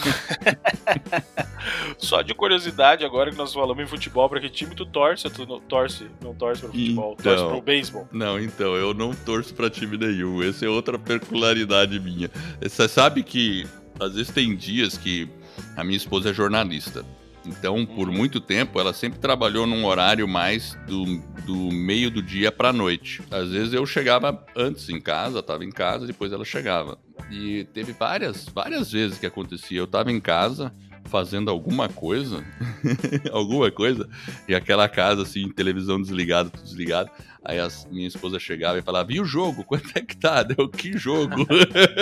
Só 1.99 2.23
de 2.23 2.35
curiosidade, 2.35 3.05
agora 3.05 3.31
que 3.31 3.37
nós 3.37 3.53
falamos 3.53 3.85
em 3.85 3.87
futebol, 3.87 4.29
pra 4.29 4.41
que 4.41 4.49
time 4.49 4.75
tu 4.75 4.85
torce? 4.85 5.31
Tu 5.31 5.47
não 5.47 5.61
torce, 5.61 6.07
não 6.21 6.35
torce 6.35 6.63
pro 6.63 6.73
futebol, 6.73 7.17
então, 7.19 7.37
torce 7.37 7.49
pro 7.49 7.63
beisebol? 7.63 8.09
Não, 8.11 8.41
então, 8.41 8.75
eu 8.75 8.93
não 8.93 9.15
torço 9.15 9.55
pra 9.55 9.71
time 9.71 9.97
nenhum, 9.97 10.43
essa 10.43 10.65
é 10.65 10.69
outra 10.69 10.99
peculiaridade 10.99 12.01
minha. 12.01 12.31
Você 12.61 12.89
sabe 12.89 13.23
que 13.23 13.67
às 14.01 14.15
vezes 14.15 14.33
tem 14.33 14.57
dias 14.57 14.97
que 14.97 15.29
a 15.77 15.85
minha 15.85 15.97
esposa 15.97 16.31
é 16.31 16.35
jornalista, 16.35 17.05
então, 17.45 17.85
por 17.85 18.11
muito 18.11 18.41
tempo, 18.41 18.79
ela 18.79 18.93
sempre 18.93 19.19
trabalhou 19.19 19.67
num 19.67 19.85
horário 19.85 20.29
mais 20.29 20.77
do, 20.87 21.05
do 21.45 21.73
meio 21.73 22.11
do 22.11 22.23
dia 22.23 22.53
para 22.53 22.69
a 22.69 22.73
noite. 22.73 23.23
Às 23.31 23.51
vezes 23.51 23.73
eu 23.73 23.85
chegava 23.85 24.45
antes 24.57 24.89
em 24.89 25.01
casa, 25.01 25.41
estava 25.41 25.65
em 25.65 25.71
casa, 25.71 26.07
depois 26.07 26.33
ela 26.33 26.45
chegava. 26.45 26.99
E 27.31 27.65
teve 27.73 27.93
várias, 27.93 28.47
várias 28.47 28.93
vezes 28.93 29.19
que 29.19 29.27
acontecia. 29.27 29.79
Eu 29.79 29.85
estava 29.85 30.13
em 30.13 30.21
casa 30.21 30.73
fazendo 31.07 31.51
alguma 31.51 31.89
coisa, 31.89 32.45
alguma 33.33 33.71
coisa, 33.71 34.09
e 34.49 34.55
aquela 34.55 34.89
casa 34.89 35.23
assim, 35.23 35.49
televisão 35.51 36.01
desligada, 36.01 36.49
tudo 36.49 36.63
desligado. 36.63 37.11
Aí 37.45 37.59
a 37.59 37.69
minha 37.91 38.07
esposa 38.07 38.39
chegava 38.39 38.79
e 38.79 38.83
falava: 38.83 39.13
"E 39.13 39.21
o 39.21 39.25
jogo? 39.25 39.65
Quanto 39.67 39.91
é 39.97 40.01
que 40.01 40.17
tá?" 40.17 40.43
Deu 40.43 40.69
que 40.69 40.97
jogo? 40.97 41.47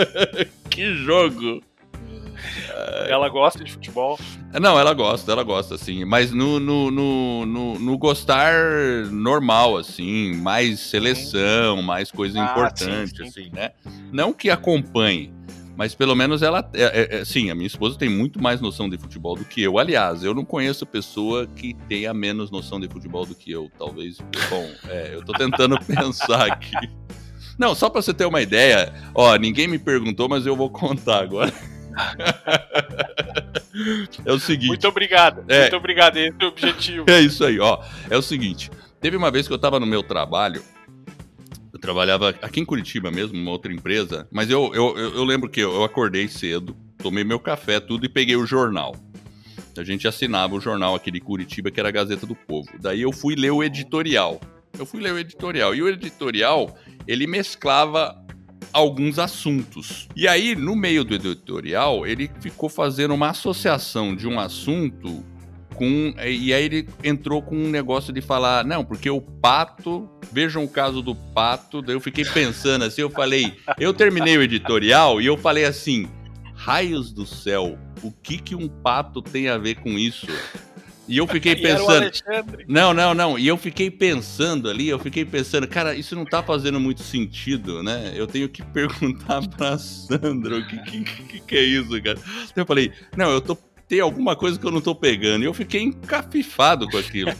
que 0.70 0.94
jogo? 0.96 1.62
Ela 3.08 3.28
gosta 3.28 3.64
de 3.64 3.72
futebol? 3.72 4.18
Não, 4.60 4.78
ela 4.78 4.92
gosta, 4.94 5.30
ela 5.30 5.42
gosta, 5.42 5.74
assim. 5.74 6.04
Mas 6.04 6.32
no, 6.32 6.58
no, 6.58 6.90
no, 6.90 7.46
no, 7.46 7.78
no 7.78 7.98
gostar 7.98 8.52
normal, 9.10 9.76
assim, 9.76 10.34
mais 10.34 10.80
seleção, 10.80 11.82
mais 11.82 12.10
coisa 12.10 12.40
ah, 12.40 12.44
importante, 12.44 13.16
sim, 13.16 13.16
sim. 13.16 13.28
assim, 13.28 13.50
né? 13.52 13.70
Não 14.12 14.32
que 14.32 14.50
acompanhe, 14.50 15.32
mas 15.80 15.94
pelo 15.94 16.14
menos 16.14 16.42
ela. 16.42 16.68
É, 16.74 16.82
é, 16.82 17.20
é, 17.20 17.24
sim, 17.24 17.50
a 17.50 17.54
minha 17.54 17.66
esposa 17.66 17.96
tem 17.96 18.08
muito 18.08 18.38
mais 18.42 18.60
noção 18.60 18.86
de 18.86 18.98
futebol 18.98 19.34
do 19.34 19.46
que 19.46 19.62
eu. 19.62 19.78
Aliás, 19.78 20.22
eu 20.22 20.34
não 20.34 20.44
conheço 20.44 20.84
pessoa 20.84 21.46
que 21.46 21.74
tenha 21.88 22.12
menos 22.12 22.50
noção 22.50 22.78
de 22.78 22.86
futebol 22.86 23.24
do 23.24 23.34
que 23.34 23.50
eu. 23.50 23.70
Talvez. 23.78 24.18
Bom, 24.50 24.68
é, 24.88 25.14
eu 25.14 25.24
tô 25.24 25.32
tentando 25.32 25.78
pensar 25.86 26.52
aqui. 26.52 26.76
Não, 27.58 27.74
só 27.74 27.88
pra 27.88 28.02
você 28.02 28.12
ter 28.12 28.26
uma 28.26 28.42
ideia, 28.42 28.92
ó, 29.14 29.36
ninguém 29.36 29.68
me 29.68 29.78
perguntou, 29.78 30.28
mas 30.28 30.44
eu 30.44 30.54
vou 30.54 30.68
contar 30.68 31.22
agora. 31.22 31.52
é 34.24 34.32
o 34.32 34.38
seguinte. 34.38 34.68
Muito 34.68 34.88
obrigado. 34.88 35.44
É, 35.48 35.62
muito 35.62 35.76
obrigado. 35.76 36.16
Esse 36.16 36.36
é 36.38 36.44
o 36.44 36.48
objetivo. 36.48 37.06
É 37.08 37.20
isso 37.20 37.44
aí, 37.44 37.58
ó. 37.58 37.82
É 38.08 38.16
o 38.16 38.22
seguinte. 38.22 38.70
Teve 39.00 39.16
uma 39.16 39.30
vez 39.30 39.46
que 39.46 39.54
eu 39.54 39.58
tava 39.58 39.80
no 39.80 39.86
meu 39.86 40.02
trabalho. 40.02 40.62
Eu 41.72 41.78
trabalhava 41.78 42.30
aqui 42.42 42.60
em 42.60 42.64
Curitiba 42.64 43.10
mesmo, 43.10 43.38
numa 43.38 43.50
outra 43.50 43.72
empresa. 43.72 44.28
Mas 44.30 44.50
eu, 44.50 44.72
eu, 44.74 44.96
eu 44.98 45.24
lembro 45.24 45.48
que 45.48 45.60
eu 45.60 45.84
acordei 45.84 46.28
cedo, 46.28 46.76
tomei 46.98 47.24
meu 47.24 47.40
café, 47.40 47.80
tudo 47.80 48.04
e 48.04 48.08
peguei 48.08 48.36
o 48.36 48.44
jornal. 48.44 48.94
A 49.76 49.84
gente 49.84 50.06
assinava 50.06 50.54
o 50.54 50.60
jornal 50.60 50.94
aqui 50.94 51.10
de 51.10 51.20
Curitiba, 51.20 51.70
que 51.70 51.80
era 51.80 51.88
a 51.88 51.92
Gazeta 51.92 52.26
do 52.26 52.34
Povo. 52.34 52.68
Daí 52.80 53.00
eu 53.00 53.12
fui 53.12 53.34
ler 53.34 53.50
o 53.50 53.62
editorial. 53.62 54.40
Eu 54.78 54.84
fui 54.84 55.00
ler 55.00 55.14
o 55.14 55.18
editorial. 55.18 55.74
E 55.74 55.82
o 55.82 55.88
editorial, 55.88 56.76
ele 57.06 57.26
mesclava 57.26 58.14
alguns 58.72 59.18
assuntos. 59.18 60.08
E 60.14 60.26
aí, 60.28 60.54
no 60.54 60.76
meio 60.76 61.04
do 61.04 61.14
editorial, 61.14 62.06
ele 62.06 62.30
ficou 62.40 62.68
fazendo 62.68 63.14
uma 63.14 63.30
associação 63.30 64.14
de 64.14 64.26
um 64.26 64.38
assunto 64.38 65.24
com. 65.74 66.14
E 66.18 66.52
aí 66.52 66.64
ele 66.64 66.88
entrou 67.02 67.40
com 67.40 67.56
um 67.56 67.70
negócio 67.70 68.12
de 68.12 68.20
falar, 68.20 68.64
não, 68.64 68.84
porque 68.84 69.08
o 69.10 69.20
pato. 69.20 70.08
Vejam 70.32 70.62
o 70.62 70.68
caso 70.68 71.02
do 71.02 71.14
pato. 71.14 71.82
Daí 71.82 71.96
eu 71.96 72.00
fiquei 72.00 72.24
pensando 72.24 72.84
assim, 72.84 73.00
eu 73.00 73.10
falei. 73.10 73.52
Eu 73.80 73.92
terminei 73.92 74.36
o 74.38 74.42
editorial 74.42 75.20
e 75.20 75.26
eu 75.26 75.36
falei 75.36 75.64
assim. 75.64 76.08
raios 76.54 77.10
do 77.10 77.24
céu, 77.24 77.78
o 78.02 78.12
que 78.12 78.36
que 78.36 78.54
um 78.54 78.68
pato 78.68 79.22
tem 79.22 79.48
a 79.48 79.56
ver 79.56 79.76
com 79.76 79.98
isso? 79.98 80.26
E 81.10 81.18
eu 81.18 81.26
fiquei 81.26 81.56
pensando. 81.60 82.10
Não, 82.68 82.94
não, 82.94 83.12
não. 83.12 83.38
E 83.38 83.46
eu 83.46 83.56
fiquei 83.56 83.90
pensando 83.90 84.70
ali, 84.70 84.88
eu 84.88 84.98
fiquei 84.98 85.24
pensando, 85.24 85.66
cara, 85.66 85.94
isso 85.94 86.14
não 86.14 86.24
tá 86.24 86.40
fazendo 86.40 86.78
muito 86.78 87.02
sentido, 87.02 87.82
né? 87.82 88.12
Eu 88.14 88.28
tenho 88.28 88.48
que 88.48 88.62
perguntar 88.72 89.46
pra 89.48 89.76
Sandra 89.76 90.58
o 90.58 90.66
que, 90.66 90.78
que, 90.78 91.04
que, 91.04 91.40
que 91.40 91.56
é 91.56 91.62
isso, 91.62 91.90
cara. 92.00 92.18
Então 92.44 92.62
eu 92.62 92.66
falei, 92.66 92.92
não, 93.16 93.30
eu 93.30 93.40
tô. 93.40 93.58
Tem 93.88 93.98
alguma 93.98 94.36
coisa 94.36 94.56
que 94.56 94.64
eu 94.64 94.70
não 94.70 94.80
tô 94.80 94.94
pegando. 94.94 95.42
E 95.42 95.46
eu 95.46 95.52
fiquei 95.52 95.82
encafifado 95.82 96.88
com 96.88 96.96
aquilo. 96.96 97.32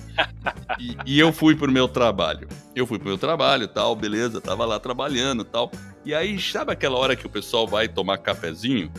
e, 0.80 0.96
e 1.06 1.20
eu 1.20 1.32
fui 1.32 1.54
pro 1.54 1.70
meu 1.70 1.86
trabalho. 1.86 2.48
Eu 2.74 2.88
fui 2.88 2.98
pro 2.98 3.06
meu 3.06 3.16
trabalho 3.16 3.68
tal, 3.68 3.94
beleza, 3.94 4.40
tava 4.40 4.64
lá 4.64 4.80
trabalhando 4.80 5.44
tal. 5.44 5.70
E 6.04 6.12
aí, 6.12 6.40
sabe 6.40 6.72
aquela 6.72 6.98
hora 6.98 7.14
que 7.14 7.24
o 7.24 7.30
pessoal 7.30 7.68
vai 7.68 7.86
tomar 7.86 8.18
cafezinho? 8.18 8.90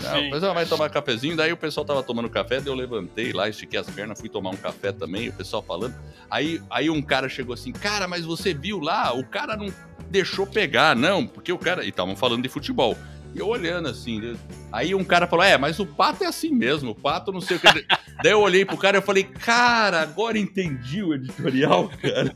Sim. 0.00 0.28
o 0.28 0.30
pessoal 0.30 0.54
vai 0.54 0.66
tomar 0.66 0.88
cafezinho, 0.88 1.36
daí 1.36 1.52
o 1.52 1.56
pessoal 1.56 1.84
tava 1.84 2.02
tomando 2.02 2.28
café, 2.28 2.58
daí 2.60 2.68
eu 2.68 2.74
levantei 2.74 3.32
lá, 3.32 3.48
estiquei 3.48 3.78
as 3.78 3.88
pernas, 3.88 4.18
fui 4.18 4.28
tomar 4.28 4.50
um 4.50 4.56
café 4.56 4.92
também, 4.92 5.28
o 5.28 5.32
pessoal 5.32 5.62
falando. 5.62 5.94
Aí, 6.30 6.60
aí 6.70 6.88
um 6.88 7.02
cara 7.02 7.28
chegou 7.28 7.54
assim, 7.54 7.72
cara, 7.72 8.08
mas 8.08 8.24
você 8.24 8.54
viu 8.54 8.80
lá, 8.80 9.12
o 9.12 9.24
cara 9.24 9.56
não 9.56 9.72
deixou 10.10 10.46
pegar, 10.46 10.96
não, 10.96 11.26
porque 11.26 11.52
o 11.52 11.58
cara. 11.58 11.84
E 11.84 11.88
estavam 11.88 12.16
falando 12.16 12.42
de 12.42 12.48
futebol. 12.48 12.96
E 13.32 13.38
eu 13.38 13.46
olhando 13.46 13.88
assim, 13.88 14.20
né? 14.20 14.36
aí 14.72 14.92
um 14.94 15.04
cara 15.04 15.26
falou: 15.26 15.44
É, 15.44 15.56
mas 15.56 15.78
o 15.78 15.86
pato 15.86 16.24
é 16.24 16.26
assim 16.26 16.50
mesmo, 16.50 16.90
o 16.90 16.94
pato 16.94 17.30
não 17.30 17.40
sei 17.40 17.56
o 17.56 17.60
que. 17.60 17.66
daí 18.22 18.32
eu 18.32 18.40
olhei 18.40 18.64
pro 18.64 18.76
cara 18.76 18.98
e 18.98 19.02
falei: 19.02 19.22
Cara, 19.22 20.02
agora 20.02 20.36
entendi 20.36 21.02
o 21.02 21.14
editorial, 21.14 21.88
cara. 21.88 22.34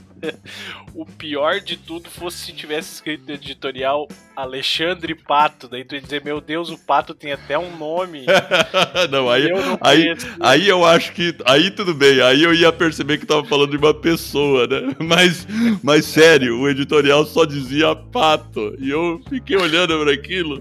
O 0.94 1.04
pior 1.04 1.60
de 1.60 1.76
tudo 1.76 2.10
fosse 2.10 2.46
se 2.46 2.52
tivesse 2.52 2.94
escrito 2.94 3.26
no 3.26 3.34
editorial 3.34 4.08
Alexandre 4.34 5.14
Pato. 5.14 5.68
Daí 5.68 5.84
tu 5.84 5.94
ia 5.94 6.00
dizer, 6.00 6.24
meu 6.24 6.40
Deus, 6.40 6.70
o 6.70 6.78
Pato 6.78 7.14
tem 7.14 7.32
até 7.32 7.58
um 7.58 7.76
nome. 7.76 8.24
não, 9.10 9.28
aí, 9.30 9.48
eu 9.48 9.64
não 9.64 9.78
aí. 9.80 10.14
Aí 10.40 10.68
eu 10.68 10.84
acho 10.84 11.12
que. 11.12 11.34
Aí 11.44 11.70
tudo 11.70 11.94
bem, 11.94 12.20
aí 12.20 12.42
eu 12.42 12.54
ia 12.54 12.72
perceber 12.72 13.18
que 13.18 13.26
tava 13.26 13.44
falando 13.44 13.70
de 13.70 13.76
uma 13.76 13.94
pessoa, 13.94 14.66
né? 14.66 14.94
Mas, 15.06 15.46
mas 15.82 16.04
sério, 16.04 16.58
o 16.58 16.68
editorial 16.68 17.24
só 17.24 17.44
dizia 17.44 17.94
pato. 17.94 18.74
E 18.78 18.90
eu 18.90 19.20
fiquei 19.28 19.56
olhando 19.56 19.98
para 19.98 20.12
aquilo. 20.12 20.60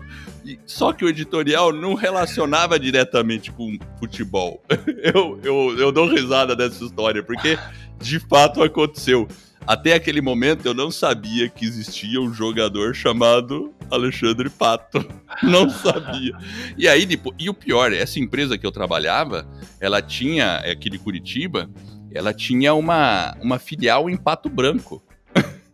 Só 0.65 0.93
que 0.93 1.03
o 1.03 1.09
editorial 1.09 1.73
não 1.73 1.95
relacionava 1.95 2.79
diretamente 2.79 3.51
com 3.51 3.77
futebol. 3.99 4.61
Eu, 5.01 5.39
eu, 5.43 5.77
eu 5.77 5.91
dou 5.91 6.07
risada 6.07 6.55
dessa 6.55 6.83
história, 6.83 7.21
porque 7.21 7.57
de 7.99 8.19
fato 8.19 8.61
aconteceu. 8.61 9.27
Até 9.67 9.93
aquele 9.93 10.21
momento 10.21 10.65
eu 10.65 10.73
não 10.73 10.91
sabia 10.91 11.49
que 11.49 11.65
existia 11.65 12.21
um 12.21 12.31
jogador 12.31 12.93
chamado 12.93 13.73
Alexandre 13.89 14.49
Pato. 14.49 15.05
Não 15.43 15.69
sabia. 15.69 16.37
E 16.77 16.87
aí, 16.87 17.05
depois, 17.05 17.35
e 17.37 17.49
o 17.49 17.53
pior, 17.53 17.91
essa 17.91 18.19
empresa 18.19 18.57
que 18.57 18.65
eu 18.65 18.71
trabalhava, 18.71 19.45
ela 19.81 20.01
tinha, 20.01 20.61
é 20.63 20.71
aqui 20.71 20.89
de 20.89 20.97
Curitiba, 20.97 21.69
ela 22.11 22.33
tinha 22.33 22.73
uma, 22.73 23.35
uma 23.41 23.59
filial 23.59 24.09
em 24.09 24.15
Pato 24.15 24.49
Branco. 24.49 25.03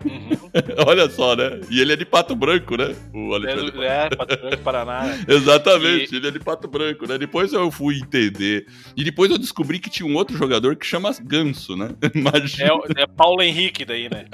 Uhum. 0.06 0.52
Olha 0.88 1.10
só, 1.10 1.36
né? 1.36 1.62
E 1.70 1.80
ele 1.82 1.94
é 1.94 1.96
de 1.96 2.06
Pato 2.06 2.36
Branco, 2.36 2.76
né? 2.76 2.96
O 3.14 3.32
É, 3.34 3.36
Alexandre 3.36 3.72
do- 3.72 3.84
é, 3.84 4.10
Pato 4.10 4.38
Branco, 4.38 4.58
Paraná. 4.64 5.04
né? 5.06 5.26
Exatamente, 5.28 6.16
ele 6.16 6.28
é 6.28 6.32
de 6.32 6.40
Pato 6.40 6.68
Branco, 6.68 7.08
né? 7.08 7.18
Depois 7.18 7.54
eu 7.54 7.70
fui 7.72 7.98
entender. 8.00 8.66
E 8.96 9.04
depois 9.04 9.32
eu 9.32 9.38
descobri 9.38 9.80
que 9.80 9.90
tinha 9.90 10.08
um 10.08 10.16
outro 10.16 10.38
jogador 10.38 10.76
que 10.76 10.86
chama 10.86 11.12
Ganso, 11.22 11.76
né? 11.76 11.90
Imagina. 12.16 12.72
É, 12.98 13.04
é 13.04 13.08
Paulo 13.08 13.42
Henrique 13.42 13.86
daí, 13.86 14.10
né? 14.10 14.26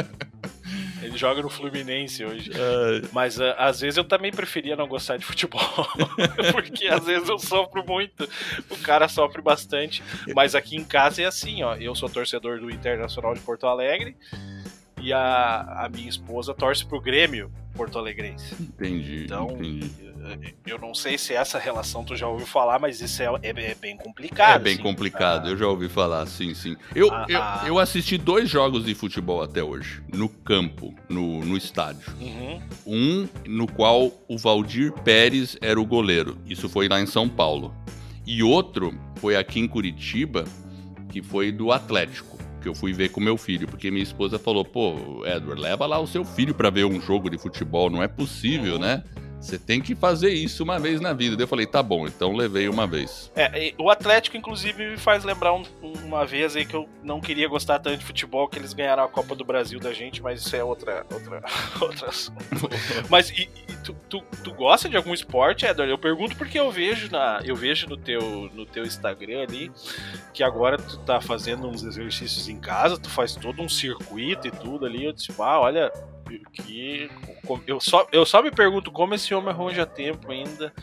Ele 1.02 1.16
joga 1.18 1.42
no 1.42 1.50
Fluminense 1.50 2.26
hoje. 2.26 2.52
É, 2.54 3.02
Mas 3.14 3.40
ah, 3.40 3.54
às 3.58 3.80
vezes 3.80 3.96
eu 3.98 4.04
também 4.04 4.32
preferia 4.32 4.76
não 4.76 4.88
gostar 4.88 5.16
de 5.16 5.24
futebol. 5.26 5.62
porque 6.52 6.88
às 6.88 7.06
vezes 7.06 7.30
eu 7.30 7.40
sofro 7.40 7.84
muito. 7.88 8.28
O 8.70 8.78
cara 8.80 9.08
sofre 9.08 9.42
bastante. 9.42 10.04
Mas 10.36 10.54
aqui 10.56 10.76
em 10.76 10.84
casa 10.84 11.22
é 11.22 11.26
assim, 11.26 11.64
ó. 11.64 11.76
Eu 11.76 11.96
sou 11.96 12.10
torcedor 12.10 12.60
do 12.60 12.70
Internacional 12.70 13.34
de 13.34 13.40
Porto 13.40 13.66
Alegre. 13.68 14.18
E 15.08 15.13
a, 15.13 15.86
a 15.86 15.89
minha 15.89 16.10
esposa 16.10 16.54
torce 16.54 16.86
pro 16.86 17.00
Grêmio 17.00 17.50
Porto 17.74 17.98
Alegrense. 17.98 18.54
entendi, 18.62 19.24
Então, 19.24 19.52
entendi. 19.52 19.89
eu 20.65 20.78
não 20.78 20.93
sei 20.93 21.17
se 21.17 21.34
essa 21.34 21.58
relação 21.58 22.04
tu 22.04 22.13
já 22.13 22.28
ouviu 22.28 22.46
falar, 22.46 22.78
mas 22.78 23.00
isso 23.00 23.24
é, 23.24 23.28
é- 23.41 23.72
é 23.72 23.76
bem 23.76 23.96
complicado. 23.96 24.56
É 24.56 24.60
bem 24.60 24.74
assim. 24.74 24.82
complicado, 24.84 25.48
eu 25.48 25.56
já 25.56 25.65
ouvi 25.65 25.88
falar, 25.88 26.26
sim, 26.26 26.54
sim. 26.54 26.76
Eu, 26.93 27.10
Ah, 27.13 27.26
eu, 27.30 27.41
ah. 27.41 27.63
eu 27.65 27.80
assisti 27.80 28.17
dois 28.17 28.50
jogos 28.50 28.84
de 28.84 28.93
futebol 28.93 29.41
até 29.41 29.63
hoje, 29.63 30.02
no 30.13 30.28
campo, 30.28 30.93
no, 31.08 31.39
no 31.46 31.56
estádio. 31.56 32.12
Uhum. 32.20 32.62
Um 32.86 33.30
no 33.48 33.65
qual 33.65 34.12
o 34.28 34.38
Valdir 34.38 34.91
Pérez 34.91 35.56
era 35.62 35.80
o 35.80 35.86
goleiro. 35.86 36.38
Isso 36.46 36.67
foi 36.67 36.89
lá 36.89 37.00
em 37.00 37.06
São 37.06 37.30
Paulo. 37.30 37.74
E 38.26 38.43
outro 38.43 38.93
foi 39.22 39.38
aqui 39.38 39.62
em 39.62 39.67
Curitiba, 39.70 40.43
que 41.10 41.22
foi 41.22 41.50
do 41.50 41.72
Atlético, 41.72 42.38
que 42.62 42.67
eu 42.67 42.76
fui 42.76 42.93
ver 42.93 43.10
com 43.10 43.20
meu 43.20 43.38
filho, 43.38 43.67
porque 43.67 43.91
minha 43.91 44.04
esposa 44.04 44.38
falou: 44.39 44.65
"Pô, 44.65 45.26
Edward, 45.26 45.62
leva 45.62 45.86
lá 45.86 46.00
o 46.00 46.08
seu 46.08 46.24
filho 46.26 46.54
pra 46.54 46.70
ver 46.70 46.86
um 46.86 47.00
jogo 47.00 47.30
de 47.30 47.38
futebol, 47.38 47.89
não 47.89 48.02
é 48.02 48.08
possível, 48.08 48.80
né? 48.80 49.04
Você 49.39 49.58
tem 49.60 49.80
que 49.82 49.95
fazer 49.95 50.32
isso 50.32 50.63
uma 50.63 50.80
vez 50.80 51.00
na 51.00 51.13
vida". 51.13 51.41
Eu 51.41 51.47
falei: 51.47 51.65
"Tá 51.65 51.82
bom, 51.84 52.08
então 52.08 52.34
levei 52.36 52.67
uma 52.67 52.88
vez". 52.88 53.32
É, 53.36 53.73
o 53.78 53.89
Atlético, 53.89 54.36
inclusive, 54.38 54.91
me 54.91 54.97
faz 54.97 55.23
lembrar 55.23 55.54
um- 55.54 55.63
uma 55.82 56.26
vez 56.26 56.56
aí 56.56 56.65
que 56.65 56.76
eu 56.76 56.88
não 57.04 57.19
queria 57.21 57.47
gostar 57.47 57.80
tanto 57.80 57.97
de 58.00 58.06
futebol, 58.06 58.47
que 58.47 58.58
eles 58.58 58.73
ganharam 58.73 59.04
a 59.04 59.08
Copa 59.08 59.36
do 59.36 59.43
Brasil 59.45 59.80
da 59.80 59.93
gente, 59.93 60.21
mas 60.21 60.41
isso 60.41 60.56
é 60.56 60.63
outra, 60.63 61.06
outra, 61.12 61.41
outra. 61.82 62.10
Mas 63.10 63.30
e, 63.30 63.50
e 63.67 63.73
tu, 63.84 63.95
tu, 64.10 64.21
tu 64.43 64.54
gosta 64.54 64.89
de 64.89 64.97
algum 64.97 65.13
esporte, 65.13 65.65
Edward? 65.65 65.89
Eu 65.91 65.97
pergunto 65.97 66.36
porque 66.36 66.60
eu 66.60 66.71
vejo, 66.71 67.10
na, 67.12 67.39
eu 67.43 67.56
vejo 67.56 67.88
no, 67.88 67.97
teu, 67.97 68.50
no 68.54 68.65
teu 68.65 68.84
Instagram 68.84 69.43
ali 69.43 69.71
que 70.34 70.43
agora 70.43 70.78
tu 70.78 70.97
tá 71.00 71.19
fazendo 71.21 71.67
uns 71.67 71.84
exercícios 71.84 72.47
em 72.50 72.60
casa, 72.60 72.97
tu 72.97 73.10
faz 73.10 73.36
todo 73.36 73.62
um 73.62 73.69
circuito 73.69 74.47
e 74.47 74.52
tudo 74.52 74.86
ali. 74.86 75.06
Eu 75.06 75.13
disse, 75.13 75.32
ah, 75.39 75.60
olha, 75.60 75.91
que. 76.54 77.10
Eu 77.66 77.80
só, 77.80 78.08
eu 78.12 78.26
só 78.26 78.42
me 78.42 78.52
pergunto 78.52 78.92
como 78.92 79.13
esse 79.13 79.34
homem 79.34 79.50
arranja 79.50 79.86
tempo 79.86 80.32
ainda 80.32 80.74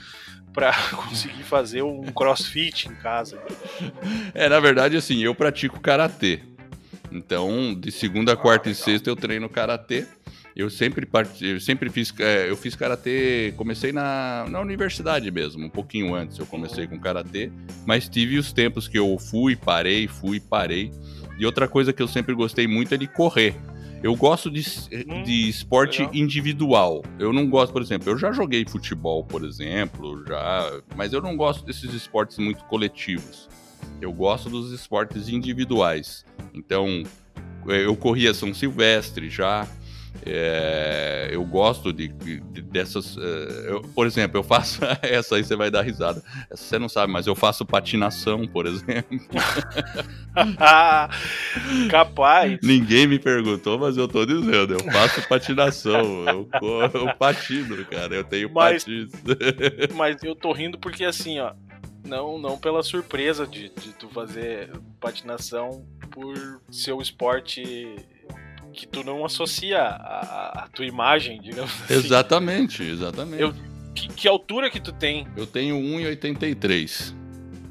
pra 0.52 0.72
conseguir 1.08 1.42
fazer 1.42 1.82
um 1.82 2.04
crossfit 2.04 2.88
em 2.88 2.94
casa. 2.94 3.38
É, 4.34 4.48
na 4.48 4.58
verdade, 4.58 4.96
assim, 4.96 5.22
eu 5.22 5.34
pratico 5.34 5.80
karatê. 5.80 6.40
Então, 7.12 7.74
de 7.74 7.92
segunda, 7.92 8.32
Ah, 8.32 8.36
quarta 8.36 8.68
e 8.68 8.72
legal. 8.72 8.84
sexta 8.84 9.08
eu 9.08 9.14
treino 9.16 9.48
karatê. 9.48 10.06
Eu 10.56 10.70
sempre, 10.70 11.04
part... 11.04 11.30
eu 11.44 11.60
sempre 11.60 11.90
fiz, 11.90 12.12
é, 12.20 12.48
eu 12.48 12.56
fiz 12.56 12.76
karatê, 12.76 13.52
comecei 13.56 13.92
na, 13.92 14.46
na 14.48 14.60
universidade 14.60 15.28
mesmo, 15.30 15.66
um 15.66 15.68
pouquinho 15.68 16.14
antes 16.14 16.38
eu 16.38 16.46
comecei 16.46 16.86
com 16.86 16.96
karatê, 16.98 17.50
mas 17.84 18.08
tive 18.08 18.38
os 18.38 18.52
tempos 18.52 18.86
que 18.86 18.96
eu 18.96 19.18
fui, 19.18 19.56
parei, 19.56 20.06
fui, 20.06 20.38
parei. 20.38 20.92
E 21.38 21.44
outra 21.44 21.66
coisa 21.66 21.92
que 21.92 22.00
eu 22.00 22.06
sempre 22.06 22.34
gostei 22.34 22.68
muito 22.68 22.94
é 22.94 22.96
de 22.96 23.08
correr. 23.08 23.56
Eu 24.04 24.14
gosto 24.14 24.50
de, 24.50 24.60
Hum, 25.08 25.22
de 25.22 25.48
esporte 25.48 26.00
legal. 26.00 26.14
individual. 26.14 27.02
Eu 27.18 27.32
não 27.32 27.48
gosto, 27.48 27.72
por 27.72 27.80
exemplo, 27.80 28.10
eu 28.10 28.18
já 28.18 28.30
joguei 28.32 28.62
futebol, 28.66 29.24
por 29.24 29.42
exemplo, 29.44 30.22
já, 30.28 30.70
mas 30.94 31.14
eu 31.14 31.22
não 31.22 31.34
gosto 31.34 31.64
desses 31.64 31.90
esportes 31.94 32.36
muito 32.38 32.62
coletivos. 32.66 33.48
Eu 34.02 34.12
gosto 34.12 34.50
dos 34.50 34.70
esportes 34.72 35.30
individuais. 35.30 36.22
Então, 36.52 37.02
eh, 37.66 37.86
eu 37.86 37.96
corria 37.96 38.34
São 38.34 38.52
Silvestre 38.52 39.30
já. 39.30 39.66
é, 40.26 41.13
eu 41.34 41.44
gosto 41.44 41.92
de, 41.92 42.08
de- 42.08 42.40
dessas. 42.62 43.16
eh, 43.16 43.66
eu- 43.70 43.80
por 43.94 44.06
exemplo, 44.06 44.38
eu 44.38 44.42
faço. 44.42 44.80
Essa 45.02 45.36
aí 45.36 45.44
você 45.44 45.54
vai 45.56 45.70
dar 45.70 45.82
risada. 45.82 46.22
Essa 46.50 46.62
você 46.64 46.78
não 46.78 46.88
sabe, 46.88 47.12
mas 47.12 47.26
eu 47.26 47.34
faço 47.34 47.64
patinação, 47.64 48.46
por 48.46 48.66
exemplo. 48.66 49.18
Capaz. 51.90 52.58
Ninguém 52.62 53.06
me 53.06 53.18
perguntou, 53.18 53.78
mas 53.78 53.96
eu 53.96 54.08
tô 54.08 54.24
dizendo. 54.24 54.74
Eu 54.74 54.92
faço 54.92 55.26
patinação. 55.28 56.24
Eu, 56.26 56.48
eu 56.92 57.14
patino, 57.16 57.84
cara. 57.86 58.14
Eu 58.14 58.24
tenho 58.24 58.50
Mas- 58.52 58.84
patins. 58.84 59.10
Mas 59.94 60.22
eu 60.22 60.34
tô 60.34 60.52
rindo 60.52 60.78
porque 60.78 61.04
assim, 61.04 61.38
ó. 61.40 61.52
Não, 62.06 62.36
não 62.38 62.58
pela 62.58 62.82
surpresa 62.82 63.46
de, 63.46 63.70
de 63.70 63.92
tu 63.94 64.10
fazer 64.10 64.70
patinação 65.00 65.86
por 66.10 66.60
ser 66.70 66.92
um 66.92 67.00
esporte 67.00 67.96
que 68.74 68.86
tu 68.86 69.02
não 69.04 69.24
associa 69.24 69.80
a, 69.80 70.60
a- 70.64 70.68
tua 70.68 70.84
imagem, 70.84 71.40
digamos 71.40 71.72
assim. 71.84 71.94
Exatamente, 71.94 72.82
exatamente. 72.82 73.40
Eu- 73.42 73.54
Que, 73.94 74.08
que 74.08 74.26
altura 74.28 74.68
que 74.68 74.80
tu 74.80 74.90
tem? 74.92 75.24
Eu 75.36 75.46
tenho 75.46 75.76
1,83. 75.76 77.14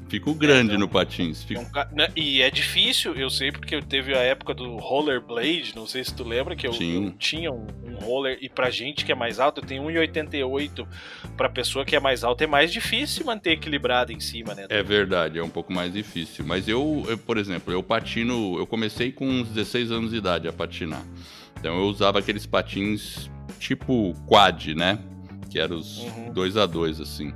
Fico 0.08 0.34
grande 0.34 0.70
então, 0.70 0.80
no 0.80 0.88
patins. 0.88 1.42
É 1.42 1.46
Fico... 1.46 1.62
né, 1.92 2.08
E 2.14 2.42
é 2.42 2.50
difícil, 2.50 3.14
eu 3.14 3.30
sei 3.30 3.50
porque 3.50 3.80
teve 3.82 4.14
a 4.14 4.20
época 4.20 4.54
do 4.54 4.76
rollerblade, 4.76 5.72
não 5.74 5.86
sei 5.86 6.04
se 6.04 6.14
tu 6.14 6.24
lembra, 6.24 6.54
que 6.54 6.66
eu, 6.66 6.72
eu 6.72 7.10
tinha 7.12 7.50
um, 7.50 7.66
um 7.84 7.96
roller, 7.96 8.38
e 8.40 8.48
pra 8.48 8.70
gente 8.70 9.04
que 9.04 9.12
é 9.12 9.14
mais 9.14 9.40
alto, 9.40 9.60
eu 9.60 9.66
tenho 9.66 9.82
1,88. 9.84 10.86
Pra 11.36 11.48
pessoa 11.48 11.84
que 11.84 11.96
é 11.96 12.00
mais 12.00 12.22
alta 12.22 12.44
é 12.44 12.46
mais 12.46 12.72
difícil 12.72 13.24
manter 13.24 13.52
equilibrado 13.52 14.12
em 14.12 14.20
cima, 14.20 14.54
né? 14.54 14.66
É 14.68 14.82
verdade, 14.82 15.38
é 15.38 15.42
um 15.42 15.48
pouco 15.48 15.72
mais 15.72 15.92
difícil. 15.92 16.44
Mas 16.46 16.68
eu, 16.68 17.04
eu, 17.08 17.18
por 17.18 17.38
exemplo, 17.38 17.72
eu 17.72 17.82
patino. 17.82 18.56
Eu 18.58 18.66
comecei 18.66 19.10
com 19.10 19.26
uns 19.26 19.48
16 19.48 19.90
anos 19.90 20.10
de 20.10 20.18
idade 20.18 20.46
a 20.46 20.52
patinar. 20.52 21.04
Então 21.58 21.76
eu 21.76 21.86
usava 21.86 22.18
aqueles 22.18 22.46
patins 22.46 23.30
tipo 23.58 24.14
quad, 24.26 24.74
né? 24.74 24.98
que 25.54 25.60
eram 25.60 25.76
os 25.76 26.04
2 26.32 26.56
a 26.56 26.66
2 26.66 27.00
assim. 27.00 27.32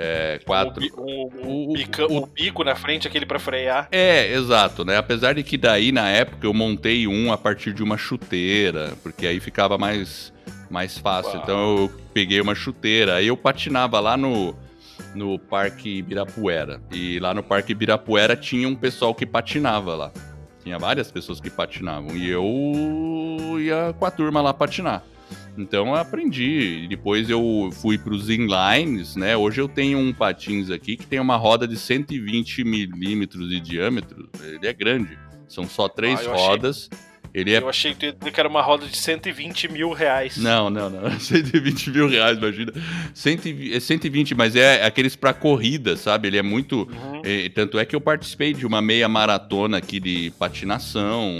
É, 0.00 0.38
quatro. 0.46 0.80
O, 0.96 1.26
o, 1.26 1.72
o, 1.72 2.16
o, 2.18 2.26
bico 2.26 2.62
na 2.62 2.76
frente, 2.76 3.08
aquele 3.08 3.26
para 3.26 3.40
frear. 3.40 3.88
É, 3.90 4.32
exato, 4.32 4.84
né? 4.84 4.96
Apesar 4.96 5.34
de 5.34 5.42
que 5.42 5.58
daí, 5.58 5.90
na 5.90 6.08
época, 6.08 6.46
eu 6.46 6.54
montei 6.54 7.08
um 7.08 7.32
a 7.32 7.36
partir 7.36 7.72
de 7.72 7.82
uma 7.82 7.98
chuteira, 7.98 8.92
porque 9.02 9.26
aí 9.26 9.40
ficava 9.40 9.76
mais, 9.76 10.32
mais 10.70 10.96
fácil. 10.96 11.32
Uau. 11.32 11.42
Então 11.42 11.76
eu 11.78 11.92
peguei 12.14 12.40
uma 12.40 12.54
chuteira. 12.54 13.16
Aí 13.16 13.26
eu 13.26 13.36
patinava 13.36 13.98
lá 13.98 14.16
no, 14.16 14.54
no 15.16 15.36
Parque 15.36 15.98
Ibirapuera. 15.98 16.80
E 16.92 17.18
lá 17.18 17.34
no 17.34 17.42
Parque 17.42 17.72
Ibirapuera 17.72 18.36
tinha 18.36 18.68
um 18.68 18.76
pessoal 18.76 19.12
que 19.12 19.26
patinava 19.26 19.96
lá. 19.96 20.12
Tinha 20.62 20.78
várias 20.78 21.10
pessoas 21.10 21.40
que 21.40 21.50
patinavam. 21.50 22.16
E 22.16 22.30
eu 22.30 23.58
ia 23.58 23.92
com 23.98 24.06
a 24.06 24.12
turma 24.12 24.40
lá 24.40 24.54
patinar. 24.54 25.02
Então 25.58 25.88
eu 25.88 25.94
aprendi. 25.96 26.86
Depois 26.88 27.28
eu 27.28 27.70
fui 27.72 27.98
para 27.98 28.14
os 28.14 28.30
inlines, 28.30 29.16
né? 29.16 29.36
Hoje 29.36 29.60
eu 29.60 29.68
tenho 29.68 29.98
um 29.98 30.12
patins 30.12 30.70
aqui 30.70 30.96
que 30.96 31.06
tem 31.06 31.18
uma 31.18 31.36
roda 31.36 31.66
de 31.66 31.76
120 31.76 32.64
milímetros 32.64 33.48
de 33.48 33.60
diâmetro. 33.60 34.30
Ele 34.42 34.66
é 34.66 34.72
grande. 34.72 35.18
São 35.48 35.64
só 35.64 35.88
três 35.88 36.26
ah, 36.26 36.32
rodas. 36.32 36.88
Achei... 36.90 37.07
Ele 37.38 37.54
é... 37.54 37.58
Eu 37.58 37.68
achei 37.68 37.94
que 37.94 38.14
era 38.36 38.48
uma 38.48 38.60
roda 38.60 38.86
de 38.86 38.96
120 38.96 39.68
mil 39.68 39.92
reais. 39.92 40.36
Não, 40.36 40.68
não, 40.68 40.90
não. 40.90 41.08
120 41.18 41.90
mil 41.90 42.08
reais, 42.08 42.36
imagina. 42.36 42.72
120, 43.14 43.74
é 43.74 43.80
120, 43.80 44.34
mas 44.34 44.56
é 44.56 44.84
aqueles 44.84 45.14
para 45.14 45.32
corrida, 45.32 45.96
sabe? 45.96 46.26
Ele 46.28 46.38
é 46.38 46.42
muito. 46.42 46.88
Uhum. 46.90 47.22
É, 47.24 47.48
tanto 47.48 47.78
é 47.78 47.84
que 47.84 47.94
eu 47.94 48.00
participei 48.00 48.52
de 48.52 48.66
uma 48.66 48.82
meia 48.82 49.08
maratona 49.08 49.76
aqui 49.76 50.00
de 50.00 50.32
patinação. 50.36 51.30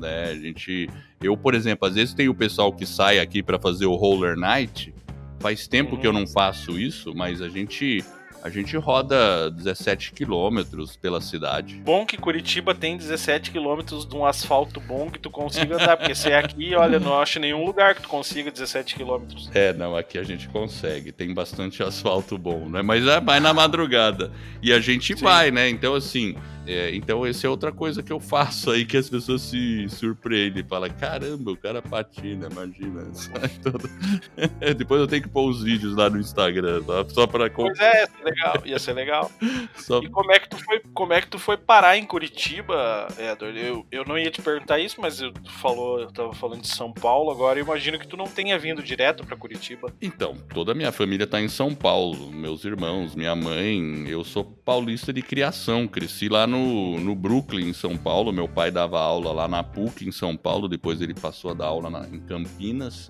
Né? 0.00 0.30
A 0.30 0.34
gente. 0.34 0.88
Eu, 1.22 1.36
por 1.36 1.54
exemplo, 1.54 1.86
às 1.86 1.94
vezes 1.94 2.14
tem 2.14 2.28
o 2.28 2.34
pessoal 2.34 2.72
que 2.72 2.84
sai 2.84 3.20
aqui 3.20 3.44
para 3.44 3.60
fazer 3.60 3.86
o 3.86 3.94
Roller 3.94 4.36
Night. 4.36 4.92
Faz 5.38 5.68
tempo 5.68 5.94
uhum. 5.94 6.00
que 6.00 6.06
eu 6.06 6.12
não 6.12 6.26
faço 6.26 6.78
isso, 6.78 7.14
mas 7.14 7.40
a 7.40 7.48
gente 7.48 8.04
a 8.42 8.50
gente 8.50 8.76
roda 8.76 9.50
17 9.50 10.12
quilômetros 10.12 10.96
pela 10.96 11.20
cidade. 11.20 11.76
Bom 11.76 12.04
que 12.04 12.16
Curitiba 12.16 12.74
tem 12.74 12.96
17 12.96 13.52
quilômetros 13.52 14.04
de 14.04 14.16
um 14.16 14.26
asfalto 14.26 14.80
bom 14.80 15.08
que 15.08 15.18
tu 15.18 15.30
consiga 15.30 15.76
andar, 15.76 15.96
porque 15.96 16.14
se 16.14 16.28
é 16.28 16.38
aqui, 16.38 16.74
olha, 16.74 16.98
não 16.98 17.20
acho 17.20 17.38
nenhum 17.38 17.64
lugar 17.64 17.94
que 17.94 18.02
tu 18.02 18.08
consiga 18.08 18.50
17 18.50 18.96
quilômetros. 18.96 19.48
É, 19.54 19.72
não, 19.72 19.96
aqui 19.96 20.18
a 20.18 20.24
gente 20.24 20.48
consegue, 20.48 21.12
tem 21.12 21.32
bastante 21.32 21.82
asfalto 21.82 22.36
bom, 22.36 22.68
né? 22.68 22.82
Mas 22.82 23.06
é, 23.06 23.20
vai 23.20 23.38
na 23.38 23.54
madrugada. 23.54 24.32
E 24.60 24.72
a 24.72 24.80
gente 24.80 25.16
Sim. 25.16 25.24
vai, 25.24 25.50
né? 25.52 25.68
Então, 25.68 25.94
assim, 25.94 26.34
é, 26.66 26.94
então, 26.94 27.26
essa 27.26 27.46
é 27.46 27.50
outra 27.50 27.72
coisa 27.72 28.02
que 28.02 28.12
eu 28.12 28.20
faço 28.20 28.70
aí 28.70 28.84
que 28.84 28.96
as 28.96 29.08
pessoas 29.08 29.42
se 29.42 29.88
surpreendem. 29.88 30.62
Falam, 30.62 30.90
caramba, 30.90 31.50
o 31.50 31.56
cara 31.56 31.82
patina, 31.82 32.48
imagina. 32.50 33.06
Todo... 33.62 33.90
Depois 34.76 35.00
eu 35.00 35.06
tenho 35.06 35.22
que 35.22 35.28
pôr 35.28 35.48
os 35.48 35.62
vídeos 35.62 35.96
lá 35.96 36.08
no 36.08 36.20
Instagram, 36.20 36.82
tá? 36.82 37.04
só 37.08 37.26
pra... 37.26 37.50
Pois 37.50 37.78
é, 37.80 38.02
ia 38.02 38.06
ser 38.06 38.24
legal. 38.24 38.62
Ia 38.64 38.78
ser 38.78 38.92
legal. 38.92 39.32
Só... 39.76 39.98
E 40.00 40.08
como 40.08 40.30
é, 40.32 40.38
que 40.38 40.48
tu 40.48 40.56
foi, 40.56 40.80
como 40.94 41.12
é 41.12 41.20
que 41.20 41.26
tu 41.26 41.38
foi 41.38 41.56
parar 41.56 41.96
em 41.96 42.04
Curitiba, 42.04 43.08
Edward? 43.18 43.58
Eu, 43.58 43.86
eu 43.90 44.04
não 44.04 44.18
ia 44.18 44.30
te 44.30 44.40
perguntar 44.40 44.78
isso, 44.78 45.00
mas 45.00 45.20
eu, 45.20 45.32
tu 45.32 45.50
falou, 45.50 46.00
eu 46.00 46.12
tava 46.12 46.32
falando 46.32 46.62
de 46.62 46.68
São 46.68 46.92
Paulo 46.92 47.30
agora. 47.30 47.58
Eu 47.58 47.64
imagino 47.64 47.98
que 47.98 48.06
tu 48.06 48.16
não 48.16 48.26
tenha 48.26 48.58
vindo 48.58 48.82
direto 48.82 49.24
pra 49.24 49.36
Curitiba. 49.36 49.92
Então, 50.00 50.36
toda 50.52 50.72
a 50.72 50.74
minha 50.74 50.92
família 50.92 51.26
tá 51.26 51.40
em 51.40 51.48
São 51.48 51.74
Paulo. 51.74 52.30
Meus 52.30 52.64
irmãos, 52.64 53.14
minha 53.14 53.34
mãe. 53.34 54.06
Eu 54.06 54.22
sou 54.22 54.44
paulista 54.44 55.12
de 55.12 55.22
criação. 55.22 55.88
Cresci 55.88 56.28
lá 56.28 56.46
no, 56.52 57.00
no 57.00 57.14
Brooklyn, 57.14 57.70
em 57.70 57.72
São 57.72 57.96
Paulo. 57.96 58.32
Meu 58.32 58.46
pai 58.46 58.70
dava 58.70 59.00
aula 59.00 59.32
lá 59.32 59.48
na 59.48 59.64
PUC, 59.64 60.06
em 60.06 60.12
São 60.12 60.36
Paulo. 60.36 60.68
Depois 60.68 61.00
ele 61.00 61.14
passou 61.14 61.50
a 61.50 61.54
dar 61.54 61.66
aula 61.66 61.90
na, 61.90 62.06
em 62.06 62.20
Campinas. 62.20 63.08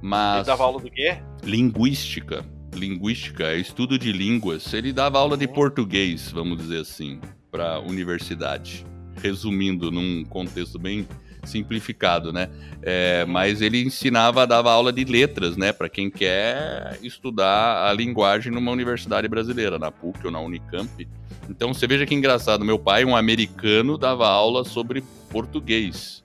Mas... 0.00 0.36
Ele 0.36 0.46
dava 0.46 0.64
aula 0.64 0.80
do 0.80 0.90
quê? 0.90 1.18
Linguística. 1.42 2.44
Linguística 2.74 3.44
é 3.44 3.58
estudo 3.58 3.98
de 3.98 4.12
línguas. 4.12 4.72
Ele 4.72 4.92
dava 4.92 5.18
aula 5.18 5.36
de 5.36 5.46
uhum. 5.46 5.52
português, 5.52 6.30
vamos 6.30 6.58
dizer 6.58 6.80
assim, 6.80 7.20
para 7.50 7.80
universidade. 7.80 8.86
Resumindo, 9.22 9.90
num 9.90 10.24
contexto 10.24 10.78
bem 10.78 11.06
simplificado, 11.44 12.32
né? 12.32 12.48
É, 12.82 13.24
mas 13.24 13.60
ele 13.60 13.82
ensinava, 13.82 14.46
dava 14.46 14.70
aula 14.70 14.92
de 14.92 15.04
letras, 15.04 15.56
né? 15.56 15.72
Para 15.72 15.88
quem 15.88 16.10
quer 16.10 16.98
estudar 17.02 17.88
a 17.88 17.92
linguagem 17.92 18.52
numa 18.52 18.70
universidade 18.70 19.26
brasileira, 19.28 19.78
na 19.78 19.90
PUC 19.90 20.26
ou 20.26 20.30
na 20.30 20.40
Unicamp. 20.40 21.08
Então 21.48 21.72
você 21.72 21.86
veja 21.86 22.06
que 22.06 22.14
engraçado, 22.14 22.64
meu 22.64 22.78
pai, 22.78 23.04
um 23.04 23.16
americano, 23.16 23.98
dava 23.98 24.28
aula 24.28 24.64
sobre 24.64 25.02
português. 25.30 26.22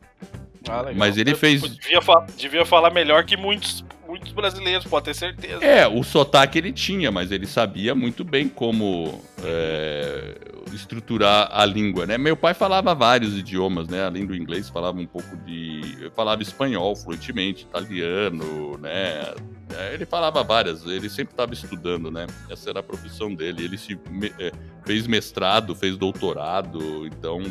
Ah, 0.69 0.91
mas 0.95 1.17
ele 1.17 1.34
fez. 1.34 1.62
Devia, 1.62 2.01
devia 2.38 2.65
falar 2.65 2.91
melhor 2.91 3.23
que 3.23 3.38
muitos 3.38 3.84
muitos 4.08 4.32
brasileiros, 4.32 4.86
pode 4.86 5.06
ter 5.06 5.13
certeza. 5.13 5.63
É, 5.63 5.86
o 5.88 6.01
sotaque 6.03 6.58
ele 6.58 6.71
tinha, 6.71 7.12
mas 7.12 7.32
ele 7.32 7.45
sabia 7.45 7.93
muito 7.93 8.23
bem 8.23 8.47
como 8.47 9.21
é, 9.43 10.36
estruturar 10.73 11.49
a 11.51 11.65
língua, 11.65 12.06
né? 12.06 12.17
Meu 12.17 12.36
pai 12.36 12.53
falava 12.53 12.93
vários 12.93 13.38
idiomas, 13.38 13.88
né? 13.88 14.06
Além 14.06 14.25
do 14.25 14.36
inglês, 14.36 14.69
falava 14.69 14.99
um 14.99 15.06
pouco 15.06 15.36
de... 15.38 16.12
falava 16.15 16.41
espanhol 16.41 16.95
fluentemente, 16.95 17.63
italiano, 17.63 18.77
né? 18.77 19.34
É, 19.75 19.93
ele 19.93 20.06
falava 20.06 20.43
várias, 20.43 20.86
ele 20.86 21.10
sempre 21.10 21.34
estava 21.34 21.53
estudando, 21.53 22.10
né? 22.10 22.27
Essa 22.49 22.69
era 22.69 22.80
a 22.80 22.84
profissão 22.84 23.34
dele. 23.34 23.65
Ele 23.65 23.77
se 23.77 23.99
é, 24.39 24.51
fez 24.86 25.08
mestrado, 25.08 25.75
fez 25.75 25.97
doutorado, 25.97 27.06
então... 27.06 27.41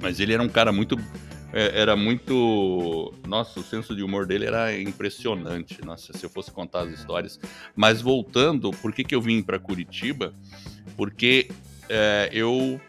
Mas 0.00 0.20
ele 0.20 0.32
era 0.32 0.42
um 0.42 0.48
cara 0.48 0.70
muito 0.70 0.96
é, 1.52 1.80
era 1.80 1.96
muito. 1.96 3.12
Nossa, 3.26 3.60
o 3.60 3.62
senso 3.62 3.96
de 3.96 4.02
humor 4.02 4.26
dele 4.26 4.46
era 4.46 4.78
impressionante. 4.78 5.82
Nossa, 5.84 6.12
se 6.12 6.24
eu 6.24 6.30
fosse 6.30 6.50
contar 6.50 6.80
as 6.80 6.90
histórias. 6.90 7.40
Mas 7.74 8.02
voltando, 8.02 8.70
por 8.70 8.92
que, 8.92 9.02
que 9.02 9.14
eu 9.14 9.22
vim 9.22 9.42
para 9.42 9.58
Curitiba? 9.58 10.34
Porque 10.96 11.48
é, 11.88 12.28
eu 12.32 12.80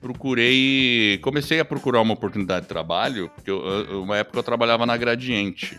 procurei. 0.00 1.18
Comecei 1.18 1.60
a 1.60 1.64
procurar 1.64 2.00
uma 2.00 2.14
oportunidade 2.14 2.62
de 2.62 2.68
trabalho, 2.68 3.30
porque 3.34 3.50
eu, 3.50 4.02
uma 4.02 4.16
época 4.16 4.38
eu 4.38 4.42
trabalhava 4.42 4.86
na 4.86 4.96
Gradiente. 4.96 5.78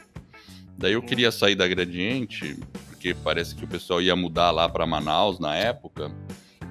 Daí 0.78 0.94
eu 0.94 1.02
queria 1.02 1.32
sair 1.32 1.56
da 1.56 1.68
Gradiente, 1.68 2.58
porque 2.88 3.16
parece 3.24 3.56
que 3.56 3.64
o 3.64 3.68
pessoal 3.68 4.02
ia 4.02 4.16
mudar 4.16 4.52
lá 4.52 4.70
para 4.70 4.86
Manaus 4.86 5.40
na 5.40 5.56
época. 5.56 6.12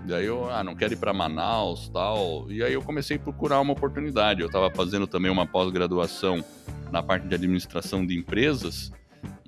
Daí 0.06 0.26
eu, 0.26 0.48
ah, 0.48 0.62
não 0.62 0.76
quero 0.76 0.92
ir 0.92 0.96
para 0.96 1.12
Manaus, 1.12 1.88
tal. 1.88 2.46
E 2.48 2.62
aí 2.62 2.72
eu 2.72 2.82
comecei 2.82 3.16
a 3.16 3.20
procurar 3.20 3.60
uma 3.60 3.72
oportunidade. 3.72 4.40
Eu 4.40 4.46
estava 4.46 4.70
fazendo 4.70 5.06
também 5.06 5.30
uma 5.30 5.46
pós-graduação 5.46 6.44
na 6.92 7.02
parte 7.02 7.26
de 7.26 7.34
administração 7.34 8.06
de 8.06 8.16
empresas. 8.16 8.92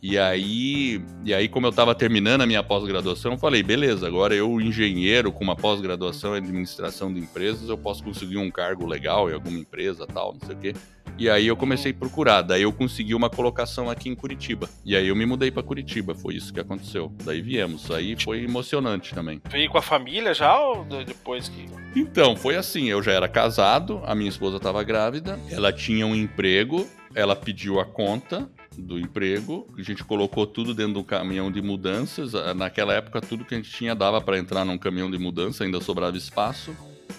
E 0.02 0.18
aí, 0.18 1.02
e 1.24 1.34
aí 1.34 1.48
como 1.48 1.66
eu 1.66 1.70
estava 1.70 1.94
terminando 1.94 2.42
a 2.42 2.46
minha 2.46 2.62
pós-graduação, 2.62 3.32
eu 3.32 3.38
falei, 3.38 3.62
beleza, 3.62 4.06
agora 4.06 4.34
eu, 4.34 4.60
engenheiro 4.60 5.32
com 5.32 5.42
uma 5.42 5.56
pós-graduação 5.56 6.34
em 6.34 6.38
administração 6.38 7.12
de 7.12 7.20
empresas, 7.20 7.68
eu 7.68 7.76
posso 7.76 8.02
conseguir 8.02 8.38
um 8.38 8.50
cargo 8.50 8.86
legal 8.86 9.28
em 9.28 9.34
alguma 9.34 9.58
empresa, 9.58 10.06
tal, 10.06 10.34
não 10.34 10.46
sei 10.46 10.54
o 10.54 10.58
quê. 10.58 10.74
E 11.18 11.28
aí 11.28 11.48
eu 11.48 11.56
comecei 11.56 11.90
a 11.90 11.94
procurar, 11.94 12.42
daí 12.42 12.62
eu 12.62 12.72
consegui 12.72 13.12
uma 13.12 13.28
colocação 13.28 13.90
aqui 13.90 14.08
em 14.08 14.14
Curitiba. 14.14 14.68
E 14.84 14.94
aí 14.94 15.08
eu 15.08 15.16
me 15.16 15.26
mudei 15.26 15.50
para 15.50 15.64
Curitiba, 15.64 16.14
foi 16.14 16.36
isso 16.36 16.54
que 16.54 16.60
aconteceu. 16.60 17.12
Daí 17.24 17.40
viemos, 17.40 17.90
aí 17.90 18.14
foi 18.14 18.44
emocionante 18.44 19.12
também. 19.12 19.42
Veio 19.50 19.68
com 19.68 19.78
a 19.78 19.82
família 19.82 20.32
já 20.32 20.56
ou 20.60 20.84
depois 20.84 21.48
que 21.48 21.66
Então, 21.96 22.36
foi 22.36 22.54
assim, 22.54 22.84
eu 22.84 23.02
já 23.02 23.10
era 23.10 23.26
casado, 23.26 24.00
a 24.04 24.14
minha 24.14 24.28
esposa 24.28 24.58
estava 24.58 24.84
grávida, 24.84 25.40
ela 25.50 25.72
tinha 25.72 26.06
um 26.06 26.14
emprego, 26.14 26.86
ela 27.12 27.34
pediu 27.34 27.80
a 27.80 27.84
conta 27.84 28.48
do 28.78 28.98
emprego, 28.98 29.66
a 29.76 29.82
gente 29.82 30.04
colocou 30.04 30.46
tudo 30.46 30.72
dentro 30.72 30.94
do 30.94 31.04
caminhão 31.04 31.50
de 31.50 31.60
mudanças. 31.60 32.32
Naquela 32.56 32.94
época 32.94 33.20
tudo 33.20 33.44
que 33.44 33.54
a 33.54 33.56
gente 33.56 33.70
tinha 33.70 33.94
dava 33.94 34.20
para 34.20 34.38
entrar 34.38 34.64
num 34.64 34.78
caminhão 34.78 35.10
de 35.10 35.18
mudança, 35.18 35.64
ainda 35.64 35.80
sobrava 35.80 36.16
espaço. 36.16 36.74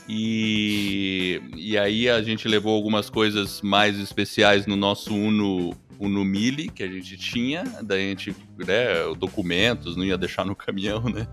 E, 0.07 1.41
e 1.55 1.77
aí 1.77 2.09
a 2.09 2.21
gente 2.21 2.47
levou 2.47 2.75
algumas 2.75 3.09
coisas 3.09 3.61
mais 3.61 3.99
especiais 3.99 4.65
no 4.65 4.75
nosso 4.75 5.13
Uno, 5.13 5.75
Uno 5.99 6.25
Mille 6.25 6.69
que 6.69 6.81
a 6.81 6.87
gente 6.87 7.17
tinha, 7.17 7.63
daí 7.83 8.05
a 8.05 8.09
gente, 8.09 8.35
né, 8.57 9.13
documentos, 9.17 9.95
não 9.95 10.03
ia 10.03 10.17
deixar 10.17 10.45
no 10.45 10.55
caminhão, 10.55 11.03
né? 11.03 11.27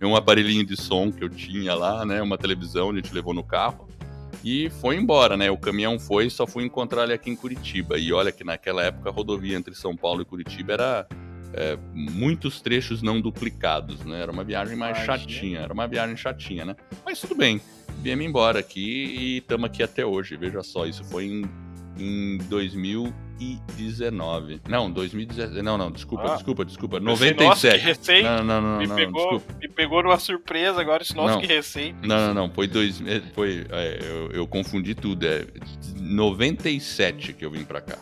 Uhum. 0.00 0.10
um 0.12 0.16
aparelhinho 0.16 0.64
de 0.64 0.76
som 0.76 1.10
que 1.10 1.24
eu 1.24 1.28
tinha 1.28 1.74
lá, 1.74 2.04
né? 2.04 2.22
Uma 2.22 2.38
televisão, 2.38 2.90
a 2.90 2.94
gente 2.94 3.12
levou 3.12 3.34
no 3.34 3.42
carro. 3.42 3.88
E 4.44 4.68
foi 4.68 4.96
embora, 4.96 5.38
né? 5.38 5.50
O 5.50 5.56
caminhão 5.56 5.98
foi, 5.98 6.28
só 6.28 6.46
fui 6.46 6.64
encontrar 6.64 7.04
ele 7.04 7.14
aqui 7.14 7.30
em 7.30 7.36
Curitiba. 7.36 7.98
E 7.98 8.12
olha 8.12 8.30
que 8.30 8.44
naquela 8.44 8.82
época 8.82 9.08
a 9.08 9.12
rodovia 9.12 9.56
entre 9.56 9.74
São 9.74 9.96
Paulo 9.96 10.20
e 10.20 10.24
Curitiba 10.26 10.74
era 10.74 11.08
é, 11.54 11.78
muitos 11.94 12.60
trechos 12.60 13.00
não 13.00 13.22
duplicados, 13.22 14.04
né? 14.04 14.20
Era 14.20 14.30
uma 14.30 14.44
viagem 14.44 14.76
mais 14.76 14.98
chatinha, 14.98 15.60
era 15.60 15.72
uma 15.72 15.88
viagem 15.88 16.14
chatinha, 16.14 16.66
né? 16.66 16.76
Mas 17.06 17.20
tudo 17.20 17.34
bem, 17.34 17.58
viemos 18.02 18.26
embora 18.26 18.58
aqui 18.58 18.80
e 18.82 19.38
estamos 19.38 19.64
aqui 19.64 19.82
até 19.82 20.04
hoje. 20.04 20.36
Veja 20.36 20.62
só, 20.62 20.84
isso 20.84 21.02
foi 21.04 21.24
em, 21.24 21.44
em 21.98 22.38
2019. 23.38 24.60
Não, 24.68 24.90
2017. 24.90 25.62
Não, 25.62 25.76
não, 25.76 25.90
desculpa, 25.90 26.32
ah, 26.32 26.34
desculpa, 26.34 26.64
desculpa. 26.64 27.00
97. 27.00 27.44
Nossa, 27.44 27.70
que 27.70 27.76
recém. 27.84 28.22
Não, 28.22 28.44
não, 28.44 28.60
não, 28.60 28.78
me, 28.78 28.86
não, 28.86 28.96
pegou, 28.96 29.42
me 29.60 29.68
pegou 29.68 30.02
numa 30.02 30.18
surpresa 30.18 30.80
agora, 30.80 31.02
esse 31.02 31.14
nosso 31.14 31.34
não, 31.34 31.40
que 31.40 31.46
recém. 31.46 31.94
Não, 32.02 32.28
não, 32.28 32.34
não, 32.34 32.50
foi 32.50 32.66
dois, 32.66 33.00
é, 33.06 33.20
foi, 33.34 33.66
é, 33.70 33.98
eu, 34.02 34.30
eu 34.32 34.46
confundi 34.46 34.94
tudo. 34.94 35.26
É 35.26 35.46
97 35.96 37.32
que 37.32 37.44
eu 37.44 37.50
vim 37.50 37.64
pra 37.64 37.80
cá. 37.80 37.98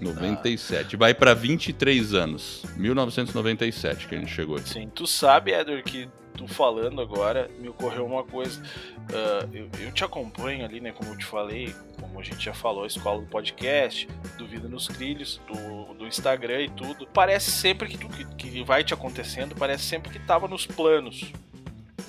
97. 0.00 0.96
Vai 0.96 1.14
para 1.14 1.32
23 1.34 2.14
anos. 2.14 2.64
1997 2.76 4.08
que 4.08 4.14
a 4.14 4.18
gente 4.18 4.32
chegou 4.32 4.56
aqui. 4.56 4.68
Sim, 4.68 4.90
tu 4.92 5.06
sabe, 5.06 5.52
Edward, 5.52 5.82
que 5.84 6.08
tu 6.36 6.46
falando 6.48 7.00
agora, 7.00 7.50
me 7.58 7.68
ocorreu 7.68 8.04
uma 8.06 8.24
coisa. 8.24 8.60
Uh, 8.62 9.48
eu, 9.52 9.68
eu, 9.80 9.92
te 9.92 10.04
acompanho 10.04 10.64
ali, 10.64 10.80
né? 10.80 10.92
Como 10.92 11.10
eu 11.10 11.18
te 11.18 11.24
falei, 11.24 11.74
como 12.00 12.18
a 12.20 12.22
gente 12.22 12.44
já 12.44 12.54
falou, 12.54 12.84
a 12.84 12.86
escola 12.86 13.20
do 13.20 13.26
podcast, 13.26 14.08
do 14.38 14.46
Vida 14.46 14.68
nos 14.68 14.86
Trilhos, 14.86 15.40
do, 15.46 15.94
do 15.94 16.06
Instagram 16.06 16.62
e 16.62 16.70
tudo. 16.70 17.06
Parece 17.06 17.50
sempre 17.50 17.88
que, 17.88 17.98
tu, 17.98 18.08
que, 18.08 18.24
que 18.24 18.64
vai 18.64 18.82
te 18.82 18.94
acontecendo, 18.94 19.54
parece 19.54 19.84
sempre 19.84 20.10
que 20.10 20.18
tava 20.18 20.48
nos 20.48 20.66
planos. 20.66 21.32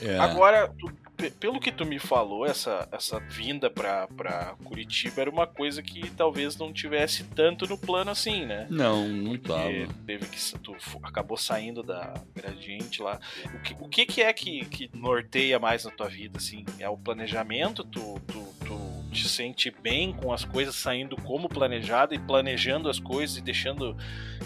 É. 0.01 0.17
Agora, 0.17 0.74
tu, 0.78 0.91
pelo 1.39 1.59
que 1.59 1.72
tu 1.72 1.86
me 1.86 1.99
falou, 1.99 2.45
essa, 2.45 2.88
essa 2.91 3.20
vinda 3.20 3.70
pra, 3.70 4.07
pra 4.07 4.55
Curitiba 4.64 5.22
era 5.22 5.30
uma 5.30 5.47
coisa 5.47 5.82
que 5.82 6.09
talvez 6.11 6.57
não 6.57 6.74
tivesse 6.74 7.24
tanto 7.24 7.68
no 7.68 7.78
plano 7.78 8.11
assim, 8.11 8.45
né? 8.45 8.68
Não, 8.70 9.07
não 9.07 9.38
tava. 9.38 9.70
Teve 10.05 10.26
que 10.26 10.59
tu 10.59 10.76
acabou 11.03 11.38
saindo 11.38 11.84
da 11.84 12.14
gradiente 12.34 13.01
lá. 13.01 13.20
O 13.53 13.59
que, 13.59 13.76
o 13.80 13.89
que, 13.89 14.05
que 14.05 14.22
é 14.22 14.34
que, 14.34 14.66
que 14.66 14.89
norteia 14.93 15.59
mais 15.59 15.86
na 15.86 15.91
tua 15.91 16.07
vida, 16.07 16.38
assim? 16.38 16.66
É 16.80 16.89
o 16.89 16.97
planejamento? 16.97 17.84
Tu, 17.84 18.20
tu, 18.28 18.53
tu 18.62 18.62
te 19.14 19.30
sente 19.30 19.74
bem 19.82 20.11
com 20.11 20.34
as 20.34 20.43
coisas 20.43 20.76
saindo 20.76 21.16
como 21.16 21.47
planejado 21.47 22.14
e 22.14 22.20
planejando 22.20 22.89
as 22.89 22.99
coisas 22.99 23.38
e 23.38 23.41
deixando 23.41 23.95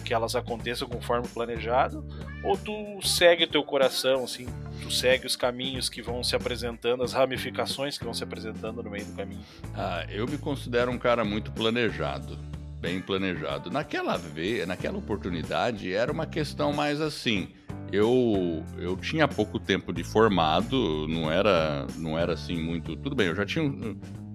que 0.04 0.14
elas 0.14 0.36
aconteçam 0.36 0.88
conforme 0.88 1.28
planejado? 1.28 2.06
Ou 2.44 2.58
tu 2.58 2.74
segue 3.02 3.46
o 3.46 3.48
teu 3.48 3.64
coração, 3.64 4.26
assim, 4.26 4.46
tu 4.82 4.92
segue 4.92 5.26
os 5.26 5.36
caminhos 5.36 5.90
que 5.90 6.02
vão 6.02 6.24
se 6.24 6.36
apresentando, 6.36 7.04
as 7.04 7.14
ramificações 7.14 7.98
que 7.98 8.04
vão 8.04 8.14
se 8.14 8.24
apresentando 8.24 8.84
no 8.84 8.90
meio 8.90 9.06
do 9.06 9.16
caminho? 9.16 9.44
Ah, 9.74 10.06
eu 10.10 10.28
me 10.28 10.38
considero 10.38 10.92
um 10.92 10.98
cara 10.98 11.24
muito 11.26 11.52
planejado. 11.52 12.38
Bem 12.80 13.02
planejado. 13.02 13.72
Naquela 13.72 14.18
vez, 14.18 14.68
naquela 14.68 15.00
oportunidade, 15.00 15.92
era 15.92 16.12
uma 16.12 16.28
questão 16.28 16.72
mais 16.72 17.02
assim. 17.02 17.50
Eu, 17.92 18.64
eu 18.78 18.96
tinha 18.98 19.28
pouco 19.28 19.60
tempo 19.60 19.92
de 19.92 20.04
formado, 20.04 21.08
não 21.08 21.32
era, 21.32 21.88
não 21.96 22.20
era 22.20 22.34
assim 22.34 22.62
muito. 22.62 22.96
Tudo 22.98 23.16
bem, 23.16 23.28
eu 23.28 23.36
já 23.36 23.46
tinha 23.46 23.64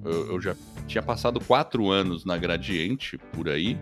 eu, 0.05 0.32
eu 0.32 0.40
já 0.40 0.57
tinha 0.86 1.03
passado 1.03 1.40
quatro 1.40 1.90
anos 1.90 2.24
na 2.24 2.36
Gradiente, 2.36 3.18
por 3.32 3.48
aí. 3.48 3.78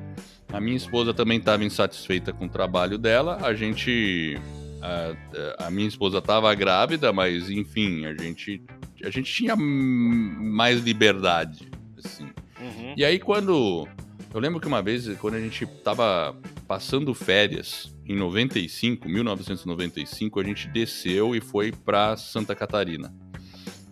A 0.53 0.61
minha 0.61 0.77
esposa 0.77 1.15
também 1.15 1.39
estava 1.39 1.65
insatisfeita 1.65 2.33
com 2.33 2.47
o 2.47 2.49
trabalho 2.49 2.99
dela. 2.99 3.39
A 3.43 3.55
gente. 3.55 4.39
A, 4.83 5.67
a 5.67 5.71
minha 5.71 5.89
esposa 5.89 6.19
estava 6.19 6.55
grávida, 6.55 7.13
mas 7.13 7.51
enfim, 7.51 8.07
a 8.07 8.15
gente, 8.15 8.63
a 9.05 9.11
gente 9.11 9.33
tinha 9.33 9.55
mais 9.55 10.81
liberdade. 10.81 11.71
Assim. 12.03 12.25
Uhum. 12.25 12.95
E 12.97 13.05
aí, 13.05 13.19
quando. 13.19 13.87
Eu 14.33 14.41
lembro 14.41 14.61
que 14.61 14.69
uma 14.69 14.81
vez, 14.81 15.09
quando 15.19 15.35
a 15.35 15.41
gente 15.41 15.65
estava 15.65 16.37
passando 16.67 17.13
férias, 17.13 17.93
em 18.07 18.15
95, 18.17 19.09
1995, 19.09 20.41
a 20.41 20.45
gente 20.45 20.69
desceu 20.69 21.35
e 21.35 21.41
foi 21.41 21.73
para 21.73 22.17
Santa 22.17 22.55
Catarina. 22.55 23.13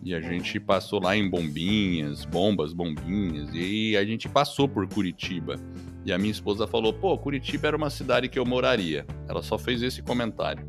E 0.02 0.14
a 0.14 0.20
gente 0.20 0.60
passou 0.60 1.02
lá 1.02 1.16
em 1.16 1.28
Bombinhas, 1.28 2.24
Bombas, 2.24 2.72
Bombinhas, 2.72 3.50
e 3.52 3.96
a 3.96 4.04
gente 4.04 4.28
passou 4.28 4.68
por 4.68 4.88
Curitiba. 4.88 5.56
E 6.04 6.12
a 6.12 6.18
minha 6.18 6.30
esposa 6.30 6.66
falou: 6.66 6.92
pô, 6.92 7.16
Curitiba 7.18 7.68
era 7.68 7.76
uma 7.76 7.90
cidade 7.90 8.28
que 8.28 8.38
eu 8.38 8.46
moraria. 8.46 9.04
Ela 9.28 9.42
só 9.42 9.58
fez 9.58 9.82
esse 9.82 10.02
comentário. 10.02 10.66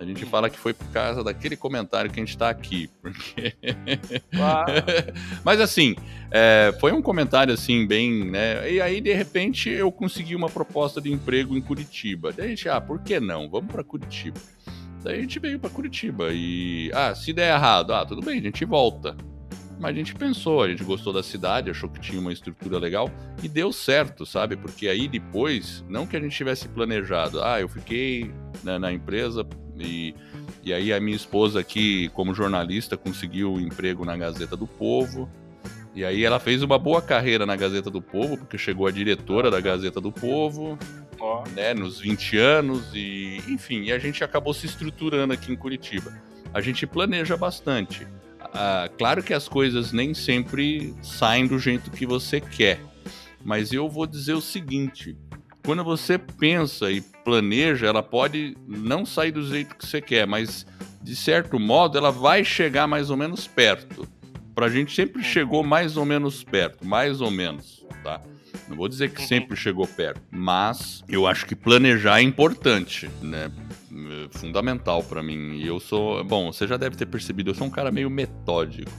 A 0.00 0.04
gente 0.04 0.24
fala 0.24 0.48
que 0.48 0.56
foi 0.56 0.72
por 0.72 0.86
causa 0.92 1.24
daquele 1.24 1.56
comentário 1.56 2.08
que 2.08 2.20
a 2.20 2.22
gente 2.22 2.30
está 2.30 2.48
aqui. 2.48 2.88
Porque... 3.02 3.52
Mas 5.44 5.60
assim, 5.60 5.96
é, 6.30 6.72
foi 6.78 6.92
um 6.92 7.02
comentário 7.02 7.52
assim, 7.52 7.84
bem, 7.84 8.24
né? 8.30 8.70
E 8.70 8.80
aí, 8.80 9.00
de 9.00 9.12
repente, 9.12 9.68
eu 9.68 9.90
consegui 9.90 10.36
uma 10.36 10.48
proposta 10.48 11.00
de 11.00 11.12
emprego 11.12 11.56
em 11.56 11.60
Curitiba. 11.60 12.32
Daí 12.32 12.46
a 12.46 12.48
gente, 12.48 12.68
ah, 12.68 12.80
por 12.80 13.00
que 13.00 13.18
não? 13.18 13.50
Vamos 13.50 13.72
para 13.72 13.82
Curitiba. 13.82 14.38
Daí 15.02 15.18
a 15.18 15.20
gente 15.20 15.38
veio 15.38 15.58
para 15.58 15.70
Curitiba 15.70 16.28
e, 16.32 16.90
ah, 16.92 17.14
se 17.14 17.32
der 17.32 17.54
errado, 17.54 17.94
ah, 17.94 18.04
tudo 18.04 18.22
bem, 18.22 18.38
a 18.38 18.42
gente 18.42 18.64
volta. 18.64 19.16
Mas 19.80 19.92
a 19.92 19.94
gente 19.94 20.14
pensou, 20.14 20.62
a 20.62 20.68
gente 20.68 20.82
gostou 20.82 21.12
da 21.12 21.22
cidade, 21.22 21.70
achou 21.70 21.88
que 21.88 22.00
tinha 22.00 22.20
uma 22.20 22.32
estrutura 22.32 22.78
legal 22.78 23.08
e 23.42 23.48
deu 23.48 23.72
certo, 23.72 24.26
sabe? 24.26 24.56
Porque 24.56 24.88
aí 24.88 25.06
depois, 25.06 25.84
não 25.88 26.04
que 26.04 26.16
a 26.16 26.20
gente 26.20 26.36
tivesse 26.36 26.68
planejado, 26.68 27.42
ah, 27.42 27.60
eu 27.60 27.68
fiquei 27.68 28.32
né, 28.64 28.76
na 28.76 28.92
empresa 28.92 29.46
e, 29.78 30.14
e 30.64 30.72
aí 30.72 30.92
a 30.92 31.00
minha 31.00 31.16
esposa 31.16 31.60
aqui, 31.60 32.08
como 32.08 32.34
jornalista, 32.34 32.96
conseguiu 32.96 33.52
um 33.52 33.60
emprego 33.60 34.04
na 34.04 34.16
Gazeta 34.16 34.56
do 34.56 34.66
Povo. 34.66 35.30
E 35.94 36.04
aí 36.04 36.24
ela 36.24 36.38
fez 36.38 36.62
uma 36.62 36.78
boa 36.78 37.02
carreira 37.02 37.44
na 37.44 37.56
Gazeta 37.56 37.90
do 37.90 38.00
Povo, 38.00 38.36
porque 38.36 38.56
chegou 38.56 38.86
a 38.86 38.90
diretora 38.90 39.50
da 39.50 39.60
Gazeta 39.60 40.00
do 40.00 40.12
Povo 40.12 40.78
oh. 41.20 41.42
né, 41.54 41.74
nos 41.74 42.00
20 42.00 42.38
anos 42.38 42.90
e, 42.94 43.42
enfim, 43.48 43.84
e 43.84 43.92
a 43.92 43.98
gente 43.98 44.22
acabou 44.22 44.54
se 44.54 44.66
estruturando 44.66 45.32
aqui 45.32 45.52
em 45.52 45.56
Curitiba. 45.56 46.12
A 46.52 46.60
gente 46.60 46.86
planeja 46.86 47.36
bastante. 47.36 48.06
Ah, 48.54 48.88
claro 48.96 49.22
que 49.22 49.34
as 49.34 49.48
coisas 49.48 49.92
nem 49.92 50.14
sempre 50.14 50.94
saem 51.02 51.46
do 51.46 51.58
jeito 51.58 51.90
que 51.90 52.06
você 52.06 52.40
quer, 52.40 52.80
mas 53.44 53.72
eu 53.72 53.88
vou 53.88 54.06
dizer 54.06 54.34
o 54.34 54.40
seguinte: 54.40 55.16
quando 55.64 55.84
você 55.84 56.16
pensa 56.16 56.90
e 56.90 57.00
planeja, 57.00 57.86
ela 57.86 58.02
pode 58.02 58.56
não 58.66 59.04
sair 59.04 59.32
do 59.32 59.46
jeito 59.46 59.76
que 59.76 59.86
você 59.86 60.00
quer, 60.00 60.26
mas 60.26 60.66
de 61.02 61.14
certo 61.14 61.58
modo 61.58 61.98
ela 61.98 62.10
vai 62.10 62.44
chegar 62.44 62.86
mais 62.86 63.10
ou 63.10 63.16
menos 63.16 63.46
perto. 63.46 64.08
Pra 64.58 64.68
gente 64.68 64.92
sempre 64.92 65.22
chegou 65.22 65.62
mais 65.62 65.96
ou 65.96 66.04
menos 66.04 66.42
perto, 66.42 66.84
mais 66.84 67.20
ou 67.20 67.30
menos, 67.30 67.86
tá? 68.02 68.20
Não 68.66 68.76
vou 68.76 68.88
dizer 68.88 69.08
que 69.08 69.20
uhum. 69.20 69.28
sempre 69.28 69.56
chegou 69.56 69.86
perto, 69.86 70.20
mas 70.32 71.04
eu 71.08 71.28
acho 71.28 71.46
que 71.46 71.54
planejar 71.54 72.18
é 72.18 72.22
importante, 72.22 73.08
né? 73.22 73.52
É 74.32 74.36
fundamental 74.36 75.04
para 75.04 75.22
mim. 75.22 75.58
E 75.58 75.64
eu 75.64 75.78
sou. 75.78 76.24
Bom, 76.24 76.52
você 76.52 76.66
já 76.66 76.76
deve 76.76 76.96
ter 76.96 77.06
percebido, 77.06 77.50
eu 77.50 77.54
sou 77.54 77.68
um 77.68 77.70
cara 77.70 77.92
meio 77.92 78.10
metódico. 78.10 78.90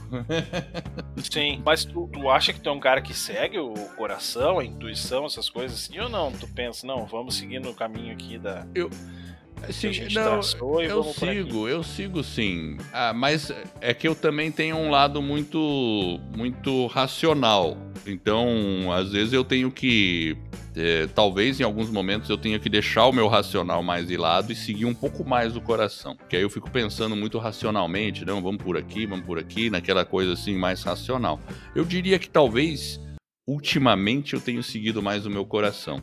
Sim, 1.30 1.60
mas 1.62 1.84
tu, 1.84 2.08
tu 2.10 2.30
acha 2.30 2.54
que 2.54 2.60
tu 2.60 2.70
é 2.70 2.72
um 2.72 2.80
cara 2.80 3.02
que 3.02 3.12
segue 3.12 3.58
o 3.58 3.74
coração, 3.98 4.60
a 4.60 4.64
intuição, 4.64 5.26
essas 5.26 5.50
coisas 5.50 5.78
assim, 5.78 5.98
ou 5.98 6.08
não? 6.08 6.32
Tu 6.32 6.48
pensa, 6.48 6.86
não, 6.86 7.04
vamos 7.04 7.36
seguir 7.36 7.60
no 7.60 7.74
caminho 7.74 8.14
aqui 8.14 8.38
da. 8.38 8.66
Eu. 8.74 8.88
Sim, 9.70 9.92
não, 10.12 10.40
eu 10.80 11.04
sigo, 11.04 11.68
eu 11.68 11.82
sigo 11.82 12.24
sim. 12.24 12.76
Ah, 12.92 13.12
mas 13.12 13.52
é 13.80 13.92
que 13.94 14.08
eu 14.08 14.14
também 14.14 14.50
tenho 14.50 14.76
um 14.76 14.90
lado 14.90 15.20
muito, 15.20 16.20
muito 16.36 16.86
racional. 16.86 17.76
Então, 18.06 18.90
às 18.92 19.12
vezes 19.12 19.32
eu 19.32 19.44
tenho 19.44 19.70
que, 19.70 20.36
é, 20.74 21.06
talvez 21.08 21.60
em 21.60 21.64
alguns 21.64 21.90
momentos 21.90 22.30
eu 22.30 22.38
tenha 22.38 22.58
que 22.58 22.68
deixar 22.68 23.06
o 23.06 23.12
meu 23.12 23.28
racional 23.28 23.82
mais 23.82 24.08
de 24.08 24.16
lado 24.16 24.52
e 24.52 24.56
seguir 24.56 24.86
um 24.86 24.94
pouco 24.94 25.24
mais 25.24 25.56
o 25.56 25.60
coração. 25.60 26.16
Porque 26.16 26.36
aí 26.36 26.42
eu 26.42 26.50
fico 26.50 26.70
pensando 26.70 27.14
muito 27.14 27.38
racionalmente, 27.38 28.24
não, 28.24 28.42
vamos 28.42 28.62
por 28.62 28.76
aqui, 28.76 29.06
vamos 29.06 29.26
por 29.26 29.38
aqui, 29.38 29.70
naquela 29.70 30.04
coisa 30.04 30.32
assim 30.32 30.56
mais 30.56 30.82
racional. 30.82 31.38
Eu 31.74 31.84
diria 31.84 32.18
que 32.18 32.28
talvez 32.28 33.00
ultimamente 33.46 34.34
eu 34.34 34.40
tenho 34.40 34.62
seguido 34.62 35.02
mais 35.02 35.26
o 35.26 35.30
meu 35.30 35.44
coração. 35.44 36.02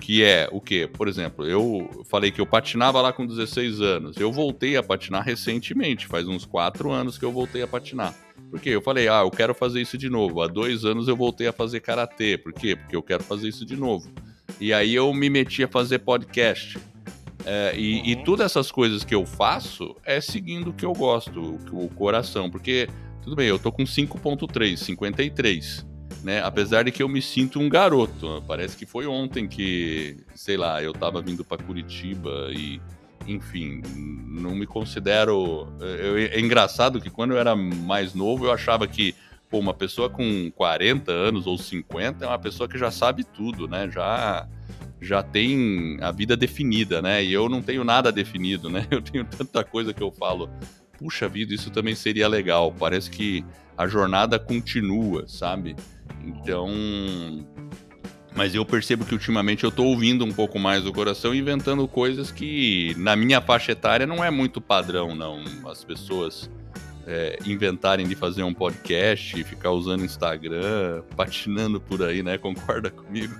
Que 0.00 0.22
é 0.22 0.48
o 0.52 0.60
quê? 0.60 0.88
Por 0.90 1.08
exemplo, 1.08 1.46
eu 1.46 2.04
falei 2.08 2.30
que 2.30 2.40
eu 2.40 2.46
patinava 2.46 3.00
lá 3.00 3.12
com 3.12 3.26
16 3.26 3.80
anos. 3.80 4.16
Eu 4.16 4.30
voltei 4.30 4.76
a 4.76 4.82
patinar 4.82 5.24
recentemente, 5.24 6.06
faz 6.06 6.28
uns 6.28 6.44
4 6.44 6.90
anos 6.90 7.18
que 7.18 7.24
eu 7.24 7.32
voltei 7.32 7.62
a 7.62 7.66
patinar. 7.66 8.14
Por 8.50 8.60
quê? 8.60 8.70
Eu 8.70 8.82
falei, 8.82 9.08
ah, 9.08 9.22
eu 9.22 9.30
quero 9.30 9.54
fazer 9.54 9.80
isso 9.80 9.98
de 9.98 10.08
novo. 10.08 10.42
Há 10.42 10.46
dois 10.46 10.84
anos 10.84 11.08
eu 11.08 11.16
voltei 11.16 11.48
a 11.48 11.52
fazer 11.52 11.80
karatê. 11.80 12.38
Por 12.38 12.52
quê? 12.52 12.76
Porque 12.76 12.94
eu 12.94 13.02
quero 13.02 13.22
fazer 13.24 13.48
isso 13.48 13.64
de 13.64 13.76
novo. 13.76 14.12
E 14.60 14.72
aí 14.72 14.94
eu 14.94 15.12
me 15.12 15.28
meti 15.28 15.64
a 15.64 15.68
fazer 15.68 15.98
podcast. 16.00 16.78
É, 17.44 17.74
e, 17.76 18.00
uhum. 18.00 18.06
e 18.06 18.16
todas 18.24 18.46
essas 18.46 18.70
coisas 18.70 19.04
que 19.04 19.14
eu 19.14 19.24
faço 19.24 19.94
é 20.04 20.20
seguindo 20.20 20.70
o 20.70 20.72
que 20.72 20.84
eu 20.84 20.92
gosto, 20.92 21.40
o, 21.72 21.84
o 21.84 21.88
coração. 21.88 22.50
Porque, 22.50 22.88
tudo 23.22 23.34
bem, 23.34 23.48
eu 23.48 23.58
tô 23.58 23.72
com 23.72 23.84
5.3, 23.84 24.76
53 24.76 25.95
né? 26.26 26.42
Apesar 26.42 26.82
de 26.82 26.90
que 26.90 27.00
eu 27.00 27.08
me 27.08 27.22
sinto 27.22 27.60
um 27.60 27.68
garoto. 27.68 28.42
Parece 28.48 28.76
que 28.76 28.84
foi 28.84 29.06
ontem 29.06 29.46
que, 29.46 30.16
sei 30.34 30.56
lá, 30.56 30.82
eu 30.82 30.92
tava 30.92 31.22
vindo 31.22 31.44
para 31.44 31.62
Curitiba 31.62 32.50
e, 32.50 32.80
enfim, 33.28 33.80
não 33.94 34.52
me 34.52 34.66
considero. 34.66 35.68
Eu, 35.80 36.18
é 36.18 36.40
engraçado 36.40 37.00
que 37.00 37.10
quando 37.10 37.30
eu 37.30 37.38
era 37.38 37.54
mais 37.54 38.12
novo 38.12 38.46
eu 38.46 38.52
achava 38.52 38.88
que 38.88 39.14
pô, 39.48 39.60
uma 39.60 39.72
pessoa 39.72 40.10
com 40.10 40.50
40 40.50 41.12
anos 41.12 41.46
ou 41.46 41.56
50 41.56 42.24
é 42.24 42.28
uma 42.28 42.40
pessoa 42.40 42.68
que 42.68 42.76
já 42.76 42.90
sabe 42.90 43.22
tudo, 43.22 43.68
né? 43.68 43.88
Já 43.88 44.48
já 45.00 45.22
tem 45.22 45.98
a 46.00 46.10
vida 46.10 46.36
definida, 46.36 47.00
né? 47.00 47.22
E 47.22 47.32
eu 47.32 47.48
não 47.48 47.62
tenho 47.62 47.84
nada 47.84 48.10
definido, 48.10 48.68
né? 48.68 48.84
Eu 48.90 49.00
tenho 49.00 49.24
tanta 49.24 49.62
coisa 49.62 49.92
que 49.94 50.02
eu 50.02 50.10
falo, 50.10 50.50
puxa 50.98 51.28
vida, 51.28 51.54
isso 51.54 51.70
também 51.70 51.94
seria 51.94 52.26
legal. 52.26 52.72
Parece 52.72 53.10
que 53.10 53.44
a 53.76 53.86
jornada 53.86 54.38
continua, 54.38 55.28
sabe? 55.28 55.76
Então. 56.24 56.68
Mas 58.34 58.54
eu 58.54 58.66
percebo 58.66 59.04
que 59.04 59.14
ultimamente 59.14 59.64
eu 59.64 59.70
tô 59.70 59.84
ouvindo 59.84 60.24
um 60.24 60.30
pouco 60.30 60.58
mais 60.58 60.86
o 60.86 60.92
coração 60.92 61.34
inventando 61.34 61.88
coisas 61.88 62.30
que 62.30 62.94
na 62.98 63.16
minha 63.16 63.40
faixa 63.40 63.72
etária 63.72 64.06
não 64.06 64.22
é 64.22 64.30
muito 64.30 64.60
padrão, 64.60 65.14
não. 65.14 65.42
As 65.66 65.82
pessoas 65.82 66.50
é, 67.06 67.38
inventarem 67.46 68.06
de 68.06 68.16
fazer 68.16 68.42
um 68.42 68.52
podcast, 68.52 69.42
ficar 69.44 69.70
usando 69.70 70.04
Instagram, 70.04 71.02
patinando 71.16 71.80
por 71.80 72.02
aí, 72.02 72.22
né? 72.22 72.36
Concorda 72.36 72.90
comigo? 72.90 73.34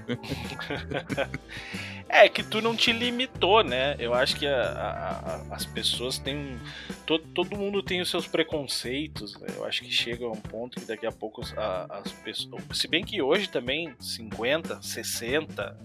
é 2.09 2.29
que 2.29 2.45
tu 2.45 2.63
não 2.63 2.77
te 2.77 2.93
limitou, 2.93 3.65
né? 3.65 3.97
Eu 3.99 4.15
acho 4.15 4.37
que 4.37 4.47
a, 4.47 5.43
a, 5.51 5.55
as 5.55 5.67
pessoas 5.67 6.17
têm. 6.17 6.59
Todo, 7.05 7.25
todo 7.35 7.57
mundo 7.57 7.83
tem 7.83 8.01
os 8.01 8.09
seus 8.09 8.27
preconceitos. 8.27 9.37
Né? 9.41 9.49
Eu 9.57 9.65
acho 9.65 9.83
que 9.83 9.91
chega 9.91 10.29
um 10.29 10.41
ponto 10.41 10.79
que 10.79 10.87
daqui 10.87 11.07
a 11.07 11.13
pouco 11.13 11.43
as 11.43 12.13
pessoas. 12.13 12.63
Se 12.73 12.87
bem 12.87 13.05
que 13.05 13.21
hoje 13.21 13.49
também, 13.49 13.93
50, 13.99 14.81
60, 14.81 15.77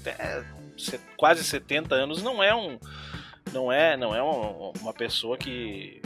até 0.00 0.44
quase 1.16 1.42
70 1.42 1.94
anos 1.94 2.22
não 2.22 2.42
é 2.42 2.54
um. 2.54 2.78
Não 3.52 3.72
é, 3.72 3.96
não 3.96 4.14
é 4.14 4.22
uma, 4.22 4.70
uma 4.80 4.92
pessoa 4.92 5.36
que 5.36 6.00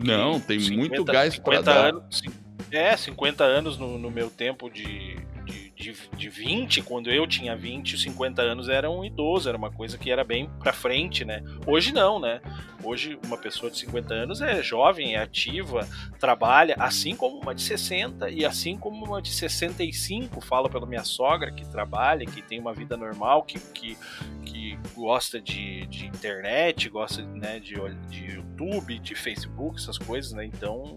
não, 0.00 0.40
tem 0.40 0.60
50, 0.60 0.78
muito 0.78 1.04
gás 1.04 1.38
para 1.38 1.60
dar. 1.60 1.90
Anos, 1.90 2.22
é, 2.70 2.96
50 2.96 3.44
anos 3.44 3.78
no, 3.78 3.98
no 3.98 4.10
meu 4.10 4.30
tempo 4.30 4.70
de, 4.70 5.16
de, 5.44 5.70
de, 5.70 5.94
de 6.16 6.28
20, 6.28 6.82
quando 6.82 7.10
eu 7.10 7.26
tinha 7.26 7.54
20, 7.54 7.94
os 7.94 8.02
50 8.02 8.40
anos 8.40 8.68
era 8.68 8.90
um 8.90 9.04
idoso, 9.04 9.48
era 9.48 9.58
uma 9.58 9.70
coisa 9.70 9.98
que 9.98 10.10
era 10.10 10.24
bem 10.24 10.48
pra 10.58 10.72
frente, 10.72 11.24
né? 11.24 11.42
Hoje 11.66 11.92
não, 11.92 12.18
né? 12.18 12.40
Hoje 12.82 13.18
uma 13.24 13.38
pessoa 13.38 13.70
de 13.70 13.78
50 13.78 14.12
anos 14.12 14.40
é 14.40 14.62
jovem, 14.62 15.14
é 15.14 15.18
ativa, 15.18 15.88
trabalha, 16.18 16.74
assim 16.78 17.14
como 17.14 17.38
uma 17.38 17.54
de 17.54 17.62
60 17.62 18.30
e 18.30 18.44
assim 18.44 18.76
como 18.76 19.04
uma 19.04 19.22
de 19.22 19.32
65, 19.32 20.40
falo 20.40 20.68
pela 20.68 20.86
minha 20.86 21.04
sogra 21.04 21.52
que 21.52 21.64
trabalha, 21.68 22.26
que 22.26 22.42
tem 22.42 22.58
uma 22.58 22.74
vida 22.74 22.96
normal, 22.96 23.42
que, 23.44 23.58
que, 23.58 23.96
que 24.44 24.78
gosta 24.94 25.40
de, 25.40 25.86
de 25.86 26.06
internet, 26.06 26.88
gosta 26.88 27.22
né, 27.22 27.60
de, 27.60 27.74
de 28.08 28.36
YouTube, 28.36 28.98
de 28.98 29.14
Facebook, 29.14 29.80
essas 29.80 29.98
coisas, 29.98 30.32
né? 30.32 30.44
Então 30.44 30.96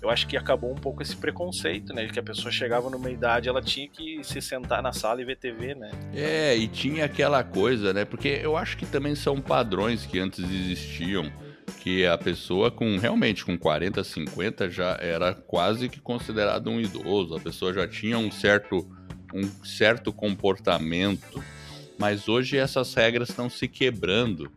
eu 0.00 0.10
acho 0.10 0.26
que 0.26 0.36
acabou 0.36 0.70
um 0.70 0.76
pouco 0.76 1.02
esse 1.02 1.16
preconceito, 1.16 1.94
né? 1.94 2.06
Que 2.08 2.18
a 2.18 2.22
pessoa 2.22 2.50
chegava 2.50 2.90
numa 2.90 3.10
idade, 3.10 3.48
ela 3.48 3.62
tinha 3.62 3.88
que 3.88 4.22
se 4.22 4.40
sentar 4.40 4.82
na 4.82 4.92
sala 4.92 5.20
e 5.20 5.24
ver 5.24 5.36
TV, 5.36 5.74
né? 5.74 5.90
É, 6.14 6.56
e 6.56 6.68
tinha 6.68 7.04
aquela 7.04 7.42
coisa, 7.42 7.92
né? 7.92 8.04
Porque 8.04 8.40
eu 8.42 8.56
acho 8.56 8.76
que 8.76 8.86
também 8.86 9.14
são 9.14 9.40
padrões 9.40 10.04
que 10.04 10.18
antes 10.18 10.40
existiam 10.40 11.21
que 11.82 12.06
a 12.06 12.16
pessoa 12.16 12.70
com 12.70 12.96
realmente 12.96 13.44
com 13.44 13.58
40, 13.58 14.04
50 14.04 14.70
já 14.70 14.96
era 15.00 15.34
quase 15.34 15.88
que 15.88 16.00
considerado 16.00 16.70
um 16.70 16.80
idoso, 16.80 17.34
a 17.34 17.40
pessoa 17.40 17.74
já 17.74 17.88
tinha 17.88 18.16
um 18.16 18.30
certo 18.30 18.88
um 19.34 19.42
certo 19.64 20.12
comportamento, 20.12 21.42
mas 21.98 22.28
hoje 22.28 22.56
essas 22.56 22.94
regras 22.94 23.30
estão 23.30 23.50
se 23.50 23.66
quebrando, 23.66 24.52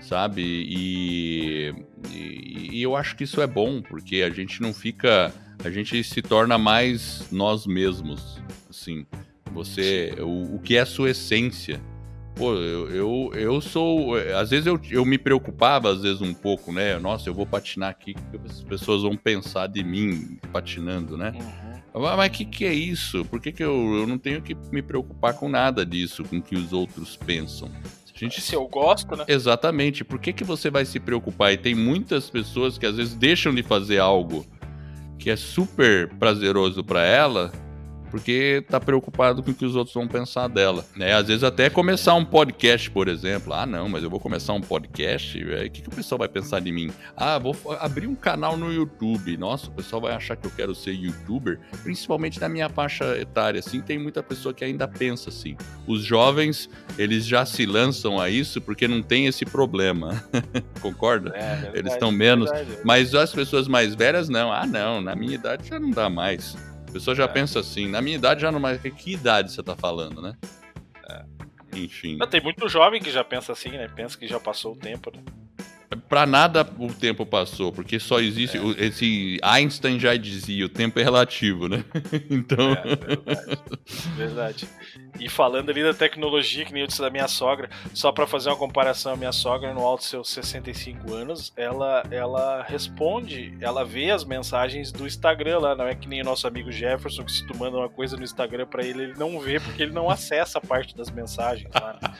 sabe? 0.00 0.42
E, 0.42 1.74
e, 2.12 2.76
e, 2.76 2.82
eu 2.82 2.94
acho 2.94 3.16
que 3.16 3.24
isso 3.24 3.40
é 3.40 3.46
bom, 3.46 3.82
porque 3.82 4.16
a 4.16 4.30
gente 4.30 4.60
não 4.62 4.72
fica, 4.72 5.32
a 5.64 5.70
gente 5.70 6.04
se 6.04 6.22
torna 6.22 6.58
mais 6.58 7.26
nós 7.32 7.66
mesmos, 7.66 8.38
assim. 8.68 9.06
Você, 9.52 10.14
o, 10.20 10.56
o 10.56 10.60
que 10.60 10.76
é 10.76 10.80
a 10.80 10.86
sua 10.86 11.10
essência? 11.10 11.80
Pô, 12.40 12.54
eu, 12.54 12.88
eu, 12.90 13.30
eu 13.34 13.60
sou. 13.60 14.14
Às 14.16 14.48
vezes 14.48 14.66
eu, 14.66 14.80
eu 14.90 15.04
me 15.04 15.18
preocupava, 15.18 15.92
às 15.92 16.00
vezes 16.00 16.22
um 16.22 16.32
pouco, 16.32 16.72
né? 16.72 16.98
Nossa, 16.98 17.28
eu 17.28 17.34
vou 17.34 17.44
patinar 17.44 17.90
aqui, 17.90 18.14
as 18.48 18.62
pessoas 18.62 19.02
vão 19.02 19.14
pensar 19.14 19.66
de 19.66 19.84
mim 19.84 20.38
patinando, 20.50 21.18
né? 21.18 21.34
Uhum. 21.94 22.00
Mas 22.16 22.28
o 22.28 22.30
que, 22.30 22.46
que 22.46 22.64
é 22.64 22.72
isso? 22.72 23.26
Por 23.26 23.42
que, 23.42 23.52
que 23.52 23.62
eu, 23.62 23.94
eu 23.94 24.06
não 24.06 24.16
tenho 24.16 24.40
que 24.40 24.56
me 24.72 24.80
preocupar 24.80 25.34
com 25.34 25.50
nada 25.50 25.84
disso, 25.84 26.24
com 26.24 26.38
o 26.38 26.42
que 26.42 26.56
os 26.56 26.72
outros 26.72 27.14
pensam? 27.14 27.68
Se, 28.06 28.18
gente... 28.18 28.40
Se 28.40 28.54
eu 28.54 28.66
gosto, 28.66 29.14
né? 29.14 29.26
Exatamente. 29.28 30.02
Por 30.02 30.18
que, 30.18 30.32
que 30.32 30.42
você 30.42 30.70
vai 30.70 30.86
se 30.86 30.98
preocupar? 30.98 31.52
E 31.52 31.58
tem 31.58 31.74
muitas 31.74 32.30
pessoas 32.30 32.78
que 32.78 32.86
às 32.86 32.96
vezes 32.96 33.14
deixam 33.14 33.54
de 33.54 33.62
fazer 33.62 33.98
algo 33.98 34.46
que 35.18 35.28
é 35.28 35.36
super 35.36 36.08
prazeroso 36.14 36.82
para 36.82 37.04
ela 37.04 37.52
porque 38.10 38.64
tá 38.68 38.80
preocupado 38.80 39.42
com 39.42 39.50
o 39.50 39.54
que 39.54 39.64
os 39.64 39.76
outros 39.76 39.94
vão 39.94 40.08
pensar 40.08 40.48
dela, 40.48 40.84
né? 40.96 41.14
Às 41.14 41.28
vezes 41.28 41.44
até 41.44 41.70
começar 41.70 42.14
um 42.14 42.24
podcast, 42.24 42.90
por 42.90 43.08
exemplo. 43.08 43.52
Ah, 43.52 43.66
não, 43.66 43.88
mas 43.88 44.02
eu 44.02 44.10
vou 44.10 44.20
começar 44.20 44.52
um 44.52 44.60
podcast, 44.60 45.42
o 45.42 45.70
que, 45.70 45.82
que 45.82 45.88
o 45.88 45.92
pessoal 45.92 46.18
vai 46.18 46.28
pensar 46.28 46.60
de 46.60 46.72
mim? 46.72 46.90
Ah, 47.16 47.38
vou 47.38 47.56
abrir 47.78 48.06
um 48.06 48.14
canal 48.14 48.56
no 48.56 48.72
YouTube. 48.72 49.36
Nossa, 49.36 49.68
o 49.68 49.72
pessoal 49.72 50.02
vai 50.02 50.12
achar 50.12 50.36
que 50.36 50.46
eu 50.46 50.50
quero 50.50 50.74
ser 50.74 50.92
youtuber, 50.92 51.60
principalmente 51.82 52.40
na 52.40 52.48
minha 52.48 52.68
faixa 52.68 53.16
etária, 53.18 53.60
assim, 53.60 53.80
tem 53.80 53.98
muita 53.98 54.22
pessoa 54.22 54.52
que 54.52 54.64
ainda 54.64 54.86
pensa 54.88 55.30
assim. 55.30 55.56
Os 55.86 56.02
jovens, 56.02 56.68
eles 56.98 57.26
já 57.26 57.44
se 57.46 57.64
lançam 57.66 58.20
a 58.20 58.28
isso 58.28 58.60
porque 58.60 58.88
não 58.88 59.02
tem 59.02 59.26
esse 59.26 59.44
problema. 59.44 60.22
Concorda? 60.80 61.32
É, 61.34 61.40
é 61.40 61.54
verdade, 61.54 61.78
eles 61.78 61.92
estão 61.92 62.10
menos, 62.10 62.50
verdade, 62.50 62.80
é 62.80 62.84
mas 62.84 63.14
as 63.14 63.32
pessoas 63.32 63.68
mais 63.68 63.94
velhas 63.94 64.28
não. 64.28 64.52
Ah, 64.52 64.66
não, 64.66 65.00
na 65.00 65.14
minha 65.14 65.34
idade 65.34 65.68
já 65.68 65.78
não 65.78 65.90
dá 65.90 66.08
mais. 66.08 66.56
A 66.90 66.92
pessoa 66.92 67.14
já 67.14 67.24
é. 67.24 67.28
pensa 67.28 67.60
assim, 67.60 67.88
na 67.88 68.02
minha 68.02 68.16
idade 68.16 68.40
já 68.40 68.50
não 68.50 68.58
mais. 68.58 68.80
Que 68.82 69.12
idade 69.12 69.52
você 69.52 69.62
tá 69.62 69.76
falando, 69.76 70.20
né? 70.20 70.36
É. 71.08 71.24
Enfim. 71.78 72.16
Não, 72.16 72.26
tem 72.26 72.42
muito 72.42 72.68
jovem 72.68 73.00
que 73.00 73.12
já 73.12 73.22
pensa 73.22 73.52
assim, 73.52 73.70
né? 73.70 73.86
Pensa 73.94 74.18
que 74.18 74.26
já 74.26 74.40
passou 74.40 74.72
o 74.72 74.76
tempo, 74.76 75.12
né? 75.14 75.22
Para 76.10 76.26
nada 76.26 76.68
o 76.76 76.92
tempo 76.92 77.24
passou, 77.24 77.70
porque 77.70 78.00
só 78.00 78.18
existe. 78.18 78.58
É. 78.58 78.86
Esse 78.86 79.38
Einstein 79.40 80.00
já 80.00 80.16
dizia: 80.16 80.66
o 80.66 80.68
tempo 80.68 80.98
é 80.98 81.04
relativo, 81.04 81.68
né? 81.68 81.84
então. 82.28 82.72
É, 82.72 82.96
verdade. 82.96 83.62
verdade. 84.16 84.68
E 85.20 85.28
falando 85.28 85.70
ali 85.70 85.84
da 85.84 85.94
tecnologia, 85.94 86.64
que 86.64 86.72
nem 86.72 86.82
eu 86.82 86.88
disse 86.88 87.00
da 87.00 87.10
minha 87.10 87.28
sogra, 87.28 87.70
só 87.94 88.10
para 88.10 88.26
fazer 88.26 88.48
uma 88.48 88.56
comparação, 88.56 89.12
a 89.12 89.16
minha 89.16 89.30
sogra, 89.30 89.72
no 89.72 89.82
alto 89.82 90.00
dos 90.00 90.08
seus 90.08 90.30
65 90.30 91.14
anos, 91.14 91.52
ela, 91.56 92.02
ela 92.10 92.62
responde, 92.62 93.56
ela 93.60 93.84
vê 93.84 94.10
as 94.10 94.24
mensagens 94.24 94.90
do 94.90 95.06
Instagram 95.06 95.58
lá, 95.58 95.76
não 95.76 95.86
é 95.86 95.94
que 95.94 96.08
nem 96.08 96.22
o 96.22 96.24
nosso 96.24 96.46
amigo 96.46 96.72
Jefferson, 96.72 97.24
que 97.24 97.32
se 97.32 97.46
tu 97.46 97.56
manda 97.56 97.76
uma 97.76 97.88
coisa 97.88 98.16
no 98.16 98.24
Instagram 98.24 98.66
para 98.66 98.84
ele, 98.84 99.04
ele 99.04 99.14
não 99.16 99.38
vê, 99.38 99.60
porque 99.60 99.82
ele 99.82 99.92
não 99.92 100.10
acessa 100.10 100.58
a 100.58 100.60
parte 100.60 100.96
das 100.96 101.10
mensagens 101.10 101.70
lá. 101.74 101.98
Né? 102.02 102.14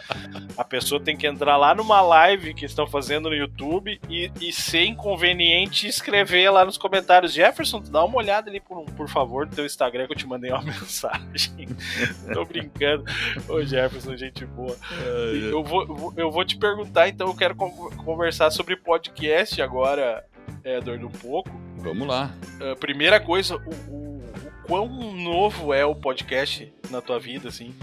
A 0.57 0.65
pessoa 0.65 1.01
tem 1.01 1.17
que 1.17 1.27
entrar 1.27 1.57
lá 1.57 1.75
numa 1.75 2.01
live 2.01 2.55
que 2.55 2.67
estão 2.67 2.87
fazendo 2.87 3.31
no 3.31 3.35
YouTube 3.35 3.80
e, 3.89 4.31
e 4.41 4.53
ser 4.53 4.85
inconveniente 4.85 5.87
escrever 5.87 6.51
lá 6.51 6.65
nos 6.65 6.77
comentários, 6.77 7.33
Jefferson, 7.33 7.81
dá 7.81 8.05
uma 8.05 8.17
olhada 8.17 8.51
ali, 8.51 8.61
por, 8.61 8.85
por 8.93 9.09
favor, 9.09 9.47
no 9.47 9.53
teu 9.53 9.67
Instagram 9.67 10.07
que 10.07 10.13
eu 10.13 10.17
te 10.17 10.27
mandei 10.27 10.51
uma 10.51 10.63
mensagem. 10.63 11.69
Tô 12.33 12.45
brincando. 12.45 13.05
Ô 13.49 13.63
Jefferson, 13.63 14.17
gente 14.17 14.45
boa. 14.47 14.77
Eu 15.51 15.63
vou, 15.63 16.13
eu 16.17 16.31
vou 16.31 16.45
te 16.45 16.57
perguntar, 16.57 17.09
então, 17.09 17.29
eu 17.29 17.37
quero 17.37 17.55
conversar 17.55 18.51
sobre 18.51 18.77
podcast 18.77 19.61
agora, 19.61 20.25
Edward, 20.65 21.05
um 21.05 21.11
pouco. 21.11 21.51
Vamos 21.77 22.07
lá. 22.07 22.31
Uh, 22.61 22.77
primeira 22.77 23.19
coisa, 23.19 23.57
o, 23.57 23.93
o, 23.93 24.19
o 24.19 24.67
quão 24.67 24.89
novo 25.15 25.73
é 25.73 25.85
o 25.85 25.95
podcast 25.95 26.73
na 26.91 27.01
tua 27.01 27.19
vida, 27.19 27.49
assim? 27.49 27.75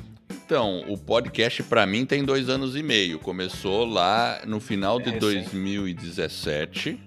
Então, 0.48 0.82
o 0.88 0.98
podcast 0.98 1.62
para 1.64 1.86
mim 1.86 2.06
tem 2.06 2.24
dois 2.24 2.48
anos 2.48 2.74
e 2.74 2.82
meio. 2.82 3.20
Começou 3.20 3.84
lá 3.84 4.44
no 4.46 4.62
final 4.62 4.98
de 4.98 5.10
é 5.10 5.20
2017, 5.20 6.98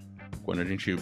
quando 0.42 0.60
a 0.60 0.64
gente 0.66 0.94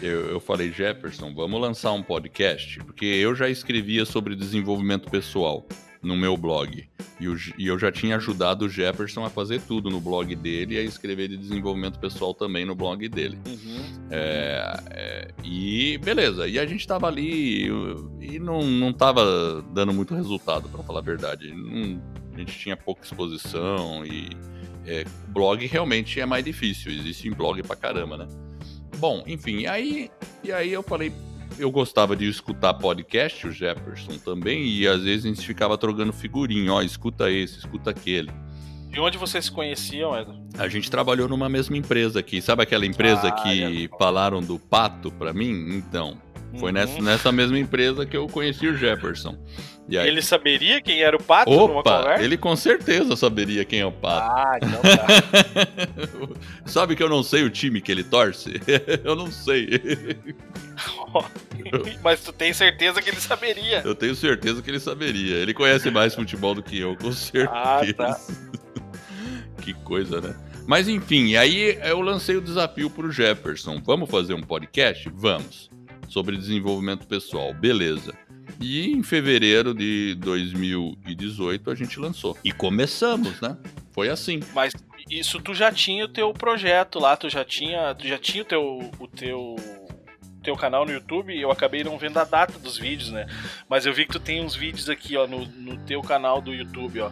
eu, 0.00 0.30
eu 0.30 0.40
falei, 0.40 0.72
Jefferson, 0.72 1.34
vamos 1.34 1.60
lançar 1.60 1.92
um 1.92 2.02
podcast, 2.02 2.78
porque 2.78 3.04
eu 3.04 3.34
já 3.34 3.50
escrevia 3.50 4.06
sobre 4.06 4.34
desenvolvimento 4.34 5.10
pessoal 5.10 5.68
no 6.02 6.16
meu 6.16 6.36
blog. 6.36 6.88
E, 7.20 7.28
o, 7.28 7.36
e, 7.58 7.66
eu 7.66 7.78
já 7.78 7.90
tinha 7.90 8.16
ajudado 8.16 8.66
o 8.66 8.68
Jefferson 8.68 9.24
a 9.24 9.30
fazer 9.30 9.60
tudo 9.62 9.90
no 9.90 10.00
blog 10.00 10.34
dele 10.36 10.76
e 10.76 10.78
a 10.78 10.82
escrever 10.82 11.28
de 11.28 11.36
desenvolvimento 11.36 11.98
pessoal 11.98 12.32
também 12.32 12.64
no 12.64 12.74
blog 12.74 13.08
dele. 13.08 13.38
Uhum. 13.46 14.08
É, 14.10 14.76
é, 14.90 15.28
e 15.44 15.98
beleza, 15.98 16.46
e 16.46 16.58
a 16.58 16.66
gente 16.66 16.86
tava 16.86 17.08
ali 17.08 17.66
e 18.20 18.38
não, 18.38 18.62
não 18.62 18.92
tava 18.92 19.62
dando 19.72 19.92
muito 19.92 20.14
resultado, 20.14 20.68
para 20.68 20.82
falar 20.82 21.00
a 21.00 21.02
verdade. 21.02 21.52
Não, 21.52 22.00
a 22.34 22.38
gente 22.38 22.56
tinha 22.56 22.76
pouca 22.76 23.04
exposição 23.04 24.04
e 24.04 24.30
é, 24.86 25.04
blog 25.28 25.66
realmente 25.66 26.20
é 26.20 26.26
mais 26.26 26.44
difícil. 26.44 26.92
Existe 26.92 27.28
blog 27.30 27.62
pra 27.62 27.74
caramba, 27.74 28.16
né? 28.16 28.28
Bom, 28.98 29.22
enfim, 29.26 29.66
aí, 29.66 30.10
e 30.42 30.50
aí 30.50 30.72
eu 30.72 30.82
falei, 30.82 31.12
eu 31.58 31.70
gostava 31.70 32.16
de 32.16 32.28
escutar 32.28 32.74
podcast, 32.74 33.46
o 33.46 33.52
Jefferson 33.52 34.18
também, 34.18 34.66
e 34.66 34.86
às 34.86 35.02
vezes 35.02 35.24
a 35.24 35.28
gente 35.28 35.46
ficava 35.46 35.76
trocando 35.76 36.12
figurinha, 36.12 36.72
ó, 36.72 36.82
escuta 36.82 37.30
esse, 37.30 37.58
escuta 37.58 37.90
aquele. 37.90 38.30
De 38.90 39.00
onde 39.00 39.18
vocês 39.18 39.44
se 39.44 39.50
conheciam, 39.50 40.18
Edu? 40.18 40.34
A 40.58 40.66
gente 40.68 40.90
trabalhou 40.90 41.28
numa 41.28 41.48
mesma 41.48 41.76
empresa 41.76 42.20
aqui. 42.20 42.40
Sabe 42.40 42.62
aquela 42.62 42.86
empresa 42.86 43.28
ah, 43.28 43.32
que 43.32 43.84
é. 43.84 43.98
falaram 43.98 44.40
do 44.40 44.58
pato 44.58 45.10
para 45.12 45.32
mim? 45.32 45.76
Então, 45.76 46.16
foi 46.58 46.70
uhum. 46.70 46.72
nessa, 46.72 47.02
nessa 47.02 47.32
mesma 47.32 47.58
empresa 47.58 48.06
que 48.06 48.16
eu 48.16 48.26
conheci 48.26 48.66
o 48.66 48.76
Jefferson. 48.76 49.36
E 49.88 49.96
aí... 49.96 50.08
Ele 50.08 50.20
saberia 50.20 50.80
quem 50.82 51.00
era 51.00 51.16
o 51.16 51.22
pato 51.22 51.50
Opa, 51.50 52.16
ele 52.20 52.36
com 52.36 52.54
certeza 52.54 53.16
saberia 53.16 53.64
quem 53.64 53.80
é 53.80 53.86
o 53.86 53.92
pato. 53.92 54.30
Ah, 54.30 54.58
então 54.62 54.80
tá. 54.82 56.66
Sabe 56.66 56.94
que 56.94 57.02
eu 57.02 57.08
não 57.08 57.22
sei 57.22 57.42
o 57.42 57.50
time 57.50 57.80
que 57.80 57.90
ele 57.90 58.04
torce? 58.04 58.60
eu 59.04 59.16
não 59.16 59.30
sei. 59.30 59.68
Mas 62.02 62.22
tu 62.22 62.32
tem 62.32 62.52
certeza 62.52 63.00
que 63.02 63.10
ele 63.10 63.20
saberia. 63.20 63.82
Eu 63.84 63.94
tenho 63.94 64.14
certeza 64.14 64.62
que 64.62 64.70
ele 64.70 64.80
saberia. 64.80 65.36
Ele 65.36 65.54
conhece 65.54 65.90
mais 65.90 66.14
futebol 66.14 66.54
do 66.54 66.62
que 66.62 66.78
eu, 66.78 66.96
com 66.96 67.12
certeza. 67.12 67.50
Ah, 67.52 67.80
tá. 67.96 68.20
que 69.62 69.74
coisa, 69.74 70.20
né? 70.20 70.34
Mas 70.66 70.86
enfim, 70.86 71.34
aí 71.36 71.78
eu 71.82 72.00
lancei 72.00 72.36
o 72.36 72.42
desafio 72.42 72.90
pro 72.90 73.10
Jefferson. 73.10 73.80
Vamos 73.82 74.10
fazer 74.10 74.34
um 74.34 74.42
podcast? 74.42 75.10
Vamos. 75.14 75.70
Sobre 76.08 76.36
desenvolvimento 76.36 77.06
pessoal. 77.06 77.54
Beleza. 77.54 78.14
E 78.60 78.90
em 78.90 79.02
fevereiro 79.02 79.72
de 79.72 80.14
2018 80.16 81.70
a 81.70 81.74
gente 81.74 81.98
lançou. 81.98 82.36
E 82.44 82.52
começamos, 82.52 83.40
né? 83.40 83.56
Foi 83.92 84.08
assim. 84.08 84.40
Mas 84.54 84.72
isso 85.08 85.40
tu 85.40 85.54
já 85.54 85.72
tinha 85.72 86.04
o 86.04 86.08
teu 86.08 86.32
projeto 86.32 86.98
lá, 86.98 87.16
tu 87.16 87.30
já 87.30 87.44
tinha, 87.44 87.94
tu 87.94 88.06
já 88.06 88.18
tinha 88.18 88.42
o 88.42 88.46
teu, 88.46 88.90
o 88.98 89.08
teu 89.08 89.56
teu 90.48 90.56
canal 90.56 90.86
no 90.86 90.92
YouTube, 90.92 91.38
eu 91.38 91.50
acabei 91.50 91.84
não 91.84 91.98
vendo 91.98 92.16
a 92.16 92.24
data 92.24 92.58
dos 92.58 92.78
vídeos, 92.78 93.10
né? 93.10 93.26
Mas 93.68 93.84
eu 93.84 93.92
vi 93.92 94.06
que 94.06 94.12
tu 94.12 94.20
tem 94.20 94.42
uns 94.42 94.54
vídeos 94.56 94.88
aqui, 94.88 95.14
ó, 95.14 95.26
no, 95.26 95.44
no 95.44 95.76
teu 95.84 96.00
canal 96.00 96.40
do 96.40 96.54
YouTube, 96.54 97.00
ó. 97.00 97.10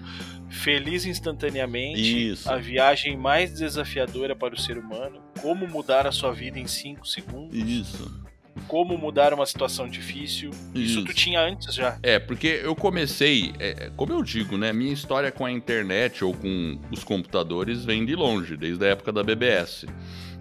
Feliz 0.48 1.04
instantaneamente, 1.04 2.30
Isso. 2.30 2.50
a 2.50 2.56
viagem 2.56 3.14
mais 3.14 3.52
desafiadora 3.52 4.34
para 4.34 4.54
o 4.54 4.58
ser 4.58 4.78
humano, 4.78 5.20
como 5.42 5.68
mudar 5.68 6.06
a 6.06 6.12
sua 6.12 6.32
vida 6.32 6.58
em 6.58 6.66
5 6.66 7.06
segundos, 7.06 7.54
Isso. 7.54 8.24
como 8.66 8.96
mudar 8.96 9.34
uma 9.34 9.44
situação 9.44 9.86
difícil. 9.86 10.48
Isso, 10.74 11.00
Isso. 11.00 11.04
tu 11.04 11.12
tinha 11.12 11.40
antes 11.42 11.74
já. 11.74 11.98
É, 12.02 12.18
porque 12.18 12.60
eu 12.62 12.74
comecei, 12.74 13.52
é, 13.58 13.90
como 13.96 14.14
eu 14.14 14.22
digo, 14.22 14.56
né? 14.56 14.72
Minha 14.72 14.94
história 14.94 15.30
com 15.30 15.44
a 15.44 15.52
internet 15.52 16.24
ou 16.24 16.32
com 16.32 16.78
os 16.90 17.04
computadores 17.04 17.84
vem 17.84 18.06
de 18.06 18.14
longe, 18.14 18.56
desde 18.56 18.82
a 18.82 18.88
época 18.88 19.12
da 19.12 19.22
BBS. 19.22 19.84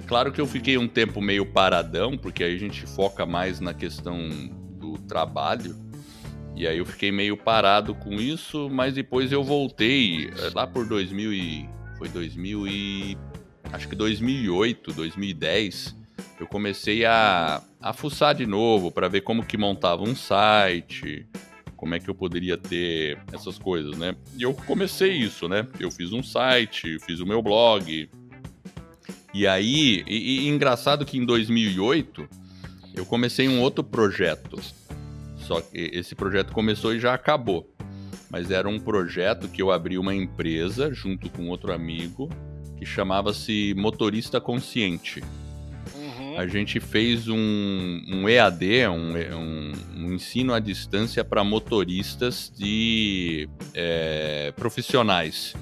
Claro 0.08 0.32
que 0.32 0.40
eu 0.40 0.46
fiquei 0.46 0.78
um 0.78 0.88
tempo 0.88 1.20
meio 1.20 1.46
paradão, 1.46 2.18
porque 2.18 2.44
aí 2.44 2.56
a 2.56 2.60
gente 2.60 2.86
foca 2.86 3.26
mais 3.26 3.60
na 3.60 3.74
questão 3.74 4.30
do 4.80 4.98
trabalho. 5.00 5.76
E 6.56 6.68
aí 6.68 6.78
eu 6.78 6.86
fiquei 6.86 7.12
meio 7.12 7.36
parado 7.36 7.96
com 7.96 8.14
isso, 8.14 8.70
mas 8.70 8.94
depois 8.94 9.32
eu 9.32 9.44
voltei 9.44 10.28
é, 10.28 10.52
lá 10.54 10.66
por 10.66 10.88
2000 10.88 11.34
e 11.34 11.70
foi 11.98 12.08
2000 12.08 12.68
e 12.68 13.18
acho 13.74 13.90
que 13.90 13.96
2008, 13.96 14.94
2010. 14.94 15.96
Eu 16.40 16.48
comecei 16.48 17.04
a, 17.04 17.62
a 17.82 17.92
fuçar 17.92 18.36
de 18.36 18.46
novo 18.46 18.92
para 18.92 19.08
ver 19.08 19.22
como 19.22 19.46
que 19.46 19.58
montava 19.58 20.04
um 20.04 20.16
site, 20.16 21.28
como 21.76 21.96
é 21.96 22.00
que 22.00 22.10
eu 22.10 22.16
poderia 22.16 22.58
ter 22.58 23.18
essas 23.34 23.58
coisas, 23.58 23.98
né? 23.98 24.16
E 24.38 24.44
eu 24.44 24.54
comecei 24.54 25.12
isso, 25.12 25.50
né? 25.50 25.68
Eu 25.80 25.92
fiz 25.92 26.14
um 26.14 26.24
site, 26.24 27.00
fiz 27.00 27.20
o 27.20 27.26
meu 27.26 27.42
blog. 27.42 28.10
E 29.38 29.46
aí, 29.46 30.02
e, 30.08 30.46
e 30.46 30.48
engraçado 30.48 31.06
que 31.06 31.18
em 31.18 31.26
2008 31.26 32.26
eu 32.96 33.06
comecei 33.06 33.50
um 33.50 33.60
outro 33.60 33.84
projeto. 33.84 34.58
Só 35.36 35.60
que 35.60 35.78
esse 35.94 36.16
projeto 36.16 36.54
começou 36.54 36.96
e 36.96 37.00
já 37.02 37.14
acabou. 37.14 37.70
Mas 38.30 38.50
era 38.50 38.70
um 38.70 38.80
projeto 38.80 39.50
que 39.50 39.62
eu 39.62 39.72
abri 39.72 39.98
uma 39.98 40.16
empresa 40.16 40.94
junto 40.94 41.30
com 41.30 41.50
outro 41.50 41.74
amigo 41.74 42.30
que 42.78 42.86
chamava-se 42.86 43.74
Motorista 43.78 44.40
Consciente. 44.40 45.22
Uhum. 45.94 46.40
A 46.40 46.48
gente 46.48 46.80
fez 46.80 47.28
um, 47.28 47.36
um 48.08 48.30
EAD, 48.30 48.88
um, 48.88 49.16
um- 49.38 49.72
um 49.98 50.14
ensino 50.14 50.54
à 50.54 50.60
distância 50.60 51.26
para 51.26 51.44
motoristas 51.44 52.50
de 52.58 53.50
é, 53.74 54.54
profissionais, 54.56 55.54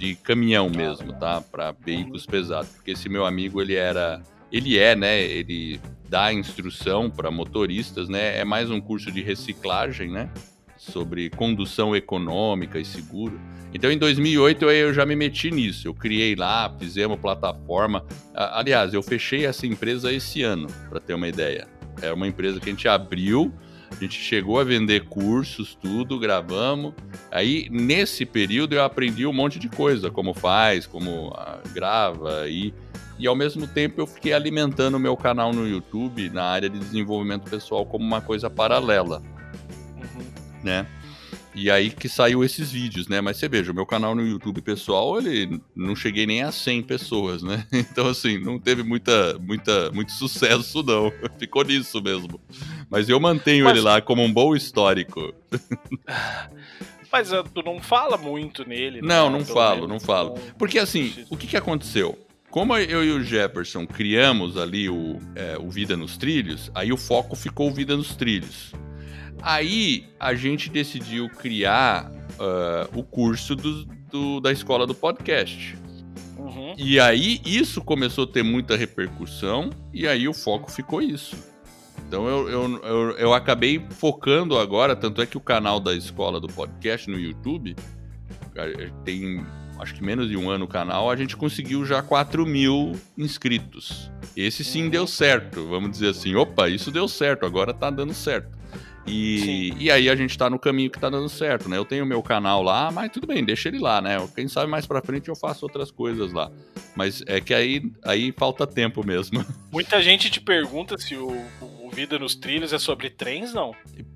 de 0.00 0.14
caminhão 0.14 0.70
mesmo, 0.70 1.12
tá? 1.12 1.42
Para 1.42 1.72
veículos 1.72 2.24
pesados. 2.24 2.70
Porque 2.70 2.92
esse 2.92 3.08
meu 3.08 3.26
amigo, 3.26 3.60
ele 3.60 3.74
era. 3.74 4.22
Ele 4.50 4.78
é, 4.78 4.96
né? 4.96 5.20
Ele 5.20 5.78
dá 6.08 6.32
instrução 6.32 7.10
para 7.10 7.30
motoristas, 7.30 8.08
né? 8.08 8.38
É 8.38 8.44
mais 8.44 8.70
um 8.70 8.80
curso 8.80 9.12
de 9.12 9.20
reciclagem, 9.20 10.10
né? 10.10 10.30
Sobre 10.78 11.28
condução 11.28 11.94
econômica 11.94 12.78
e 12.78 12.84
seguro. 12.84 13.38
Então, 13.74 13.92
em 13.92 13.98
2008, 13.98 14.70
eu, 14.70 14.94
já 14.94 15.04
me 15.04 15.14
meti 15.14 15.50
nisso. 15.50 15.86
Eu 15.86 15.94
criei 15.94 16.34
lá, 16.34 16.74
fizemos 16.78 17.20
plataforma. 17.20 18.04
Aliás, 18.34 18.94
eu 18.94 19.02
fechei 19.02 19.44
essa 19.44 19.66
empresa 19.66 20.10
esse 20.10 20.42
ano, 20.42 20.66
para 20.88 20.98
ter 20.98 21.12
uma 21.12 21.28
ideia. 21.28 21.68
É 22.00 22.10
uma 22.10 22.26
empresa 22.26 22.58
que 22.58 22.70
a 22.70 22.72
gente 22.72 22.88
abriu, 22.88 23.52
a 23.90 23.94
gente 23.96 24.14
chegou 24.20 24.58
a 24.60 24.64
vender 24.64 25.04
cursos, 25.06 25.74
tudo, 25.74 26.18
gravamos. 26.18 26.94
Aí, 27.30 27.68
nesse 27.70 28.24
período, 28.24 28.74
eu 28.74 28.84
aprendi 28.84 29.26
um 29.26 29.32
monte 29.32 29.58
de 29.58 29.68
coisa, 29.68 30.10
como 30.10 30.32
faz, 30.32 30.86
como 30.86 31.32
ah, 31.36 31.58
grava 31.72 32.48
e 32.48 32.72
e 33.18 33.26
ao 33.26 33.36
mesmo 33.36 33.66
tempo 33.66 34.00
eu 34.00 34.06
fiquei 34.06 34.32
alimentando 34.32 34.94
o 34.96 34.98
meu 34.98 35.14
canal 35.14 35.52
no 35.52 35.68
YouTube 35.68 36.30
na 36.30 36.42
área 36.42 36.70
de 36.70 36.78
desenvolvimento 36.78 37.50
pessoal 37.50 37.84
como 37.84 38.02
uma 38.02 38.22
coisa 38.22 38.48
paralela, 38.48 39.22
Uhum. 39.94 40.24
né? 40.64 40.86
E 41.54 41.70
aí 41.70 41.90
que 41.90 42.08
saiu 42.08 42.44
esses 42.44 42.70
vídeos, 42.70 43.08
né? 43.08 43.20
Mas 43.20 43.36
você 43.36 43.48
veja, 43.48 43.72
o 43.72 43.74
meu 43.74 43.84
canal 43.84 44.14
no 44.14 44.26
YouTube 44.26 44.60
pessoal, 44.62 45.18
ele 45.18 45.60
não 45.74 45.96
cheguei 45.96 46.26
nem 46.26 46.42
a 46.42 46.52
100 46.52 46.82
pessoas, 46.82 47.42
né? 47.42 47.66
Então 47.72 48.06
assim, 48.08 48.38
não 48.38 48.58
teve 48.58 48.82
muita, 48.82 49.36
muita, 49.38 49.90
muito 49.90 50.12
sucesso 50.12 50.82
não. 50.82 51.12
Ficou 51.38 51.64
nisso 51.64 52.00
mesmo. 52.00 52.40
Mas 52.88 53.08
eu 53.08 53.18
mantenho 53.18 53.64
Mas- 53.64 53.76
ele 53.76 53.84
lá 53.84 54.00
como 54.00 54.22
um 54.22 54.32
bom 54.32 54.54
histórico. 54.54 55.34
Mas 57.12 57.32
ah, 57.32 57.42
tu 57.42 57.62
não 57.64 57.80
fala 57.80 58.16
muito 58.16 58.66
nele, 58.66 59.02
né? 59.02 59.08
Não, 59.08 59.28
não 59.28 59.42
Pelo 59.42 59.54
falo, 59.54 59.88
não 59.88 59.98
falo. 59.98 60.34
Porque 60.56 60.78
assim, 60.78 61.12
o 61.28 61.36
que, 61.36 61.48
que 61.48 61.56
aconteceu? 61.56 62.16
Como 62.50 62.76
eu 62.76 63.04
e 63.04 63.12
o 63.12 63.22
Jefferson 63.22 63.86
criamos 63.86 64.56
ali 64.56 64.88
o, 64.88 65.18
é, 65.34 65.56
o 65.58 65.70
Vida 65.70 65.96
nos 65.96 66.16
Trilhos, 66.16 66.70
aí 66.74 66.92
o 66.92 66.96
foco 66.96 67.34
ficou 67.36 67.68
o 67.68 67.72
Vida 67.72 67.96
nos 67.96 68.14
Trilhos. 68.14 68.72
Aí 69.42 70.06
a 70.18 70.34
gente 70.34 70.68
decidiu 70.70 71.28
criar 71.28 72.10
ah, 72.38 72.88
o 72.94 73.02
curso 73.02 73.54
do- 73.56 73.84
do- 74.10 74.40
da 74.40 74.50
escola 74.52 74.86
do 74.86 74.94
podcast. 74.94 75.76
Uhum. 76.36 76.74
E 76.76 76.98
aí 76.98 77.40
isso 77.44 77.80
começou 77.82 78.24
a 78.24 78.26
ter 78.26 78.42
muita 78.42 78.76
repercussão, 78.76 79.70
e 79.92 80.06
aí 80.08 80.26
o 80.26 80.32
foco 80.34 80.70
ficou 80.70 81.02
isso. 81.02 81.36
Então 82.08 82.26
eu, 82.26 82.48
eu, 82.48 82.82
eu, 82.84 83.10
eu 83.18 83.34
acabei 83.34 83.84
focando 83.90 84.58
agora, 84.58 84.96
tanto 84.96 85.20
é 85.22 85.26
que 85.26 85.36
o 85.36 85.40
canal 85.40 85.78
da 85.78 85.94
escola 85.94 86.40
do 86.40 86.48
podcast 86.48 87.08
no 87.08 87.18
YouTube 87.18 87.76
cara, 88.54 88.90
tem 89.04 89.44
acho 89.78 89.94
que 89.94 90.02
menos 90.02 90.28
de 90.28 90.36
um 90.36 90.50
ano 90.50 90.64
o 90.64 90.68
canal, 90.68 91.10
a 91.10 91.16
gente 91.16 91.36
conseguiu 91.36 91.84
já 91.86 92.02
4 92.02 92.44
mil 92.46 92.92
inscritos. 93.16 94.10
Esse 94.36 94.62
sim 94.64 94.88
deu 94.90 95.06
certo, 95.06 95.66
vamos 95.68 95.90
dizer 95.92 96.08
assim. 96.08 96.34
Opa, 96.34 96.68
isso 96.68 96.90
deu 96.90 97.06
certo, 97.08 97.46
agora 97.46 97.72
tá 97.72 97.90
dando 97.90 98.12
certo. 98.12 98.58
E, 99.10 99.74
e 99.78 99.90
aí 99.90 100.08
a 100.08 100.14
gente 100.14 100.38
tá 100.38 100.48
no 100.48 100.58
caminho 100.58 100.90
que 100.90 100.98
tá 100.98 101.10
dando 101.10 101.28
certo, 101.28 101.68
né? 101.68 101.76
Eu 101.76 101.84
tenho 101.84 102.06
meu 102.06 102.22
canal 102.22 102.62
lá, 102.62 102.90
mas 102.90 103.10
tudo 103.10 103.26
bem, 103.26 103.44
deixa 103.44 103.68
ele 103.68 103.78
lá, 103.78 104.00
né? 104.00 104.16
Quem 104.34 104.46
sabe 104.46 104.70
mais 104.70 104.86
pra 104.86 105.02
frente 105.02 105.28
eu 105.28 105.36
faço 105.36 105.64
outras 105.64 105.90
coisas 105.90 106.32
lá. 106.32 106.50
Mas 106.94 107.22
é 107.26 107.40
que 107.40 107.54
aí, 107.54 107.90
aí 108.04 108.32
falta 108.36 108.66
tempo 108.66 109.04
mesmo. 109.04 109.44
Muita 109.72 110.02
gente 110.02 110.30
te 110.30 110.40
pergunta 110.40 110.98
se 110.98 111.16
o, 111.16 111.28
o 111.60 111.90
Vida 111.92 112.18
nos 112.18 112.34
Trilhos 112.34 112.72
é 112.72 112.78
sobre 112.78 113.10
trens, 113.10 113.52
não. 113.52 113.74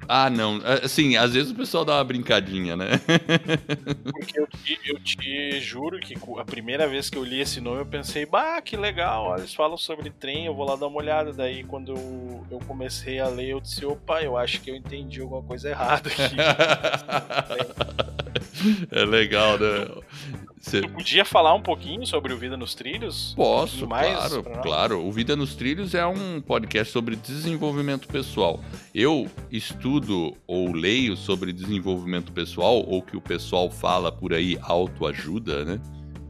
Ah, 0.09 0.31
não. 0.31 0.61
Assim, 0.83 1.17
às 1.17 1.35
vezes 1.35 1.51
o 1.51 1.55
pessoal 1.55 1.85
dá 1.85 1.95
uma 1.95 2.05
brincadinha, 2.05 2.77
né? 2.77 3.01
Porque 4.05 4.39
eu 4.39 4.47
te, 4.47 4.79
eu 4.85 4.99
te 5.01 5.61
juro 5.61 5.99
que 5.99 6.15
a 6.39 6.45
primeira 6.45 6.87
vez 6.87 7.11
que 7.11 7.19
eu 7.19 7.25
li 7.25 7.41
esse 7.41 7.61
nome 7.61 7.81
eu 7.81 7.87
pensei, 7.87 8.27
bah, 8.27 8.61
que 8.63 8.77
legal, 8.77 9.37
eles 9.37 9.55
falam 9.55 9.77
sobre 9.77 10.11
trem, 10.11 10.47
eu 10.47 10.55
vou 10.55 10.67
lá 10.67 10.77
dar 10.77 10.87
uma 10.87 10.99
olhada. 10.99 11.33
Daí 11.33 11.65
quando 11.65 11.93
eu, 11.93 12.47
eu 12.51 12.59
comecei 12.67 13.19
a 13.19 13.29
ler, 13.29 13.51
eu 13.51 13.61
disse, 13.61 13.85
opa, 13.85 14.23
eu 14.23 14.37
acho 14.37 14.61
que 14.61 14.71
eu 14.71 14.77
entendi 14.85 15.21
alguma 15.21 15.43
coisa 15.43 15.71
errada 15.71 16.09
aqui. 16.09 16.37
é 18.91 19.05
legal, 19.05 19.59
né? 19.59 19.87
Você- 20.61 20.81
Tu 20.81 20.89
podia 20.89 21.25
falar 21.27 21.53
um 21.55 21.61
pouquinho 21.61 22.07
sobre 22.07 22.33
o 22.33 22.39
Vida 22.39 22.57
nos 22.57 22.75
Trilhos? 22.75 23.35
Posso, 23.37 23.87
mais 23.87 24.17
claro, 24.17 24.43
claro. 24.63 25.05
O 25.07 25.13
Vida 25.13 25.37
nos 25.37 25.55
Trilhos 25.55 25.95
é 25.95 26.07
um 26.07 26.41
podcast 26.41 26.91
sobre 26.93 27.17
desenvolvimento 27.17 28.09
pessoal. 28.09 28.61
Eu 28.95 29.29
estudo 29.51 30.35
ou 30.47 30.73
leio 30.73 31.17
sobre 31.17 31.53
desenvolvimento 31.53 32.33
pessoal, 32.33 32.83
ou 32.87 33.03
que 33.03 33.15
o 33.17 33.21
pessoal 33.21 33.71
fala 33.71 34.11
por 34.11 34.33
aí, 34.33 34.57
autoajuda, 34.63 35.65
né? 35.67 35.79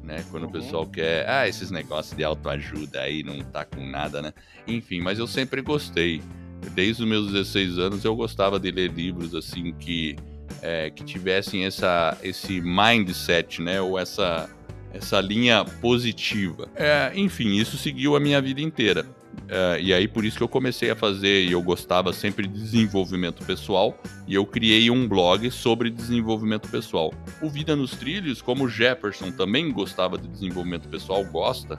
né? 0.03 0.25
Quando 0.33 0.45
Uhum. 0.45 0.49
o 0.49 0.53
pessoal 0.53 0.85
quer, 0.87 1.29
ah, 1.29 1.47
esses 1.49 1.71
negócios 1.71 2.17
de 2.17 2.25
autoajuda 2.25 3.01
aí 3.03 3.23
não 3.23 3.39
tá 3.41 3.65
com 3.65 3.87
nada, 3.87 4.21
né? 4.21 4.33
Enfim, 4.67 5.01
mas 5.01 5.19
eu 5.21 5.29
sempre 5.29 5.63
gostei. 5.63 6.21
Desde 6.71 7.03
os 7.03 7.09
meus 7.09 7.33
16 7.33 7.79
anos 7.79 8.05
eu 8.05 8.15
gostava 8.15 8.59
de 8.59 8.71
ler 8.71 8.91
livros 8.93 9.35
assim 9.35 9.73
que 9.73 10.17
é, 10.62 10.91
que 10.91 11.05
tivessem 11.05 11.67
essa, 11.67 12.17
esse 12.23 12.61
mindset, 12.61 13.61
né? 13.61 13.81
Ou 13.81 13.99
essa, 13.99 14.49
essa 14.93 15.21
linha 15.21 15.65
positiva. 15.65 16.69
É, 16.75 17.12
enfim, 17.15 17.57
isso 17.57 17.77
seguiu 17.77 18.17
a 18.17 18.21
minha 18.21 18.41
vida 18.41 18.61
inteira. 18.61 19.07
É, 19.49 19.81
e 19.81 19.93
aí, 19.93 20.09
por 20.09 20.25
isso 20.25 20.39
que 20.39 20.43
eu 20.43 20.49
comecei 20.49 20.91
a 20.91 20.97
fazer, 20.97 21.45
e 21.45 21.53
eu 21.53 21.62
gostava 21.62 22.12
sempre 22.12 22.47
de 22.47 22.55
desenvolvimento 22.55 23.45
pessoal, 23.45 23.99
e 24.27 24.35
eu 24.35 24.47
criei 24.47 24.91
um 24.91 25.07
blog 25.07 25.51
sobre 25.51 25.91
desenvolvimento 25.91 26.69
pessoal. 26.69 27.12
O 27.43 27.51
Vida 27.51 27.77
nos 27.77 27.91
Trilhos, 27.93 28.41
como 28.41 28.65
o 28.65 28.69
Jefferson 28.69 29.31
também 29.33 29.71
gostava 29.71 30.17
de 30.17 30.29
desenvolvimento 30.29 30.89
pessoal, 30.89 31.25
gosta, 31.25 31.79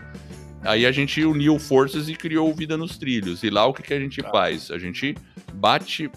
aí 0.65 0.85
a 0.85 0.91
gente 0.91 1.23
uniu 1.23 1.57
forças 1.59 2.09
e 2.09 2.15
criou 2.15 2.53
Vida 2.53 2.75
nos 2.77 2.97
Trilhos. 2.97 3.43
E 3.43 3.49
lá 3.49 3.65
o 3.65 3.73
que, 3.73 3.83
que 3.83 3.93
a 3.93 3.99
gente 3.99 4.21
Tá. 4.21 4.29
faz? 4.29 4.71
A 4.71 4.77
gente 4.77 5.15
bate 5.53 6.09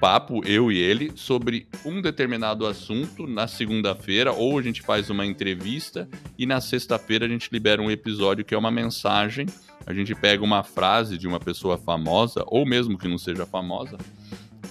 papo, 0.00 0.40
eu 0.46 0.72
e 0.72 0.78
ele, 0.78 1.12
sobre 1.14 1.68
um 1.84 2.00
determinado 2.00 2.66
assunto 2.66 3.26
na 3.26 3.46
segunda-feira, 3.46 4.32
ou 4.32 4.58
a 4.58 4.62
gente 4.62 4.80
faz 4.80 5.10
uma 5.10 5.26
entrevista 5.26 6.08
e 6.38 6.46
na 6.46 6.60
sexta-feira 6.60 7.26
a 7.26 7.28
gente 7.28 7.50
libera 7.52 7.82
um 7.82 7.90
episódio 7.90 8.44
que 8.44 8.54
é 8.54 8.58
uma 8.58 8.70
mensagem. 8.70 9.46
A 9.86 9.92
gente 9.92 10.14
pega 10.14 10.42
uma 10.42 10.62
frase 10.62 11.18
de 11.18 11.28
uma 11.28 11.38
pessoa 11.38 11.76
famosa, 11.76 12.42
ou 12.46 12.64
mesmo 12.64 12.96
que 12.96 13.08
não 13.08 13.18
seja 13.18 13.44
famosa, 13.44 13.98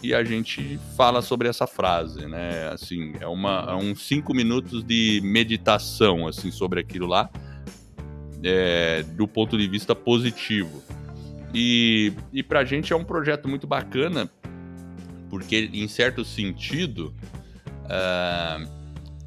e 0.02 0.14
a 0.14 0.24
gente 0.24 0.80
fala 0.96 1.22
sobre 1.22 1.48
essa 1.48 1.68
frase, 1.68 2.26
né? 2.26 2.70
Assim, 2.70 3.14
é, 3.20 3.28
uma, 3.28 3.68
é 3.70 3.76
uns 3.76 4.08
cinco 4.08 4.34
minutos 4.34 4.84
de 4.84 5.20
meditação, 5.24 6.28
assim, 6.28 6.52
sobre 6.52 6.80
aquilo 6.80 7.06
lá, 7.06 7.30
é, 8.44 9.04
do 9.04 9.28
ponto 9.28 9.58
de 9.58 9.68
vista 9.68 9.96
positivo. 9.96 10.84
E, 11.54 12.14
e 12.32 12.44
pra 12.44 12.64
gente 12.64 12.94
é 12.94 12.96
um 12.96 13.04
projeto 13.04 13.48
muito 13.48 13.66
bacana, 13.66 14.30
porque 15.30 15.70
em 15.74 15.88
certo 15.88 16.24
sentido, 16.24 17.14
uh, 17.86 18.70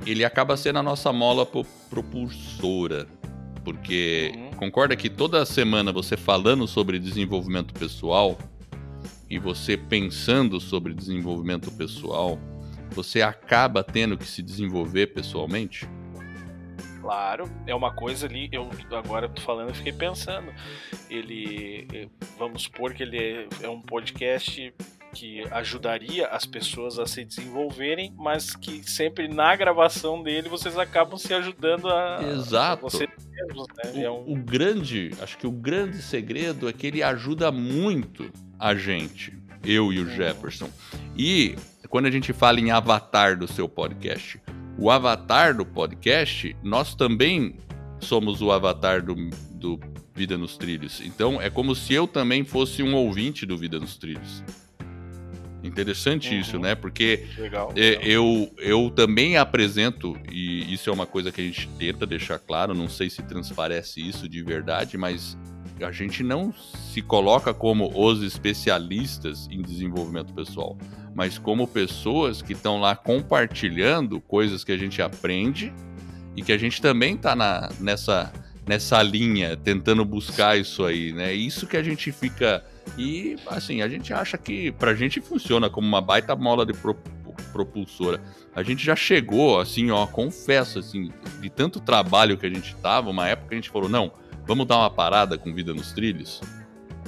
ele 0.07 0.25
acaba 0.25 0.57
sendo 0.57 0.79
a 0.79 0.83
nossa 0.83 1.13
mola 1.13 1.47
propulsora. 1.91 3.07
Porque 3.65 4.33
uhum. 4.35 4.51
concorda 4.57 4.97
que 4.97 5.09
toda 5.09 5.45
semana 5.45 5.93
você 5.93 6.17
falando 6.17 6.67
sobre 6.67 6.99
desenvolvimento 6.99 7.73
pessoal, 7.75 8.37
e 9.33 9.39
você 9.39 9.79
pensando 9.79 10.61
sobre 10.61 10.93
desenvolvimento 10.93 11.71
pessoal, 11.71 12.39
você 12.91 13.23
acaba 13.23 13.83
tendo 13.83 14.19
que 14.19 14.27
se 14.27 14.43
desenvolver 14.43 15.15
pessoalmente? 15.15 15.89
Claro, 17.03 17.51
é 17.67 17.75
uma 17.75 17.93
coisa 17.93 18.27
ali, 18.27 18.49
eu 18.53 18.71
agora 18.93 19.29
tô 19.29 19.43
falando, 19.43 19.71
eu 19.71 19.75
fiquei 19.75 19.93
pensando. 19.93 20.55
Ele, 21.11 21.89
eh, 21.93 22.09
vamos 22.39 22.63
supor 22.63 22.95
que 22.95 23.03
ele 23.03 23.19
é, 23.19 23.49
é 23.63 23.69
um 23.69 23.83
podcast 23.83 24.73
que 25.13 25.43
ajudaria 25.51 26.29
as 26.29 26.47
pessoas 26.47 27.01
a 27.01 27.07
se 27.07 27.25
desenvolverem, 27.25 28.15
mas 28.17 28.55
que 28.55 28.89
sempre 28.89 29.27
na 29.27 29.55
gravação 29.57 30.23
dele 30.23 30.49
vocês 30.49 30.79
acabam 30.79 31.19
se 31.19 31.35
ajudando 31.35 31.89
a, 31.89 32.21
Exato. 32.23 32.87
A 32.87 32.89
você 32.89 33.09
mesmos, 33.33 33.67
né? 33.85 33.93
O, 33.95 34.01
é 34.01 34.11
um... 34.11 34.33
o 34.33 34.37
grande, 34.37 35.11
acho 35.21 35.37
que 35.37 35.47
o 35.47 35.51
grande 35.51 36.01
segredo 36.01 36.69
é 36.69 36.73
que 36.73 36.87
ele 36.87 37.03
ajuda 37.03 37.51
muito 37.51 38.31
a 38.61 38.77
gente, 38.77 39.37
eu 39.65 39.93
e 39.93 39.99
o 39.99 40.09
Jefferson. 40.09 40.71
E 41.17 41.57
quando 41.89 42.07
a 42.07 42.11
gente 42.13 42.33
fala 42.33 42.61
em 42.61 42.71
avatar 42.71 43.37
do 43.37 43.49
seu 43.49 43.69
podcast, 43.69 44.41
o 44.79 44.91
avatar 44.91 45.57
do 45.57 45.64
podcast, 45.64 46.57
nós 46.62 46.95
também 46.95 47.57
somos 48.01 48.41
o 48.43 48.51
avatar 48.51 49.05
do, 49.05 49.14
do 49.53 49.79
Vida 50.14 50.37
nos 50.37 50.57
Trilhos. 50.57 51.01
Então 51.01 51.41
é 51.41 51.49
como 51.49 51.75
se 51.75 51.95
eu 51.95 52.07
também 52.07 52.45
fosse 52.45 52.83
um 52.83 52.95
ouvinte 52.95 53.47
do 53.47 53.57
Vida 53.57 53.79
nos 53.79 53.97
Trilhos. 53.97 54.43
Interessante 55.62 56.35
uhum. 56.35 56.41
isso, 56.41 56.59
né? 56.59 56.75
Porque 56.75 57.25
legal, 57.39 57.73
é, 57.77 57.91
legal. 57.91 58.05
Eu, 58.05 58.53
eu 58.59 58.91
também 58.91 59.37
apresento, 59.37 60.18
e 60.31 60.73
isso 60.73 60.91
é 60.91 60.93
uma 60.93 61.07
coisa 61.07 61.31
que 61.31 61.41
a 61.41 61.45
gente 61.45 61.68
tenta 61.79 62.05
deixar 62.05 62.39
claro, 62.39 62.75
não 62.75 62.89
sei 62.89 63.09
se 63.09 63.23
transparece 63.23 64.01
isso 64.07 64.29
de 64.29 64.43
verdade, 64.43 64.99
mas 64.99 65.39
a 65.85 65.91
gente 65.93 66.22
não 66.22 66.53
se 66.53 67.03
coloca 67.03 67.53
como 67.53 67.91
os 67.95 68.22
especialistas 68.22 69.49
em 69.51 69.61
desenvolvimento 69.62 70.33
pessoal, 70.33 70.76
mas 71.14 71.39
como 71.39 71.66
pessoas 71.66 72.43
que 72.43 72.53
estão 72.53 72.80
lá 72.80 72.97
compartilhando 72.97 74.20
coisas 74.20 74.64
que 74.64 74.72
a 74.72 74.76
gente 74.76 75.01
aprende 75.03 75.72
e 76.37 76.43
que 76.43 76.53
a 76.53 76.59
gente 76.59 76.80
também 76.80 77.14
está 77.14 77.35
nessa, 77.78 78.33
nessa 78.66 79.03
linha, 79.03 79.57
tentando 79.57 80.05
buscar 80.05 80.59
isso 80.59 80.85
aí, 80.85 81.12
né? 81.12 81.33
Isso 81.33 81.66
que 81.66 81.76
a 81.76 81.83
gente 81.83 82.11
fica. 82.11 82.64
E, 82.97 83.37
assim, 83.47 83.83
a 83.83 83.89
gente 83.89 84.12
acha 84.12 84.39
que 84.39 84.72
pra 84.72 84.95
gente 84.95 85.20
funciona 85.20 85.68
como 85.68 85.87
uma 85.87 86.01
baita 86.01 86.35
mola 86.35 86.64
de 86.64 86.72
pro, 86.72 86.97
propulsora. 87.53 88.20
A 88.55 88.62
gente 88.62 88.85
já 88.85 88.97
chegou, 88.97 89.61
assim, 89.61 89.91
ó, 89.91 90.07
confesso, 90.07 90.78
assim, 90.78 91.12
de 91.41 91.51
tanto 91.51 91.80
trabalho 91.80 92.37
que 92.37 92.47
a 92.47 92.51
gente 92.51 92.74
tava, 92.76 93.11
uma 93.11 93.28
época 93.28 93.53
a 93.53 93.55
gente 93.55 93.70
falou, 93.70 93.89
não, 93.89 94.12
vamos 94.47 94.66
dar 94.66 94.78
uma 94.78 94.90
parada 94.90 95.38
com 95.38 95.53
vida 95.53 95.72
nos 95.72 95.93
trilhos 95.93 96.40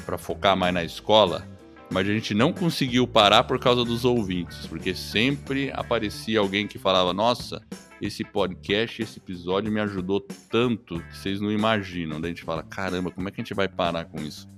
para 0.04 0.18
focar 0.18 0.56
mais 0.56 0.74
na 0.74 0.84
escola, 0.84 1.46
mas 1.90 2.08
a 2.08 2.12
gente 2.12 2.34
não 2.34 2.52
conseguiu 2.52 3.06
parar 3.06 3.44
por 3.44 3.58
causa 3.58 3.84
dos 3.84 4.04
ouvintes, 4.04 4.66
porque 4.66 4.94
sempre 4.94 5.70
aparecia 5.72 6.40
alguém 6.40 6.66
que 6.66 6.78
falava: 6.78 7.12
"Nossa, 7.12 7.62
esse 8.00 8.24
podcast, 8.24 9.02
esse 9.02 9.18
episódio 9.18 9.70
me 9.70 9.80
ajudou 9.80 10.20
tanto 10.50 11.00
que 11.00 11.16
vocês 11.16 11.40
não 11.40 11.52
imaginam". 11.52 12.20
Daí 12.20 12.32
a 12.32 12.34
gente 12.34 12.44
fala: 12.44 12.62
"Caramba, 12.62 13.10
como 13.10 13.28
é 13.28 13.30
que 13.30 13.40
a 13.40 13.44
gente 13.44 13.54
vai 13.54 13.68
parar 13.68 14.04
com 14.06 14.20
isso?" 14.20 14.48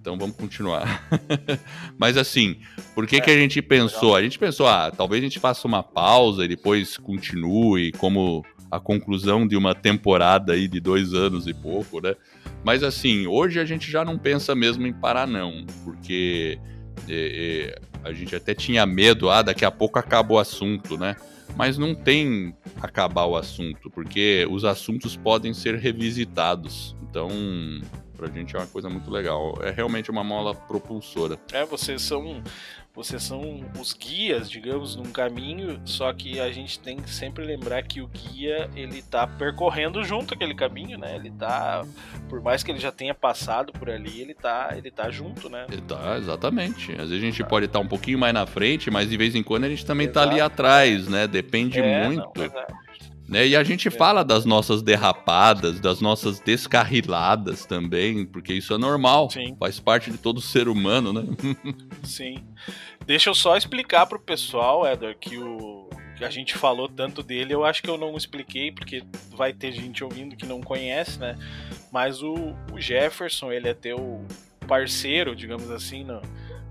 Então 0.00 0.16
vamos 0.16 0.36
continuar. 0.36 1.06
Mas 1.98 2.16
assim, 2.16 2.56
por 2.94 3.06
que, 3.06 3.16
é, 3.16 3.20
que 3.20 3.30
a 3.30 3.36
gente 3.36 3.60
pensou? 3.60 4.16
A 4.16 4.22
gente 4.22 4.38
pensou, 4.38 4.66
ah, 4.66 4.90
talvez 4.90 5.22
a 5.22 5.26
gente 5.26 5.38
faça 5.38 5.66
uma 5.66 5.82
pausa 5.82 6.44
e 6.44 6.48
depois 6.48 6.96
continue, 6.96 7.92
como 7.92 8.44
a 8.70 8.78
conclusão 8.78 9.46
de 9.46 9.56
uma 9.56 9.74
temporada 9.74 10.52
aí 10.52 10.68
de 10.68 10.80
dois 10.80 11.14
anos 11.14 11.46
e 11.46 11.54
pouco, 11.54 12.00
né? 12.00 12.14
Mas 12.64 12.82
assim, 12.82 13.26
hoje 13.26 13.60
a 13.60 13.64
gente 13.64 13.90
já 13.90 14.04
não 14.04 14.18
pensa 14.18 14.54
mesmo 14.54 14.86
em 14.86 14.92
parar, 14.92 15.26
não, 15.26 15.64
porque 15.84 16.58
é, 17.08 17.74
é, 17.74 18.08
a 18.08 18.12
gente 18.12 18.34
até 18.34 18.54
tinha 18.54 18.84
medo, 18.84 19.30
ah, 19.30 19.42
daqui 19.42 19.64
a 19.64 19.70
pouco 19.70 19.98
acaba 19.98 20.34
o 20.34 20.38
assunto, 20.38 20.96
né? 20.96 21.16
Mas 21.56 21.78
não 21.78 21.94
tem 21.94 22.54
acabar 22.80 23.24
o 23.24 23.36
assunto, 23.36 23.90
porque 23.90 24.46
os 24.50 24.64
assuntos 24.64 25.16
podem 25.16 25.54
ser 25.54 25.76
revisitados. 25.76 26.94
Então, 27.02 27.28
pra 28.16 28.28
gente 28.28 28.54
é 28.54 28.58
uma 28.58 28.66
coisa 28.66 28.90
muito 28.90 29.10
legal. 29.10 29.58
É 29.62 29.70
realmente 29.70 30.10
uma 30.10 30.22
mola 30.22 30.54
propulsora. 30.54 31.38
É, 31.52 31.64
vocês 31.64 32.02
são 32.02 32.42
vocês 32.98 33.22
são 33.22 33.64
os 33.78 33.92
guias, 33.92 34.50
digamos, 34.50 34.96
num 34.96 35.12
caminho, 35.12 35.80
só 35.84 36.12
que 36.12 36.40
a 36.40 36.50
gente 36.50 36.80
tem 36.80 36.96
que 36.96 37.08
sempre 37.08 37.44
lembrar 37.44 37.84
que 37.84 38.00
o 38.00 38.08
guia, 38.08 38.68
ele 38.74 39.00
tá 39.02 39.24
percorrendo 39.24 40.02
junto 40.02 40.34
aquele 40.34 40.52
caminho, 40.52 40.98
né? 40.98 41.14
Ele 41.14 41.30
tá, 41.30 41.86
por 42.28 42.42
mais 42.42 42.64
que 42.64 42.72
ele 42.72 42.80
já 42.80 42.90
tenha 42.90 43.14
passado 43.14 43.72
por 43.72 43.88
ali, 43.88 44.20
ele 44.20 44.34
tá, 44.34 44.74
ele 44.76 44.90
tá 44.90 45.08
junto, 45.10 45.48
né? 45.48 45.66
Ele 45.70 45.82
tá, 45.82 46.18
exatamente. 46.18 46.90
Às 46.90 47.10
vezes 47.10 47.22
a 47.22 47.26
gente 47.26 47.40
tá. 47.40 47.48
pode 47.48 47.66
estar 47.66 47.78
tá 47.78 47.84
um 47.84 47.88
pouquinho 47.88 48.18
mais 48.18 48.34
na 48.34 48.46
frente, 48.46 48.90
mas 48.90 49.08
de 49.08 49.16
vez 49.16 49.36
em 49.36 49.44
quando 49.44 49.62
a 49.62 49.68
gente 49.68 49.86
também 49.86 50.08
Exato. 50.08 50.26
tá 50.26 50.32
ali 50.32 50.40
atrás, 50.40 51.06
né? 51.06 51.28
Depende 51.28 51.78
é, 51.78 52.04
muito. 52.08 52.32
Não, 52.36 52.87
né? 53.28 53.46
E 53.46 53.54
a 53.54 53.62
gente 53.62 53.90
fala 53.90 54.24
das 54.24 54.44
nossas 54.44 54.80
derrapadas, 54.82 55.78
das 55.78 56.00
nossas 56.00 56.40
descarriladas 56.40 57.66
também, 57.66 58.24
porque 58.24 58.54
isso 58.54 58.72
é 58.72 58.78
normal, 58.78 59.30
Sim. 59.30 59.54
faz 59.58 59.78
parte 59.78 60.10
de 60.10 60.16
todo 60.16 60.40
ser 60.40 60.68
humano, 60.68 61.12
né? 61.12 61.24
Sim. 62.02 62.42
Deixa 63.06 63.28
eu 63.28 63.34
só 63.34 63.56
explicar 63.56 64.06
pro 64.06 64.18
pessoal, 64.18 64.86
Edward, 64.86 65.18
que 65.20 65.36
o 65.36 65.88
que 66.16 66.24
a 66.24 66.30
gente 66.30 66.56
falou 66.56 66.88
tanto 66.88 67.22
dele, 67.22 67.54
eu 67.54 67.64
acho 67.64 67.80
que 67.80 67.88
eu 67.88 67.96
não 67.96 68.16
expliquei, 68.16 68.72
porque 68.72 69.04
vai 69.36 69.52
ter 69.52 69.70
gente 69.70 70.02
ouvindo 70.02 70.34
que 70.34 70.44
não 70.44 70.60
conhece, 70.60 71.18
né? 71.18 71.38
Mas 71.92 72.22
o, 72.22 72.34
o 72.72 72.80
Jefferson, 72.80 73.52
ele 73.52 73.68
é 73.68 73.74
teu 73.74 74.26
parceiro, 74.66 75.36
digamos 75.36 75.70
assim, 75.70 76.02
no, 76.02 76.20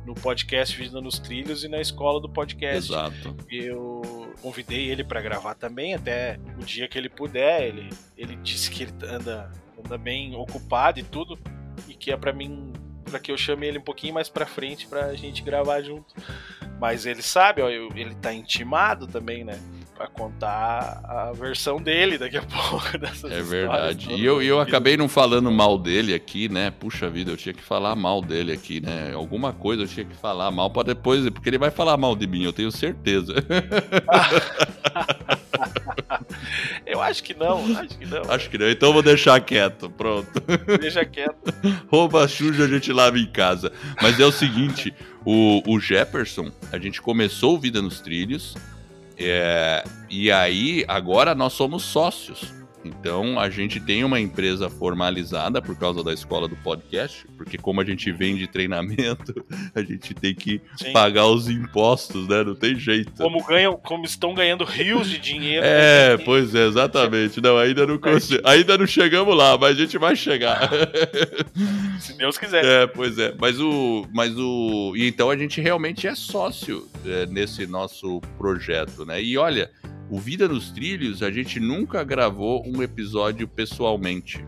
no 0.05 0.13
podcast 0.13 0.75
Vida 0.75 0.99
nos 0.99 1.17
Trilhos 1.17 1.63
e 1.63 1.69
na 1.69 1.79
escola 1.79 2.19
do 2.19 2.27
podcast. 2.27 2.91
Exato. 2.91 3.35
Eu 3.49 3.96
convidei 4.41 4.89
ele 4.89 5.03
para 5.03 5.21
gravar 5.21 5.55
também, 5.55 5.93
até 5.93 6.39
o 6.59 6.63
dia 6.63 6.87
que 6.87 6.97
ele 6.97 7.09
puder. 7.09 7.63
Ele, 7.63 7.89
ele 8.17 8.35
disse 8.37 8.69
que 8.69 8.83
ele 8.83 8.93
anda, 9.03 9.51
anda 9.77 9.97
bem 9.97 10.35
ocupado 10.35 10.99
e 10.99 11.03
tudo, 11.03 11.37
e 11.87 11.93
que 11.93 12.11
é 12.11 12.17
para 12.17 12.33
mim, 12.33 12.73
para 13.03 13.19
que 13.19 13.31
eu 13.31 13.37
chame 13.37 13.67
ele 13.67 13.79
um 13.79 13.83
pouquinho 13.83 14.13
mais 14.13 14.29
para 14.29 14.45
frente 14.45 14.87
pra 14.87 15.13
gente 15.15 15.41
gravar 15.41 15.81
junto. 15.81 16.13
Mas 16.79 17.05
ele 17.05 17.21
sabe, 17.21 17.61
ó, 17.61 17.69
ele 17.69 18.15
tá 18.15 18.33
intimado 18.33 19.07
também, 19.07 19.43
né? 19.43 19.59
Para 19.97 20.07
contar 20.07 21.01
a 21.03 21.31
versão 21.33 21.81
dele 21.81 22.17
daqui 22.19 22.37
a 22.37 22.43
pouco 22.69 22.97
dessas 22.97 23.31
É 23.31 23.41
verdade. 23.41 24.13
E 24.13 24.23
eu, 24.23 24.41
eu 24.41 24.61
acabei 24.61 24.95
não 24.95 25.09
falando 25.09 25.51
mal 25.51 25.77
dele 25.77 26.13
aqui, 26.13 26.47
né? 26.47 26.69
Puxa 26.69 27.09
vida, 27.09 27.31
eu 27.31 27.37
tinha 27.37 27.53
que 27.53 27.63
falar 27.63 27.95
mal 27.95 28.21
dele 28.21 28.51
aqui, 28.51 28.79
né? 28.79 29.11
Alguma 29.13 29.51
coisa 29.51 29.83
eu 29.83 29.87
tinha 29.87 30.05
que 30.05 30.15
falar 30.15 30.51
mal 30.51 30.69
para 30.69 30.83
depois, 30.83 31.27
porque 31.31 31.49
ele 31.49 31.57
vai 31.57 31.71
falar 31.71 31.97
mal 31.97 32.15
de 32.15 32.27
mim, 32.27 32.43
eu 32.43 32.53
tenho 32.53 32.71
certeza. 32.71 33.33
eu 36.85 37.01
acho 37.01 37.23
que 37.23 37.33
não, 37.33 37.63
acho 37.77 37.97
que 37.97 38.05
não. 38.05 38.21
Acho 38.29 38.49
que 38.51 38.57
não, 38.57 38.69
então 38.69 38.89
eu 38.89 38.93
vou 38.93 39.01
deixar 39.01 39.39
quieto, 39.41 39.89
pronto. 39.89 40.43
Deixa 40.79 41.03
quieto. 41.03 41.53
Rouba 41.87 42.27
suja 42.27 42.65
a 42.65 42.67
gente 42.67 42.93
lava 42.93 43.17
em 43.17 43.25
casa. 43.25 43.71
Mas 43.99 44.19
é 44.19 44.25
o 44.25 44.31
seguinte, 44.31 44.93
o, 45.25 45.63
o 45.67 45.79
Jefferson, 45.79 46.51
a 46.71 46.77
gente 46.77 47.01
começou 47.01 47.59
Vida 47.59 47.81
nos 47.81 47.99
Trilhos, 47.99 48.55
é, 49.19 49.83
e 50.09 50.31
aí, 50.31 50.85
agora 50.87 51.33
nós 51.33 51.53
somos 51.53 51.83
sócios. 51.83 52.53
Então 52.87 53.39
a 53.39 53.49
gente 53.49 53.79
tem 53.79 54.03
uma 54.03 54.19
empresa 54.19 54.69
formalizada 54.69 55.61
por 55.61 55.75
causa 55.77 56.03
da 56.03 56.13
escola 56.13 56.47
do 56.47 56.55
podcast, 56.57 57.27
porque 57.37 57.57
como 57.57 57.81
a 57.81 57.85
gente 57.85 58.11
vende 58.11 58.47
treinamento, 58.47 59.45
a 59.75 59.81
gente 59.81 60.13
tem 60.13 60.33
que 60.33 60.61
Sim. 60.77 60.93
pagar 60.93 61.27
os 61.27 61.49
impostos, 61.49 62.27
né? 62.27 62.43
Não 62.43 62.55
tem 62.55 62.75
jeito. 62.75 63.11
Como 63.13 63.43
ganham, 63.45 63.77
como 63.77 64.05
estão 64.05 64.33
ganhando 64.33 64.63
rios 64.63 65.09
de 65.09 65.17
dinheiro. 65.17 65.65
É, 65.65 66.17
né? 66.17 66.23
pois 66.23 66.53
é, 66.55 66.65
exatamente. 66.67 67.41
Não, 67.41 67.57
ainda 67.57 67.85
não 67.85 67.97
consigo, 67.97 68.41
ainda 68.45 68.77
não 68.77 68.87
chegamos 68.87 69.35
lá, 69.35 69.57
mas 69.57 69.77
a 69.77 69.79
gente 69.79 69.97
vai 69.97 70.15
chegar. 70.15 70.69
Se 71.99 72.17
Deus 72.17 72.37
quiser. 72.37 72.63
É, 72.63 72.87
pois 72.87 73.17
é. 73.19 73.33
Mas 73.39 73.59
o, 73.59 74.07
mas 74.13 74.37
o, 74.37 74.93
e 74.95 75.07
então 75.07 75.29
a 75.29 75.37
gente 75.37 75.61
realmente 75.61 76.07
é 76.07 76.15
sócio 76.15 76.87
é, 77.05 77.25
nesse 77.25 77.65
nosso 77.67 78.21
projeto, 78.37 79.05
né? 79.05 79.21
E 79.21 79.37
olha, 79.37 79.69
o 80.09 80.19
Vida 80.19 80.47
nos 80.47 80.71
Trilhos, 80.71 81.21
a 81.21 81.29
gente 81.29 81.59
nunca 81.59 82.03
gravou 82.03 82.63
um 82.65 82.81
episódio 82.81 83.47
pessoalmente. 83.47 84.43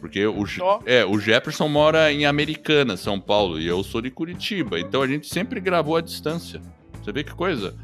Porque 0.00 0.24
o, 0.26 0.42
oh. 0.42 0.82
é, 0.86 1.04
o 1.04 1.18
Jefferson 1.18 1.68
mora 1.68 2.12
em 2.12 2.24
Americana, 2.24 2.96
São 2.96 3.20
Paulo, 3.20 3.60
e 3.60 3.66
eu 3.66 3.82
sou 3.82 4.00
de 4.00 4.10
Curitiba. 4.10 4.78
Então 4.78 5.02
a 5.02 5.06
gente 5.06 5.26
sempre 5.26 5.60
gravou 5.60 5.96
à 5.96 6.00
distância. 6.00 6.60
Você 7.02 7.12
vê 7.12 7.24
que 7.24 7.34
coisa? 7.34 7.76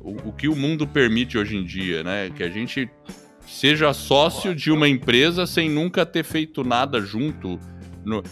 O, 0.00 0.28
o 0.28 0.32
que 0.32 0.48
o 0.48 0.56
mundo 0.56 0.86
permite 0.86 1.38
hoje 1.38 1.56
em 1.56 1.64
dia, 1.64 2.02
né? 2.02 2.30
Que 2.30 2.42
a 2.42 2.48
gente 2.48 2.90
seja 3.46 3.92
sócio 3.92 4.54
de 4.54 4.70
uma 4.70 4.88
empresa 4.88 5.46
sem 5.46 5.68
nunca 5.68 6.06
ter 6.06 6.24
feito 6.24 6.64
nada 6.64 7.00
junto 7.00 7.58
no, 8.04 8.22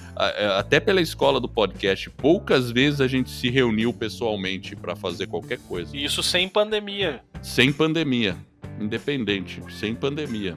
até 0.58 0.80
pela 0.80 1.00
escola 1.00 1.40
do 1.40 1.48
podcast, 1.48 2.10
poucas 2.10 2.70
vezes 2.70 3.00
a 3.00 3.06
gente 3.06 3.30
se 3.30 3.50
reuniu 3.50 3.92
pessoalmente 3.92 4.74
para 4.74 4.96
fazer 4.96 5.26
qualquer 5.26 5.58
coisa. 5.60 5.96
Isso 5.96 6.22
sem 6.22 6.48
pandemia. 6.48 7.20
Sem 7.42 7.72
pandemia. 7.72 8.36
Independente, 8.80 9.62
sem 9.70 9.94
pandemia. 9.94 10.56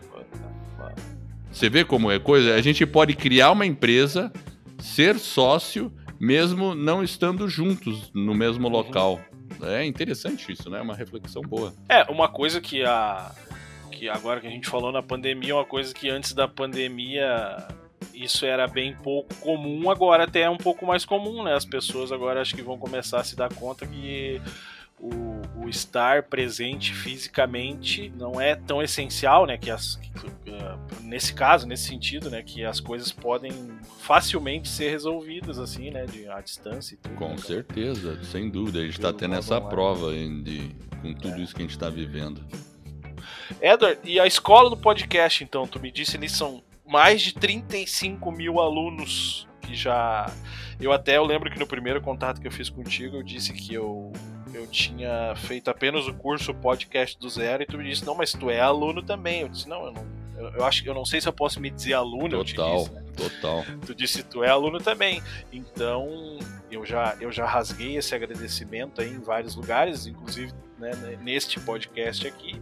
Você 1.52 1.70
vê 1.70 1.86
como 1.86 2.10
é 2.10 2.18
coisa? 2.18 2.56
A 2.56 2.62
gente 2.62 2.86
pode 2.86 3.16
criar 3.16 3.52
uma 3.52 3.66
empresa, 3.66 4.32
ser 4.80 5.20
sócio, 5.20 5.94
mesmo 6.20 6.74
não 6.74 7.04
estando 7.04 7.48
juntos 7.48 8.12
no 8.14 8.34
mesmo 8.34 8.68
uhum. 8.68 8.74
local. 8.74 9.22
É 9.62 9.86
interessante 9.86 10.52
isso, 10.52 10.70
né? 10.70 10.80
É 10.80 10.82
uma 10.82 10.96
reflexão 10.96 11.42
boa. 11.44 11.74
É, 11.88 12.04
uma 12.12 12.28
coisa 12.28 12.60
que 12.60 12.84
a. 12.84 13.32
que 13.92 14.10
agora 14.10 14.42
que 14.42 14.48
a 14.48 14.50
gente 14.50 14.68
falou 14.68 14.92
na 14.92 15.04
pandemia, 15.04 15.56
uma 15.56 15.66
coisa 15.66 15.94
que 15.94 16.10
antes 16.10 16.34
da 16.34 16.48
pandemia 16.48 17.68
isso 18.14 18.46
era 18.46 18.68
bem 18.68 18.96
pouco 18.96 19.34
comum, 19.36 19.90
agora 19.90 20.24
até 20.24 20.42
é 20.42 20.50
um 20.50 20.58
pouco 20.58 20.86
mais 20.86 21.06
comum, 21.06 21.44
né? 21.44 21.54
As 21.54 21.66
pessoas 21.66 22.12
agora 22.12 22.42
acho 22.42 22.56
que 22.56 22.62
vão 22.62 22.78
começar 22.78 23.20
a 23.20 23.24
se 23.24 23.36
dar 23.36 23.54
conta 23.54 23.86
que 23.86 24.42
o, 25.00 25.64
o 25.64 25.70
estar 25.70 26.24
presente 26.24 26.94
fisicamente 26.94 28.12
não 28.18 28.40
é 28.40 28.56
tão 28.56 28.82
essencial, 28.82 29.46
né? 29.46 29.58
Que, 29.58 29.70
as, 29.70 29.96
que, 29.96 30.28
uh, 30.28 30.80
nesse 31.02 31.34
caso, 31.34 31.68
nesse 31.68 31.88
sentido, 31.88 32.30
né? 32.30 32.42
Que 32.42 32.64
as 32.64 32.80
coisas 32.80 33.12
podem 33.12 33.52
facilmente 34.00 34.70
ser 34.70 34.90
resolvidas 34.90 35.60
assim, 35.60 35.92
né? 35.92 36.06
De 36.06 36.28
à 36.30 36.40
distância. 36.40 36.98
Tudo, 37.02 37.16
com 37.16 37.30
né? 37.30 37.38
certeza, 37.38 38.24
sem 38.24 38.50
dúvida. 38.50 38.80
A 38.80 38.84
gente 38.84 38.94
está 38.94 39.12
tendo 39.12 39.36
essa 39.36 39.60
prova 39.60 40.12
de, 40.12 40.74
com 41.02 41.14
tudo 41.14 41.36
é. 41.36 41.42
isso 41.42 41.54
que 41.54 41.62
a 41.62 41.66
gente 41.66 41.76
está 41.76 41.90
vivendo. 41.90 42.42
Edward, 43.62 44.00
e 44.04 44.20
a 44.20 44.26
escola 44.26 44.70
do 44.70 44.78
podcast, 44.78 45.44
então, 45.44 45.68
tu 45.68 45.80
me 45.80 45.92
disse, 45.92 46.18
eles 46.18 46.32
são 46.32 46.64
mais 46.94 47.24
de 47.24 47.34
35 47.34 48.32
mil 48.32 48.60
alunos 48.60 49.48
que 49.62 49.74
já. 49.74 50.32
Eu 50.80 50.92
até 50.92 51.18
eu 51.18 51.26
lembro 51.26 51.50
que 51.50 51.58
no 51.58 51.66
primeiro 51.66 52.00
contato 52.00 52.40
que 52.40 52.46
eu 52.46 52.52
fiz 52.52 52.70
contigo 52.70 53.18
eu 53.18 53.24
disse 53.24 53.52
que 53.52 53.74
eu, 53.74 54.14
eu 54.54 54.68
tinha 54.68 55.34
feito 55.36 55.72
apenas 55.72 56.08
o 56.08 56.14
curso 56.14 56.54
podcast 56.54 57.18
do 57.18 57.28
zero 57.28 57.64
e 57.64 57.66
tu 57.66 57.80
me 57.80 57.90
disse, 57.90 58.06
não, 58.06 58.14
mas 58.14 58.32
tu 58.34 58.48
é 58.48 58.60
aluno 58.60 59.02
também. 59.02 59.42
Eu 59.42 59.50
disse, 59.50 59.68
não, 59.68 59.88
eu 59.88 59.92
não. 59.92 60.06
Eu, 60.44 60.60
eu 60.60 60.66
acho 60.66 60.84
que 60.84 60.90
eu 60.90 60.94
não 60.94 61.06
sei 61.06 61.22
se 61.22 61.28
eu 61.28 61.34
posso 61.34 61.60
me 61.60 61.70
dizer 61.70 61.94
aluno. 61.94 62.44
Total, 62.44 62.78
disse, 62.78 62.92
né? 62.92 63.04
total. 63.16 63.66
Tu 63.86 63.96
disse 63.96 64.24
tu 64.24 64.44
é 64.44 64.50
aluno 64.50 64.80
também. 64.80 65.22
Então 65.52 66.38
eu 66.72 66.86
já, 66.86 67.16
eu 67.20 67.32
já 67.32 67.46
rasguei 67.46 67.98
esse 67.98 68.14
agradecimento 68.14 69.02
aí 69.02 69.10
em 69.10 69.20
vários 69.20 69.56
lugares, 69.56 70.08
inclusive 70.08 70.52
né, 70.78 70.92
neste 71.22 71.60
podcast 71.60 72.28
aqui. 72.28 72.62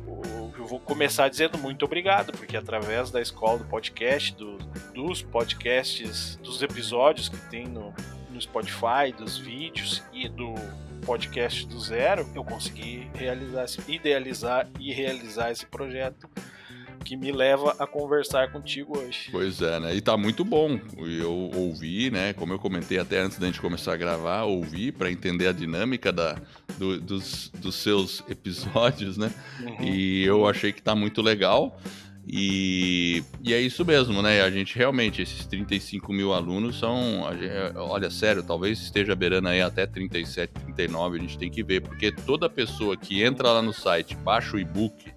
Eu 0.57 0.65
vou 0.65 0.79
começar 0.79 1.27
dizendo 1.29 1.57
muito 1.57 1.86
obrigado, 1.86 2.32
porque 2.32 2.55
através 2.55 3.09
da 3.09 3.21
escola 3.21 3.59
do 3.59 3.65
podcast, 3.65 4.36
do, 4.36 4.57
dos 4.93 5.21
podcasts, 5.21 6.36
dos 6.38 6.61
episódios 6.61 7.29
que 7.29 7.38
tem 7.49 7.67
no, 7.67 7.93
no 8.29 8.41
Spotify, 8.41 9.11
dos 9.17 9.38
vídeos 9.38 10.03
e 10.13 10.29
do 10.29 10.53
podcast 11.05 11.65
do 11.65 11.79
zero, 11.79 12.29
eu 12.36 12.43
consegui 12.43 13.09
realizar, 13.15 13.65
idealizar 13.88 14.67
e 14.79 14.93
realizar 14.93 15.51
esse 15.51 15.65
projeto 15.65 16.29
que 17.03 17.17
me 17.17 17.31
leva 17.31 17.75
a 17.79 17.87
conversar 17.87 18.51
contigo 18.51 18.97
hoje. 18.97 19.29
Pois 19.31 19.61
é, 19.61 19.79
né? 19.79 19.95
E 19.95 20.01
tá 20.01 20.15
muito 20.15 20.43
bom. 20.45 20.79
Eu 20.97 21.51
ouvi, 21.55 22.09
né? 22.11 22.33
Como 22.33 22.53
eu 22.53 22.59
comentei 22.59 22.99
até 22.99 23.19
antes 23.19 23.37
da 23.37 23.47
gente 23.47 23.59
começar 23.59 23.93
a 23.93 23.97
gravar, 23.97 24.43
ouvi 24.43 24.91
para 24.91 25.11
entender 25.11 25.47
a 25.47 25.51
dinâmica 25.51 26.11
da, 26.11 26.37
do, 26.77 26.99
dos, 26.99 27.49
dos 27.49 27.75
seus 27.75 28.23
episódios, 28.29 29.17
né? 29.17 29.31
Uhum. 29.61 29.85
E 29.85 30.23
eu 30.23 30.47
achei 30.47 30.71
que 30.71 30.81
tá 30.81 30.95
muito 30.95 31.21
legal. 31.21 31.77
E, 32.27 33.23
e 33.43 33.53
é 33.53 33.59
isso 33.59 33.83
mesmo, 33.83 34.21
né? 34.21 34.41
A 34.41 34.51
gente 34.51 34.77
realmente, 34.77 35.21
esses 35.21 35.45
35 35.45 36.13
mil 36.13 36.33
alunos 36.33 36.77
são. 36.77 37.21
Olha, 37.75 38.09
sério, 38.11 38.43
talvez 38.43 38.79
esteja 38.79 39.15
beirando 39.15 39.47
aí 39.47 39.61
até 39.61 39.87
37, 39.87 40.53
39, 40.53 41.17
a 41.17 41.21
gente 41.21 41.37
tem 41.37 41.49
que 41.49 41.63
ver, 41.63 41.81
porque 41.81 42.11
toda 42.11 42.49
pessoa 42.49 42.95
que 42.95 43.23
entra 43.23 43.51
lá 43.51 43.61
no 43.61 43.73
site, 43.73 44.15
baixa 44.15 44.55
o 44.55 44.59
e-book 44.59 45.11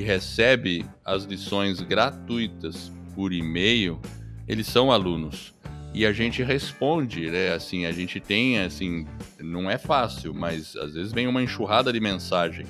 recebe 0.00 0.84
as 1.04 1.24
lições 1.24 1.80
gratuitas 1.80 2.92
por 3.14 3.32
e-mail, 3.32 4.00
eles 4.46 4.66
são 4.66 4.90
alunos. 4.90 5.54
E 5.92 6.04
a 6.04 6.12
gente 6.12 6.42
responde, 6.42 7.30
né? 7.30 7.52
Assim, 7.52 7.86
a 7.86 7.92
gente 7.92 8.18
tem, 8.18 8.58
assim, 8.58 9.06
não 9.38 9.70
é 9.70 9.78
fácil, 9.78 10.34
mas 10.34 10.74
às 10.76 10.94
vezes 10.94 11.12
vem 11.12 11.28
uma 11.28 11.42
enxurrada 11.42 11.92
de 11.92 12.00
mensagem 12.00 12.66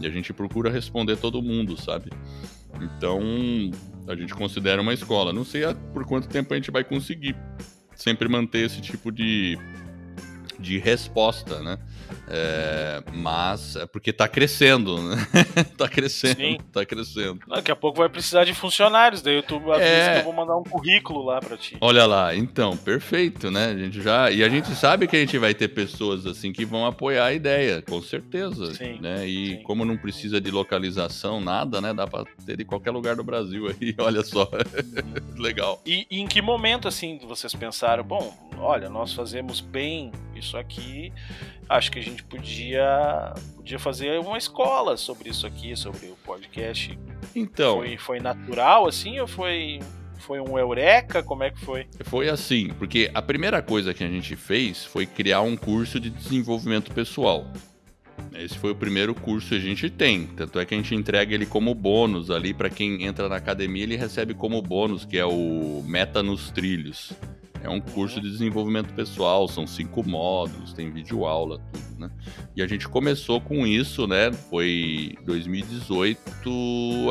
e 0.00 0.06
a 0.06 0.10
gente 0.10 0.32
procura 0.32 0.70
responder 0.70 1.16
todo 1.16 1.42
mundo, 1.42 1.80
sabe? 1.80 2.10
Então, 2.80 3.20
a 4.08 4.14
gente 4.14 4.34
considera 4.34 4.80
uma 4.80 4.94
escola. 4.94 5.32
Não 5.32 5.44
sei 5.44 5.62
por 5.92 6.06
quanto 6.06 6.28
tempo 6.28 6.52
a 6.54 6.56
gente 6.56 6.70
vai 6.70 6.82
conseguir 6.82 7.36
sempre 7.94 8.28
manter 8.28 8.64
esse 8.64 8.80
tipo 8.80 9.12
de, 9.12 9.58
de 10.62 10.78
resposta, 10.78 11.60
né? 11.60 11.78
É, 12.28 13.02
mas 13.12 13.76
é 13.76 13.86
porque 13.86 14.12
tá 14.12 14.28
crescendo, 14.28 15.02
né? 15.02 15.16
tá 15.76 15.88
crescendo, 15.88 16.36
Sim. 16.36 16.58
tá 16.72 16.84
crescendo. 16.86 17.40
Daqui 17.46 17.70
a 17.70 17.76
pouco 17.76 17.98
vai 17.98 18.08
precisar 18.08 18.44
de 18.44 18.54
funcionários, 18.54 19.20
daí 19.22 19.42
tu 19.42 19.56
avisa 19.72 19.84
é... 19.84 20.14
que 20.14 20.20
eu 20.20 20.24
vou 20.24 20.32
mandar 20.32 20.56
um 20.56 20.62
currículo 20.62 21.24
lá 21.24 21.40
para 21.40 21.56
ti. 21.56 21.76
Olha 21.80 22.06
lá, 22.06 22.34
então, 22.34 22.76
perfeito, 22.76 23.50
né? 23.50 23.66
A 23.66 23.76
gente 23.76 24.00
já 24.00 24.30
e 24.30 24.42
a 24.42 24.48
gente 24.48 24.74
sabe 24.74 25.06
que 25.06 25.16
a 25.16 25.20
gente 25.20 25.36
vai 25.36 25.52
ter 25.52 25.68
pessoas 25.68 26.26
assim 26.26 26.52
que 26.52 26.64
vão 26.64 26.86
apoiar 26.86 27.26
a 27.26 27.32
ideia, 27.32 27.82
com 27.82 28.00
certeza, 28.00 28.74
Sim. 28.74 29.00
né? 29.00 29.26
E 29.26 29.56
Sim. 29.56 29.62
como 29.64 29.84
não 29.84 29.96
precisa 29.96 30.40
de 30.40 30.50
localização 30.50 31.40
nada, 31.40 31.80
né? 31.80 31.92
Dá 31.92 32.06
para 32.06 32.24
ter 32.46 32.56
de 32.56 32.64
qualquer 32.64 32.92
lugar 32.92 33.16
do 33.16 33.24
Brasil 33.24 33.68
aí, 33.68 33.94
olha 33.98 34.22
só. 34.22 34.48
Legal. 35.36 35.82
E, 35.84 36.06
e 36.10 36.20
em 36.20 36.26
que 36.26 36.40
momento 36.40 36.86
assim 36.88 37.18
vocês 37.26 37.54
pensaram, 37.54 38.04
bom, 38.04 38.34
olha, 38.58 38.88
nós 38.88 39.12
fazemos 39.12 39.60
bem 39.60 40.12
isso 40.34 40.51
aqui, 40.56 41.12
acho 41.68 41.90
que 41.90 41.98
a 41.98 42.02
gente 42.02 42.22
podia, 42.24 43.34
podia 43.56 43.78
fazer 43.78 44.18
uma 44.20 44.38
escola 44.38 44.96
sobre 44.96 45.30
isso 45.30 45.46
aqui, 45.46 45.76
sobre 45.76 46.06
o 46.06 46.16
podcast. 46.24 46.98
Então. 47.34 47.78
Foi, 47.78 47.96
foi 47.96 48.20
natural 48.20 48.86
assim 48.86 49.18
ou 49.20 49.26
foi. 49.26 49.80
Foi 50.18 50.38
um 50.38 50.56
eureka? 50.56 51.20
Como 51.20 51.42
é 51.42 51.50
que 51.50 51.58
foi? 51.58 51.84
Foi 52.04 52.28
assim, 52.28 52.68
porque 52.78 53.10
a 53.12 53.20
primeira 53.20 53.60
coisa 53.60 53.92
que 53.92 54.04
a 54.04 54.08
gente 54.08 54.36
fez 54.36 54.84
foi 54.84 55.04
criar 55.04 55.40
um 55.40 55.56
curso 55.56 55.98
de 55.98 56.10
desenvolvimento 56.10 56.92
pessoal. 56.92 57.44
Esse 58.34 58.56
foi 58.58 58.70
o 58.70 58.74
primeiro 58.74 59.14
curso 59.14 59.48
que 59.48 59.56
a 59.56 59.60
gente 59.60 59.90
tem. 59.90 60.26
Tanto 60.26 60.58
é 60.58 60.64
que 60.64 60.74
a 60.74 60.76
gente 60.76 60.94
entrega 60.94 61.34
ele 61.34 61.44
como 61.44 61.74
bônus 61.74 62.30
ali 62.30 62.54
para 62.54 62.70
quem 62.70 63.04
entra 63.04 63.28
na 63.28 63.36
academia, 63.36 63.82
ele 63.82 63.96
recebe 63.96 64.32
como 64.32 64.62
bônus, 64.62 65.04
que 65.04 65.18
é 65.18 65.24
o 65.24 65.82
Meta 65.86 66.22
nos 66.22 66.50
Trilhos. 66.50 67.12
É 67.62 67.68
um 67.68 67.80
curso 67.80 68.20
de 68.20 68.28
desenvolvimento 68.28 68.92
pessoal, 68.92 69.46
são 69.46 69.66
cinco 69.66 70.06
módulos, 70.06 70.72
tem 70.72 70.90
vídeo 70.90 71.24
aula, 71.24 71.60
tudo, 71.72 72.00
né? 72.00 72.10
E 72.56 72.62
a 72.62 72.66
gente 72.66 72.88
começou 72.88 73.40
com 73.40 73.64
isso, 73.64 74.06
né? 74.06 74.32
Foi 74.32 75.16
2018, 75.24 76.20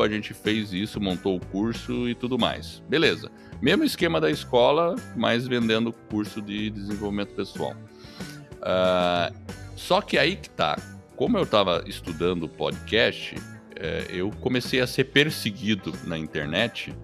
a 0.02 0.08
gente 0.08 0.34
fez 0.34 0.72
isso, 0.72 1.00
montou 1.00 1.36
o 1.36 1.40
curso 1.46 2.06
e 2.06 2.14
tudo 2.14 2.38
mais. 2.38 2.82
Beleza. 2.86 3.30
Mesmo 3.62 3.84
esquema 3.84 4.20
da 4.20 4.30
escola, 4.30 4.94
mas 5.16 5.46
vendendo 5.46 5.92
curso 6.10 6.42
de 6.42 6.68
desenvolvimento 6.68 7.34
pessoal. 7.34 7.74
Uh, 8.58 9.34
só 9.74 10.02
que 10.02 10.18
aí 10.18 10.36
que 10.36 10.50
tá. 10.50 10.78
Como 11.16 11.38
eu 11.38 11.44
estava 11.44 11.82
estudando 11.86 12.48
podcast, 12.48 13.36
é, 13.76 14.06
eu 14.10 14.30
comecei 14.40 14.80
a 14.80 14.86
ser 14.86 15.04
perseguido 15.04 15.92
na 16.04 16.16
internet 16.16 16.94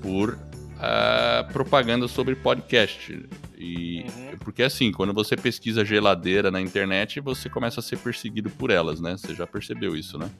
por 0.00 0.38
uh, 0.76 1.52
propaganda 1.52 2.08
sobre 2.08 2.34
podcast. 2.34 3.26
E 3.58 4.02
uhum. 4.02 4.38
porque 4.38 4.62
assim, 4.62 4.92
quando 4.92 5.12
você 5.12 5.36
pesquisa 5.36 5.84
geladeira 5.84 6.50
na 6.50 6.60
internet, 6.60 7.20
você 7.20 7.48
começa 7.48 7.80
a 7.80 7.82
ser 7.82 7.98
perseguido 7.98 8.50
por 8.50 8.70
elas, 8.70 9.00
né? 9.00 9.16
Você 9.16 9.34
já 9.34 9.46
percebeu 9.46 9.96
isso, 9.96 10.18
né? 10.18 10.30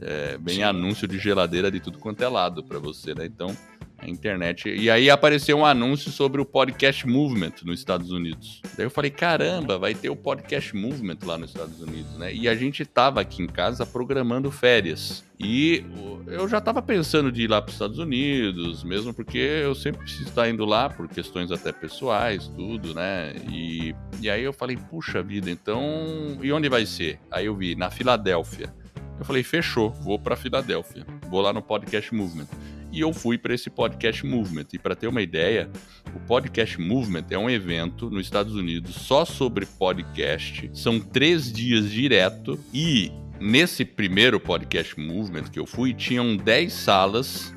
É, 0.00 0.38
bem 0.38 0.56
Sim. 0.56 0.62
anúncio 0.62 1.06
de 1.06 1.18
geladeira 1.18 1.70
de 1.70 1.80
tudo 1.80 1.98
quanto 1.98 2.22
é 2.22 2.28
lado 2.28 2.64
para 2.64 2.78
você, 2.78 3.14
né? 3.14 3.26
Então, 3.26 3.56
a 4.04 4.10
internet. 4.10 4.68
E 4.68 4.90
aí 4.90 5.08
apareceu 5.08 5.58
um 5.58 5.64
anúncio 5.64 6.10
sobre 6.10 6.40
o 6.40 6.44
podcast 6.44 7.06
movement 7.06 7.52
nos 7.64 7.78
Estados 7.78 8.10
Unidos. 8.10 8.60
Daí 8.76 8.86
eu 8.86 8.90
falei, 8.90 9.10
caramba, 9.10 9.78
vai 9.78 9.94
ter 9.94 10.10
o 10.10 10.16
podcast 10.16 10.76
movement 10.76 11.18
lá 11.24 11.38
nos 11.38 11.50
Estados 11.50 11.80
Unidos, 11.80 12.16
né? 12.18 12.32
E 12.32 12.48
a 12.48 12.54
gente 12.54 12.84
tava 12.84 13.20
aqui 13.20 13.42
em 13.42 13.46
casa 13.46 13.86
programando 13.86 14.50
férias. 14.50 15.24
E 15.40 15.84
eu 16.26 16.48
já 16.48 16.60
tava 16.60 16.80
pensando 16.80 17.32
de 17.32 17.42
ir 17.42 17.50
lá 17.50 17.60
para 17.60 17.70
os 17.70 17.74
Estados 17.74 17.98
Unidos, 17.98 18.84
mesmo 18.84 19.12
porque 19.12 19.38
eu 19.38 19.74
sempre 19.74 20.00
preciso 20.00 20.28
estar 20.28 20.48
indo 20.48 20.64
lá 20.64 20.88
por 20.88 21.08
questões 21.08 21.50
até 21.50 21.72
pessoais, 21.72 22.46
tudo, 22.48 22.94
né? 22.94 23.34
E, 23.50 23.94
e 24.20 24.30
aí 24.30 24.42
eu 24.42 24.52
falei, 24.52 24.76
puxa 24.76 25.22
vida, 25.22 25.50
então. 25.50 26.38
E 26.42 26.52
onde 26.52 26.68
vai 26.68 26.86
ser? 26.86 27.18
Aí 27.30 27.46
eu 27.46 27.56
vi, 27.56 27.74
na 27.74 27.90
Filadélfia. 27.90 28.72
Eu 29.18 29.24
falei, 29.24 29.42
fechou, 29.42 29.90
vou 29.90 30.18
para 30.18 30.36
Filadélfia. 30.36 31.06
Vou 31.30 31.40
lá 31.40 31.52
no 31.52 31.62
Podcast 31.62 32.12
Movement 32.14 32.48
e 32.94 33.00
eu 33.00 33.12
fui 33.12 33.36
para 33.36 33.52
esse 33.52 33.68
Podcast 33.68 34.24
Movement. 34.24 34.66
E 34.72 34.78
para 34.78 34.94
ter 34.94 35.08
uma 35.08 35.20
ideia, 35.20 35.68
o 36.14 36.20
Podcast 36.20 36.80
Movement 36.80 37.26
é 37.30 37.36
um 37.36 37.50
evento 37.50 38.08
nos 38.08 38.26
Estados 38.26 38.54
Unidos 38.54 38.94
só 38.94 39.24
sobre 39.24 39.66
podcast. 39.66 40.70
São 40.72 41.00
três 41.00 41.52
dias 41.52 41.90
direto 41.90 42.56
e 42.72 43.10
nesse 43.40 43.84
primeiro 43.84 44.38
Podcast 44.38 44.98
Movement 44.98 45.44
que 45.44 45.58
eu 45.58 45.66
fui, 45.66 45.92
tinham 45.92 46.36
10 46.36 46.72
salas 46.72 47.52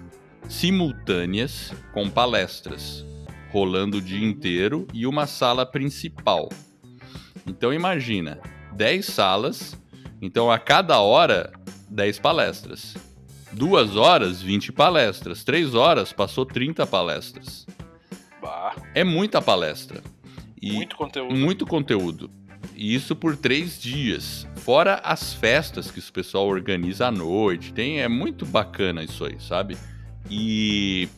simultâneas 0.49 1.71
com 1.93 2.09
palestras 2.09 3.05
rolando 3.51 3.97
o 3.97 4.01
dia 4.01 4.25
inteiro 4.27 4.87
e 4.93 5.05
uma 5.05 5.27
sala 5.27 5.65
principal. 5.65 6.49
Então 7.45 7.71
imagina, 7.71 8.39
10 8.73 9.05
salas, 9.05 9.79
então 10.19 10.51
a 10.51 10.57
cada 10.57 10.99
hora 10.99 11.51
10 11.89 12.19
palestras. 12.19 13.06
Duas 13.57 13.95
horas, 13.95 14.39
20 14.39 14.71
palestras. 14.71 15.43
Três 15.43 15.73
horas, 15.73 16.13
passou 16.13 16.45
30 16.45 16.85
palestras. 16.85 17.65
Bah. 18.39 18.75
É 18.93 19.03
muita 19.03 19.41
palestra. 19.41 20.03
E 20.61 20.73
muito 20.73 20.95
conteúdo. 20.95 21.35
Muito 21.35 21.65
conteúdo. 21.65 22.31
E 22.75 22.93
isso 22.93 23.15
por 23.15 23.35
três 23.35 23.81
dias. 23.81 24.47
Fora 24.57 25.01
as 25.03 25.33
festas 25.33 25.89
que 25.89 25.99
o 25.99 26.13
pessoal 26.13 26.47
organiza 26.47 27.07
à 27.07 27.11
noite. 27.11 27.73
Tem, 27.73 27.99
é 27.99 28.07
muito 28.07 28.45
bacana 28.45 29.03
isso 29.03 29.25
aí, 29.25 29.37
sabe? 29.39 29.75
E 30.29 31.09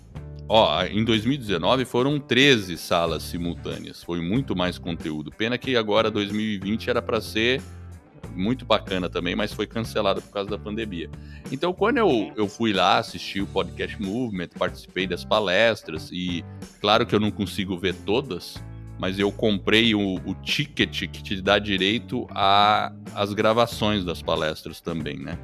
Ó, 0.47 0.83
em 0.85 1.03
2019 1.03 1.85
foram 1.85 2.19
13 2.19 2.75
salas 2.77 3.21
simultâneas. 3.21 4.01
Foi 4.01 4.19
muito 4.21 4.55
mais 4.55 4.79
conteúdo. 4.79 5.29
Pena 5.29 5.57
que 5.57 5.75
agora 5.75 6.09
2020 6.09 6.89
era 6.89 7.01
para 7.01 7.21
ser 7.21 7.61
muito 8.35 8.65
bacana 8.65 9.09
também, 9.09 9.35
mas 9.35 9.53
foi 9.53 9.67
cancelado 9.67 10.21
por 10.21 10.31
causa 10.31 10.49
da 10.49 10.57
pandemia. 10.57 11.09
Então, 11.51 11.73
quando 11.73 11.97
eu, 11.97 12.31
eu 12.35 12.47
fui 12.47 12.73
lá 12.73 12.97
assistir 12.97 13.41
o 13.41 13.47
Podcast 13.47 14.01
Movement, 14.01 14.49
participei 14.57 15.07
das 15.07 15.25
palestras, 15.25 16.09
e 16.11 16.43
claro 16.79 17.05
que 17.05 17.15
eu 17.15 17.19
não 17.19 17.31
consigo 17.31 17.77
ver 17.77 17.95
todas, 18.05 18.61
mas 18.99 19.17
eu 19.17 19.31
comprei 19.31 19.95
o, 19.95 20.15
o 20.25 20.35
ticket 20.35 21.07
que 21.07 21.23
te 21.23 21.41
dá 21.41 21.57
direito 21.57 22.27
às 22.31 23.33
gravações 23.33 24.03
das 24.03 24.21
palestras 24.21 24.81
também, 24.81 25.17
né? 25.17 25.37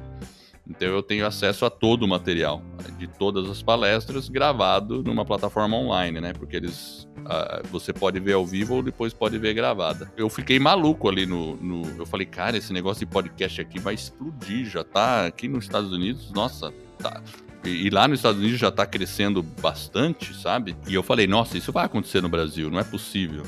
Então 0.68 0.88
eu 0.88 1.02
tenho 1.02 1.26
acesso 1.26 1.64
a 1.64 1.70
todo 1.70 2.02
o 2.02 2.08
material 2.08 2.62
de 2.98 3.06
todas 3.06 3.48
as 3.48 3.62
palestras 3.62 4.28
gravado 4.28 5.02
numa 5.02 5.24
plataforma 5.24 5.76
online, 5.76 6.20
né? 6.20 6.32
Porque 6.32 6.56
eles 6.56 7.06
uh, 7.18 7.66
você 7.70 7.92
pode 7.92 8.18
ver 8.18 8.32
ao 8.32 8.44
vivo 8.44 8.74
ou 8.74 8.82
depois 8.82 9.12
pode 9.12 9.38
ver 9.38 9.54
gravada. 9.54 10.10
Eu 10.16 10.28
fiquei 10.28 10.58
maluco 10.58 11.08
ali 11.08 11.26
no, 11.26 11.56
no, 11.56 11.86
eu 11.98 12.06
falei, 12.06 12.26
cara, 12.26 12.56
esse 12.56 12.72
negócio 12.72 13.06
de 13.06 13.12
podcast 13.12 13.60
aqui 13.60 13.78
vai 13.78 13.94
explodir, 13.94 14.66
já 14.66 14.82
tá 14.82 15.26
aqui 15.26 15.48
nos 15.48 15.64
Estados 15.64 15.92
Unidos, 15.92 16.32
nossa, 16.32 16.72
tá 16.98 17.22
e 17.64 17.90
lá 17.90 18.06
nos 18.06 18.20
Estados 18.20 18.38
Unidos 18.38 18.60
já 18.60 18.70
tá 18.70 18.86
crescendo 18.86 19.42
bastante, 19.42 20.32
sabe? 20.34 20.76
E 20.86 20.94
eu 20.94 21.02
falei, 21.02 21.26
nossa, 21.26 21.58
isso 21.58 21.72
vai 21.72 21.84
acontecer 21.84 22.20
no 22.20 22.28
Brasil, 22.28 22.70
não 22.70 22.78
é 22.78 22.84
possível. 22.84 23.42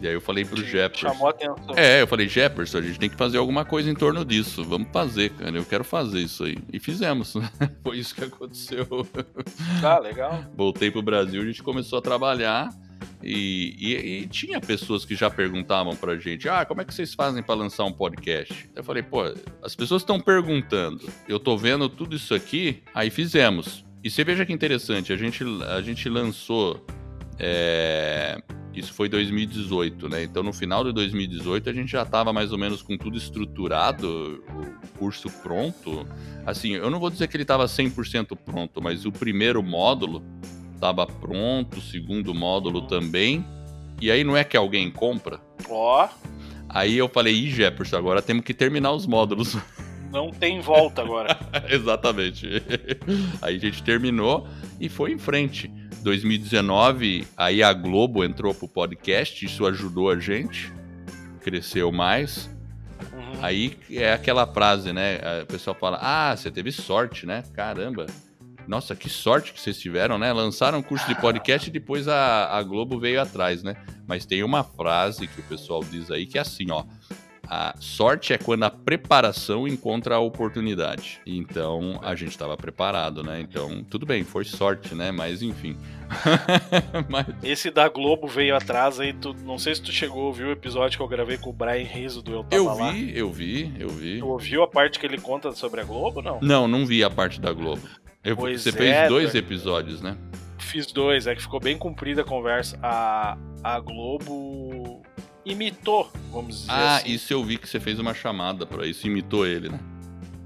E 0.00 0.06
aí 0.06 0.14
eu 0.14 0.20
falei 0.20 0.44
pro 0.44 0.62
Jefferson. 0.62 1.08
Chamou 1.08 1.28
a 1.28 1.30
atenção. 1.30 1.74
É, 1.76 2.02
eu 2.02 2.06
falei, 2.06 2.28
Jefferson, 2.28 2.78
a 2.78 2.82
gente 2.82 2.98
tem 2.98 3.08
que 3.08 3.16
fazer 3.16 3.38
alguma 3.38 3.64
coisa 3.64 3.90
em 3.90 3.94
torno 3.94 4.24
disso. 4.24 4.62
Vamos 4.64 4.88
fazer, 4.92 5.30
cara. 5.30 5.56
Eu 5.56 5.64
quero 5.64 5.84
fazer 5.84 6.20
isso 6.20 6.44
aí. 6.44 6.58
E 6.72 6.78
fizemos. 6.78 7.34
Foi 7.82 7.98
isso 7.98 8.14
que 8.14 8.24
aconteceu. 8.24 8.86
Ah, 9.82 9.98
legal. 9.98 10.44
Voltei 10.54 10.90
pro 10.90 11.02
Brasil, 11.02 11.42
a 11.42 11.46
gente 11.46 11.62
começou 11.62 11.98
a 11.98 12.02
trabalhar. 12.02 12.68
E, 13.22 13.74
e, 13.78 13.94
e, 14.22 14.26
tinha 14.28 14.60
pessoas 14.60 15.04
que 15.04 15.14
já 15.14 15.30
perguntavam 15.30 15.96
pra 15.96 16.16
gente: 16.16 16.48
ah, 16.48 16.64
como 16.64 16.80
é 16.80 16.84
que 16.84 16.94
vocês 16.94 17.14
fazem 17.14 17.42
para 17.42 17.54
lançar 17.54 17.84
um 17.84 17.92
podcast? 17.92 18.70
Eu 18.74 18.84
falei, 18.84 19.02
pô, 19.02 19.22
as 19.62 19.74
pessoas 19.74 20.02
estão 20.02 20.20
perguntando, 20.20 21.08
eu 21.28 21.40
tô 21.40 21.56
vendo 21.56 21.88
tudo 21.88 22.14
isso 22.14 22.34
aqui, 22.34 22.82
aí 22.94 23.10
fizemos. 23.10 23.84
E 24.04 24.10
você 24.10 24.22
veja 24.22 24.46
que 24.46 24.52
interessante, 24.52 25.12
a 25.12 25.16
gente, 25.16 25.42
a 25.68 25.80
gente 25.80 26.08
lançou 26.08 26.86
é, 27.38 28.40
isso 28.74 28.92
foi 28.92 29.08
2018, 29.08 30.08
né? 30.08 30.22
Então 30.22 30.42
no 30.42 30.52
final 30.52 30.84
de 30.84 30.92
2018 30.92 31.70
a 31.70 31.72
gente 31.72 31.90
já 31.90 32.02
estava 32.02 32.32
mais 32.32 32.52
ou 32.52 32.58
menos 32.58 32.82
com 32.82 32.96
tudo 32.96 33.16
estruturado, 33.16 34.42
o 34.48 34.98
curso 34.98 35.30
pronto. 35.42 36.06
Assim, 36.44 36.72
eu 36.72 36.90
não 36.90 37.00
vou 37.00 37.10
dizer 37.10 37.28
que 37.28 37.36
ele 37.36 37.44
estava 37.44 37.64
100% 37.64 38.36
pronto, 38.44 38.82
mas 38.82 39.04
o 39.04 39.12
primeiro 39.12 39.62
módulo 39.62 40.22
estava 40.74 41.06
pronto, 41.06 41.78
o 41.78 41.80
segundo 41.80 42.34
módulo 42.34 42.82
também. 42.82 43.44
E 44.00 44.10
aí 44.10 44.22
não 44.22 44.36
é 44.36 44.44
que 44.44 44.56
alguém 44.56 44.90
compra? 44.90 45.40
Ó. 45.68 46.04
Oh. 46.04 46.36
Aí 46.68 46.98
eu 46.98 47.08
falei, 47.08 47.34
ih, 47.34 47.50
Jefferson, 47.50 47.96
agora 47.96 48.20
temos 48.20 48.44
que 48.44 48.52
terminar 48.52 48.92
os 48.92 49.06
módulos. 49.06 49.56
Não 50.12 50.30
tem 50.30 50.60
volta 50.60 51.02
agora. 51.02 51.38
Exatamente. 51.68 52.46
Aí 53.40 53.56
a 53.56 53.58
gente 53.58 53.82
terminou 53.82 54.46
e 54.80 54.88
foi 54.88 55.12
em 55.12 55.18
frente. 55.18 55.72
2019, 56.06 57.26
aí 57.36 57.64
a 57.64 57.72
Globo 57.72 58.22
entrou 58.22 58.54
pro 58.54 58.68
podcast, 58.68 59.44
isso 59.44 59.66
ajudou 59.66 60.08
a 60.08 60.16
gente, 60.16 60.72
cresceu 61.40 61.90
mais. 61.90 62.48
Uhum. 63.12 63.42
Aí 63.42 63.76
é 63.90 64.12
aquela 64.12 64.46
frase, 64.46 64.92
né? 64.92 65.18
O 65.42 65.46
pessoal 65.46 65.74
fala: 65.74 65.98
Ah, 66.00 66.36
você 66.36 66.48
teve 66.48 66.70
sorte, 66.70 67.26
né? 67.26 67.42
Caramba. 67.52 68.06
Nossa, 68.68 68.94
que 68.94 69.08
sorte 69.08 69.52
que 69.52 69.60
vocês 69.60 69.80
tiveram, 69.80 70.16
né? 70.16 70.32
Lançaram 70.32 70.78
um 70.78 70.82
curso 70.82 71.08
de 71.08 71.20
podcast 71.20 71.68
e 71.68 71.72
depois 71.72 72.06
a, 72.06 72.56
a 72.56 72.62
Globo 72.62 73.00
veio 73.00 73.20
atrás, 73.20 73.64
né? 73.64 73.74
Mas 74.06 74.24
tem 74.24 74.44
uma 74.44 74.62
frase 74.62 75.26
que 75.26 75.40
o 75.40 75.44
pessoal 75.44 75.82
diz 75.82 76.08
aí 76.12 76.24
que 76.24 76.38
é 76.38 76.40
assim, 76.40 76.70
ó. 76.70 76.84
A 77.48 77.74
sorte 77.78 78.32
é 78.32 78.38
quando 78.38 78.64
a 78.64 78.70
preparação 78.70 79.66
encontra 79.68 80.16
a 80.16 80.18
oportunidade. 80.18 81.20
Então 81.26 81.98
a 82.02 82.14
gente 82.14 82.30
estava 82.30 82.56
preparado, 82.56 83.22
né? 83.22 83.40
Então 83.40 83.84
tudo 83.88 84.04
bem, 84.04 84.24
foi 84.24 84.44
sorte, 84.44 84.94
né? 84.94 85.12
Mas 85.12 85.42
enfim. 85.42 85.76
Mas... 87.08 87.26
Esse 87.42 87.70
da 87.70 87.88
Globo 87.88 88.26
veio 88.26 88.56
atrás 88.56 88.98
aí. 89.00 89.12
Tu, 89.12 89.34
não 89.44 89.58
sei 89.58 89.74
se 89.74 89.82
tu 89.82 89.92
chegou 89.92 90.22
a 90.22 90.26
ouvir 90.26 90.44
o 90.44 90.52
episódio 90.52 90.96
que 90.96 91.02
eu 91.02 91.08
gravei 91.08 91.38
com 91.38 91.50
o 91.50 91.52
Brian 91.52 91.84
Rizzo 91.84 92.22
do 92.22 92.32
Eu 92.32 92.44
Tava 92.44 92.56
Eu 92.56 92.64
Lá. 92.64 92.90
vi, 92.90 93.16
eu 93.16 93.32
vi, 93.32 93.74
eu 93.78 93.88
vi. 93.88 94.18
Tu 94.18 94.26
ouviu 94.26 94.62
a 94.62 94.68
parte 94.68 94.98
que 94.98 95.06
ele 95.06 95.18
conta 95.18 95.52
sobre 95.52 95.80
a 95.80 95.84
Globo, 95.84 96.20
não? 96.22 96.40
Não, 96.40 96.68
não 96.68 96.84
vi 96.84 97.02
a 97.02 97.10
parte 97.10 97.40
da 97.40 97.52
Globo. 97.52 97.82
Eu, 98.22 98.34
você 98.34 98.70
é, 98.70 98.72
fez 98.72 99.08
dois 99.08 99.34
episódios, 99.34 100.02
né? 100.02 100.16
Fiz 100.58 100.90
dois, 100.90 101.28
é 101.28 101.34
que 101.34 101.42
ficou 101.42 101.60
bem 101.60 101.78
comprida 101.78 102.22
a 102.22 102.24
conversa. 102.24 102.76
A, 102.82 103.38
a 103.62 103.78
Globo 103.78 104.95
imitou, 105.46 106.10
vamos 106.32 106.62
dizer 106.62 106.72
ah, 106.72 106.96
assim. 106.96 107.10
isso 107.10 107.32
eu 107.32 107.42
vi 107.44 107.56
que 107.56 107.68
você 107.68 107.78
fez 107.78 107.98
uma 108.00 108.12
chamada 108.12 108.66
para 108.66 108.84
isso, 108.86 109.06
imitou 109.06 109.46
ele, 109.46 109.68
né? 109.68 109.78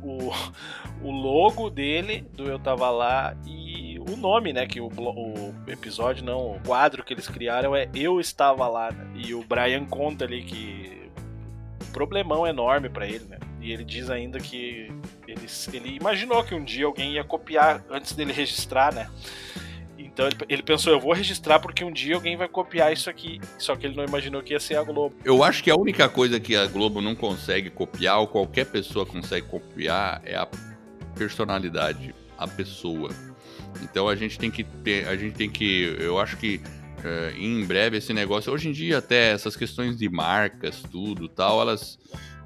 O, 0.03 0.31
o 1.03 1.11
logo 1.11 1.71
dele, 1.71 2.27
do 2.35 2.47
Eu 2.47 2.59
Tava 2.59 2.91
Lá, 2.91 3.35
e 3.47 3.99
o 3.99 4.17
nome, 4.17 4.53
né? 4.53 4.67
Que 4.67 4.81
o, 4.81 4.89
o 4.89 5.55
episódio, 5.67 6.25
não, 6.25 6.53
o 6.53 6.61
quadro 6.61 7.03
que 7.03 7.15
eles 7.15 7.27
criaram 7.27 7.75
é 7.75 7.89
Eu 7.95 8.21
Estava 8.21 8.69
Lá. 8.69 8.91
Né? 8.93 9.23
E 9.27 9.35
o 9.35 9.43
Brian 9.43 9.87
conta 9.87 10.27
ali 10.27 10.43
que 10.43 11.01
problemão 11.93 12.47
enorme 12.47 12.89
para 12.89 13.07
ele, 13.07 13.25
né? 13.25 13.39
E 13.61 13.73
ele 13.73 13.85
diz 13.85 14.11
ainda 14.11 14.39
que 14.39 14.91
ele, 15.27 15.47
ele 15.73 15.97
imaginou 15.97 16.43
que 16.45 16.55
um 16.55 16.65
dia 16.65 16.87
alguém 16.87 17.15
ia 17.15 17.25
copiar 17.25 17.85
antes 17.91 18.13
dele 18.13 18.33
registrar, 18.33 18.95
né? 18.95 19.11
Então 20.13 20.27
ele, 20.27 20.37
ele, 20.49 20.63
pensou, 20.63 20.93
eu 20.93 21.01
vou 21.01 21.13
registrar 21.13 21.61
porque 21.61 21.85
um 21.85 21.93
dia 21.93 22.15
alguém 22.15 22.37
vai 22.37 22.49
copiar 22.49 22.93
isso 22.93 23.09
aqui. 23.09 23.41
Só 23.59 23.77
que 23.77 23.87
ele 23.87 23.97
não 23.97 24.05
imaginou 24.05 24.43
que 24.43 24.53
ia 24.53 24.61
ser 24.61 24.77
a 24.77 24.83
Globo. 24.83 25.15
Eu 25.25 25.43
acho 25.43 25.63
que 25.63 25.71
a 25.71 25.77
única 25.77 26.09
coisa 26.09 26.41
que 26.41 26.57
a 26.57 26.67
Globo 26.67 27.01
não 27.01 27.15
consegue 27.15 27.71
copiar, 27.71 28.19
ou 28.19 28.27
qualquer 28.27 28.67
pessoa 28.67 29.07
consegue 29.07 29.47
copiar, 29.47 30.21
é 30.25 30.37
a 30.37 30.49
personalidade, 31.15 32.15
a 32.37 32.47
pessoa. 32.47 33.11
Então 33.83 34.09
a 34.09 34.17
gente 34.17 34.39
tem 34.39 34.51
que 34.51 34.65
ter, 34.65 35.07
a 35.07 35.17
gente 35.17 35.35
tem 35.35 35.49
que, 35.49 35.97
eu 35.99 36.19
acho 36.19 36.37
que 36.37 36.57
uh, 36.57 37.37
em 37.39 37.65
breve 37.65 37.99
esse 37.99 38.13
negócio, 38.13 38.53
hoje 38.53 38.69
em 38.69 38.73
dia 38.73 38.99
até 38.99 39.31
essas 39.31 39.57
questões 39.57 39.97
de 39.97 40.09
marcas, 40.09 40.83
tudo, 40.91 41.29
tal, 41.29 41.61
elas 41.61 41.99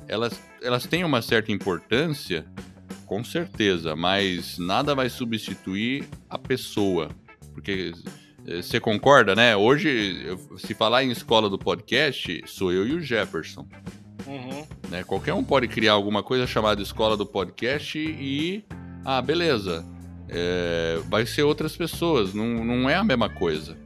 elas 0.07 0.39
elas 0.63 0.87
têm 0.87 1.03
uma 1.03 1.23
certa 1.23 1.51
importância, 1.51 2.45
com 3.07 3.25
certeza, 3.25 3.97
mas 3.97 4.59
nada 4.59 4.95
vai 4.95 5.09
substituir 5.09 6.07
a 6.29 6.39
pessoa. 6.39 7.09
Porque 7.55 7.93
Eh, 8.47 8.63
você 8.63 8.79
concorda, 8.79 9.35
né? 9.35 9.57
Hoje, 9.57 10.37
se 10.59 10.75
falar 10.75 11.03
em 11.03 11.11
escola 11.11 11.49
do 11.49 11.59
podcast, 11.59 12.43
sou 12.47 12.73
eu 12.73 12.87
e 12.87 12.93
o 12.93 13.01
Jefferson. 13.01 13.67
Uhum. 14.27 14.67
Né? 14.89 15.03
Qualquer 15.05 15.35
um 15.35 15.43
pode 15.43 15.69
criar 15.69 15.93
alguma 15.93 16.23
coisa 16.23 16.47
chamada 16.47 16.83
escola 16.83 17.17
do 17.17 17.27
podcast 17.27 17.99
e. 17.99 18.65
Ah, 19.05 19.21
beleza. 19.21 19.85
É, 20.29 20.99
vai 21.09 21.27
ser 21.27 21.43
outras 21.43 21.77
pessoas, 21.77 22.33
não, 22.33 22.65
não 22.65 22.89
é 22.89 22.95
a 22.95 23.05
mesma 23.05 23.29
coisa. 23.29 23.77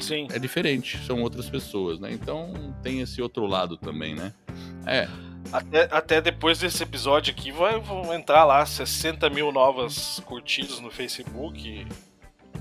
Sim. 0.00 0.26
É 0.32 0.38
diferente, 0.38 0.98
são 1.06 1.22
outras 1.22 1.48
pessoas, 1.48 2.00
né? 2.00 2.12
Então 2.12 2.74
tem 2.82 3.00
esse 3.00 3.22
outro 3.22 3.46
lado 3.46 3.76
também, 3.76 4.16
né? 4.16 4.32
É. 4.84 5.08
Até, 5.52 5.88
até 5.92 6.20
depois 6.20 6.58
desse 6.58 6.82
episódio 6.82 7.32
aqui 7.32 7.52
vai, 7.52 7.78
vão 7.78 8.12
entrar 8.12 8.44
lá 8.44 8.66
60 8.66 9.30
mil 9.30 9.52
novas 9.52 10.20
curtidas 10.26 10.80
no 10.80 10.90
Facebook 10.90 11.86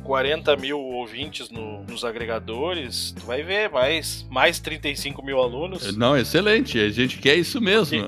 40 0.04 0.56
mil 0.58 0.80
ouvintes 0.80 1.50
no, 1.50 1.84
nos 1.84 2.04
agregadores, 2.04 3.14
tu 3.18 3.26
vai 3.26 3.43
ver 3.43 3.70
mais, 3.70 4.26
mais 4.30 4.60
35 4.60 5.24
mil 5.24 5.39
alunos. 5.39 5.95
Não, 5.95 6.18
excelente, 6.18 6.80
a 6.80 6.89
gente 6.89 7.18
quer 7.18 7.36
isso 7.36 7.62
mesmo. 7.62 8.00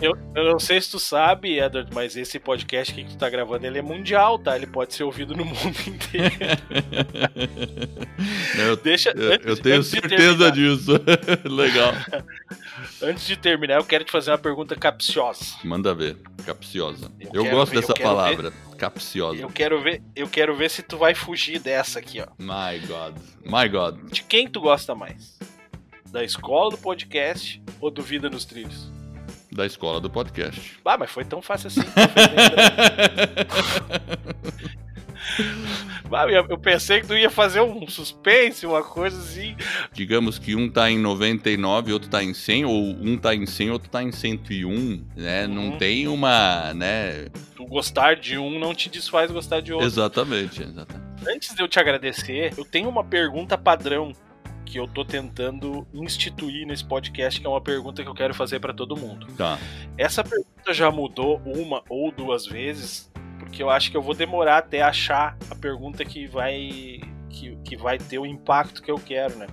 eu, 0.00 0.16
eu, 0.34 0.44
não 0.44 0.58
sei 0.58 0.80
se 0.80 0.90
tu 0.90 0.98
sabe, 0.98 1.58
Edward, 1.58 1.90
mas 1.94 2.16
esse 2.16 2.38
podcast 2.38 2.94
que 2.94 3.04
tu 3.04 3.16
tá 3.16 3.28
gravando, 3.28 3.66
ele 3.66 3.78
é 3.78 3.82
mundial, 3.82 4.38
tá? 4.38 4.56
Ele 4.56 4.66
pode 4.66 4.94
ser 4.94 5.04
ouvido 5.04 5.36
no 5.36 5.44
mundo 5.46 5.76
inteiro. 5.86 6.34
eu, 8.58 8.76
Deixa, 8.76 9.10
eu, 9.10 9.32
antes, 9.32 9.46
eu 9.46 9.56
tenho 9.56 9.82
certeza 9.82 10.50
disso. 10.50 10.92
Legal. 11.44 11.92
Antes 13.02 13.26
de 13.26 13.36
terminar, 13.36 13.76
eu 13.76 13.84
quero 13.84 14.04
te 14.04 14.12
fazer 14.12 14.30
uma 14.30 14.38
pergunta 14.38 14.76
capciosa. 14.76 15.56
Manda 15.64 15.94
ver, 15.94 16.16
capciosa. 16.44 17.10
Eu, 17.20 17.44
eu 17.44 17.50
gosto 17.50 17.72
ver, 17.72 17.80
dessa 17.80 17.94
palavra, 17.94 18.50
ver, 18.50 18.69
capciosa. 18.80 19.42
Eu 19.42 19.50
quero 19.50 19.82
ver, 19.82 20.02
eu 20.16 20.26
quero 20.26 20.56
ver 20.56 20.70
se 20.70 20.82
tu 20.82 20.96
vai 20.96 21.14
fugir 21.14 21.60
dessa 21.60 21.98
aqui, 21.98 22.18
ó. 22.20 22.26
My 22.38 22.78
God, 22.86 23.14
my 23.44 23.68
God. 23.68 24.10
De 24.10 24.22
quem 24.22 24.48
tu 24.48 24.58
gosta 24.60 24.94
mais? 24.94 25.38
Da 26.10 26.24
escola 26.24 26.70
do 26.70 26.78
podcast 26.78 27.62
ou 27.78 27.90
do 27.90 28.02
Vida 28.02 28.30
nos 28.30 28.46
Trilhos? 28.46 28.90
Da 29.52 29.66
escola 29.66 30.00
do 30.00 30.08
podcast. 30.08 30.80
Ah, 30.82 30.96
mas 30.96 31.10
foi 31.10 31.24
tão 31.24 31.42
fácil 31.42 31.66
assim. 31.68 31.82
Eu 36.48 36.58
pensei 36.58 37.00
que 37.00 37.06
tu 37.06 37.16
ia 37.16 37.30
fazer 37.30 37.60
um 37.60 37.86
suspense, 37.86 38.66
uma 38.66 38.82
coisa 38.82 39.18
assim. 39.18 39.56
Digamos 39.92 40.38
que 40.38 40.56
um 40.56 40.68
tá 40.68 40.90
em 40.90 40.98
99, 40.98 41.92
outro 41.92 42.10
tá 42.10 42.22
em 42.22 42.34
100, 42.34 42.64
ou 42.64 42.72
um 42.74 43.16
tá 43.16 43.34
em 43.34 43.46
100, 43.46 43.70
outro 43.70 43.88
tá 43.88 44.02
em 44.02 44.10
101, 44.10 45.04
né? 45.16 45.46
Uhum. 45.46 45.54
Não 45.54 45.78
tem 45.78 46.08
uma, 46.08 46.74
né? 46.74 47.26
Tu 47.54 47.64
gostar 47.66 48.16
de 48.16 48.36
um 48.38 48.58
não 48.58 48.74
te 48.74 48.88
desfaz 48.88 49.30
gostar 49.30 49.60
de 49.60 49.72
outro. 49.72 49.86
Exatamente, 49.86 50.62
exatamente. 50.62 51.10
Antes 51.28 51.54
de 51.54 51.62
eu 51.62 51.68
te 51.68 51.78
agradecer, 51.78 52.52
eu 52.56 52.64
tenho 52.64 52.88
uma 52.88 53.04
pergunta 53.04 53.56
padrão 53.56 54.12
que 54.64 54.78
eu 54.78 54.86
tô 54.86 55.04
tentando 55.04 55.86
instituir 55.92 56.66
nesse 56.66 56.84
podcast, 56.84 57.40
que 57.40 57.46
é 57.46 57.50
uma 57.50 57.60
pergunta 57.60 58.02
que 58.02 58.08
eu 58.08 58.14
quero 58.14 58.32
fazer 58.32 58.60
para 58.60 58.72
todo 58.72 58.96
mundo. 58.96 59.26
Tá. 59.36 59.58
Essa 59.98 60.22
pergunta 60.22 60.72
já 60.72 60.90
mudou 60.90 61.42
uma 61.44 61.82
ou 61.88 62.12
duas 62.12 62.46
vezes 62.46 63.09
porque 63.50 63.64
eu 63.64 63.68
acho 63.68 63.90
que 63.90 63.96
eu 63.96 64.02
vou 64.02 64.14
demorar 64.14 64.58
até 64.58 64.80
achar 64.80 65.36
a 65.50 65.56
pergunta 65.56 66.04
que 66.04 66.26
vai 66.28 67.00
que, 67.28 67.56
que 67.64 67.76
vai 67.76 67.98
ter 67.98 68.18
o 68.18 68.24
impacto 68.24 68.80
que 68.80 68.90
eu 68.90 68.96
quero, 68.96 69.36
né? 69.36 69.48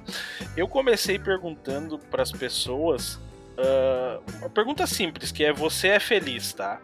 Eu 0.56 0.68
comecei 0.68 1.18
perguntando 1.18 1.98
para 1.98 2.22
as 2.22 2.32
pessoas 2.32 3.16
uh, 3.16 4.22
uma 4.40 4.50
pergunta 4.50 4.86
simples, 4.86 5.32
que 5.32 5.44
é 5.44 5.52
você 5.52 5.90
é 5.90 6.00
feliz, 6.00 6.54
tá? 6.54 6.80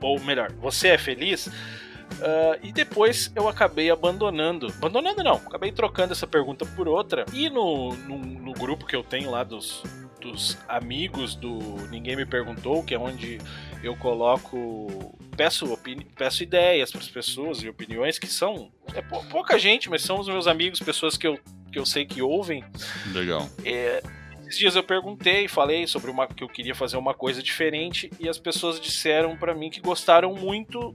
Ou 0.00 0.18
melhor, 0.20 0.52
você 0.52 0.88
é 0.88 0.98
feliz? 0.98 1.46
Uh, 1.46 2.58
e 2.62 2.72
depois 2.72 3.30
eu 3.36 3.46
acabei 3.46 3.90
abandonando. 3.90 4.68
Abandonando 4.78 5.22
não, 5.22 5.36
acabei 5.36 5.70
trocando 5.70 6.12
essa 6.12 6.26
pergunta 6.26 6.64
por 6.64 6.88
outra. 6.88 7.26
E 7.32 7.50
no, 7.50 7.94
no, 7.94 8.18
no 8.18 8.52
grupo 8.52 8.86
que 8.86 8.96
eu 8.96 9.02
tenho 9.02 9.30
lá 9.30 9.44
dos, 9.44 9.82
dos 10.20 10.56
amigos 10.66 11.34
do 11.34 11.58
Ninguém 11.90 12.16
Me 12.16 12.24
Perguntou, 12.24 12.82
que 12.82 12.94
é 12.94 12.98
onde 12.98 13.38
eu 13.84 13.96
coloco. 13.96 15.14
Peço, 15.36 15.78
peço 16.16 16.42
ideias 16.42 16.90
para 16.90 17.00
as 17.00 17.08
pessoas 17.08 17.62
e 17.62 17.68
opiniões 17.68 18.18
que 18.18 18.26
são. 18.26 18.70
É 18.94 19.02
pouca 19.02 19.58
gente, 19.58 19.90
mas 19.90 20.02
são 20.02 20.18
os 20.18 20.28
meus 20.28 20.46
amigos, 20.46 20.78
pessoas 20.78 21.16
que 21.16 21.26
eu, 21.26 21.38
que 21.72 21.78
eu 21.78 21.84
sei 21.84 22.06
que 22.06 22.22
ouvem. 22.22 22.64
Legal. 23.12 23.48
É, 23.64 24.02
esses 24.46 24.58
dias 24.58 24.76
eu 24.76 24.82
perguntei, 24.82 25.48
falei 25.48 25.86
sobre 25.86 26.10
uma 26.10 26.26
que 26.26 26.44
eu 26.44 26.48
queria 26.48 26.74
fazer 26.74 26.96
uma 26.96 27.14
coisa 27.14 27.42
diferente 27.42 28.10
e 28.20 28.28
as 28.28 28.38
pessoas 28.38 28.80
disseram 28.80 29.36
para 29.36 29.54
mim 29.54 29.70
que 29.70 29.80
gostaram 29.80 30.34
muito 30.34 30.94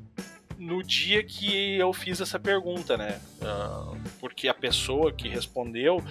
no 0.60 0.84
dia 0.84 1.24
que 1.24 1.78
eu 1.78 1.94
fiz 1.94 2.20
essa 2.20 2.38
pergunta, 2.38 2.98
né? 2.98 3.20
Uh, 3.42 3.98
porque 4.20 4.48
a 4.50 4.54
pessoa 4.54 5.12
que 5.12 5.30
respondeu 5.30 6.04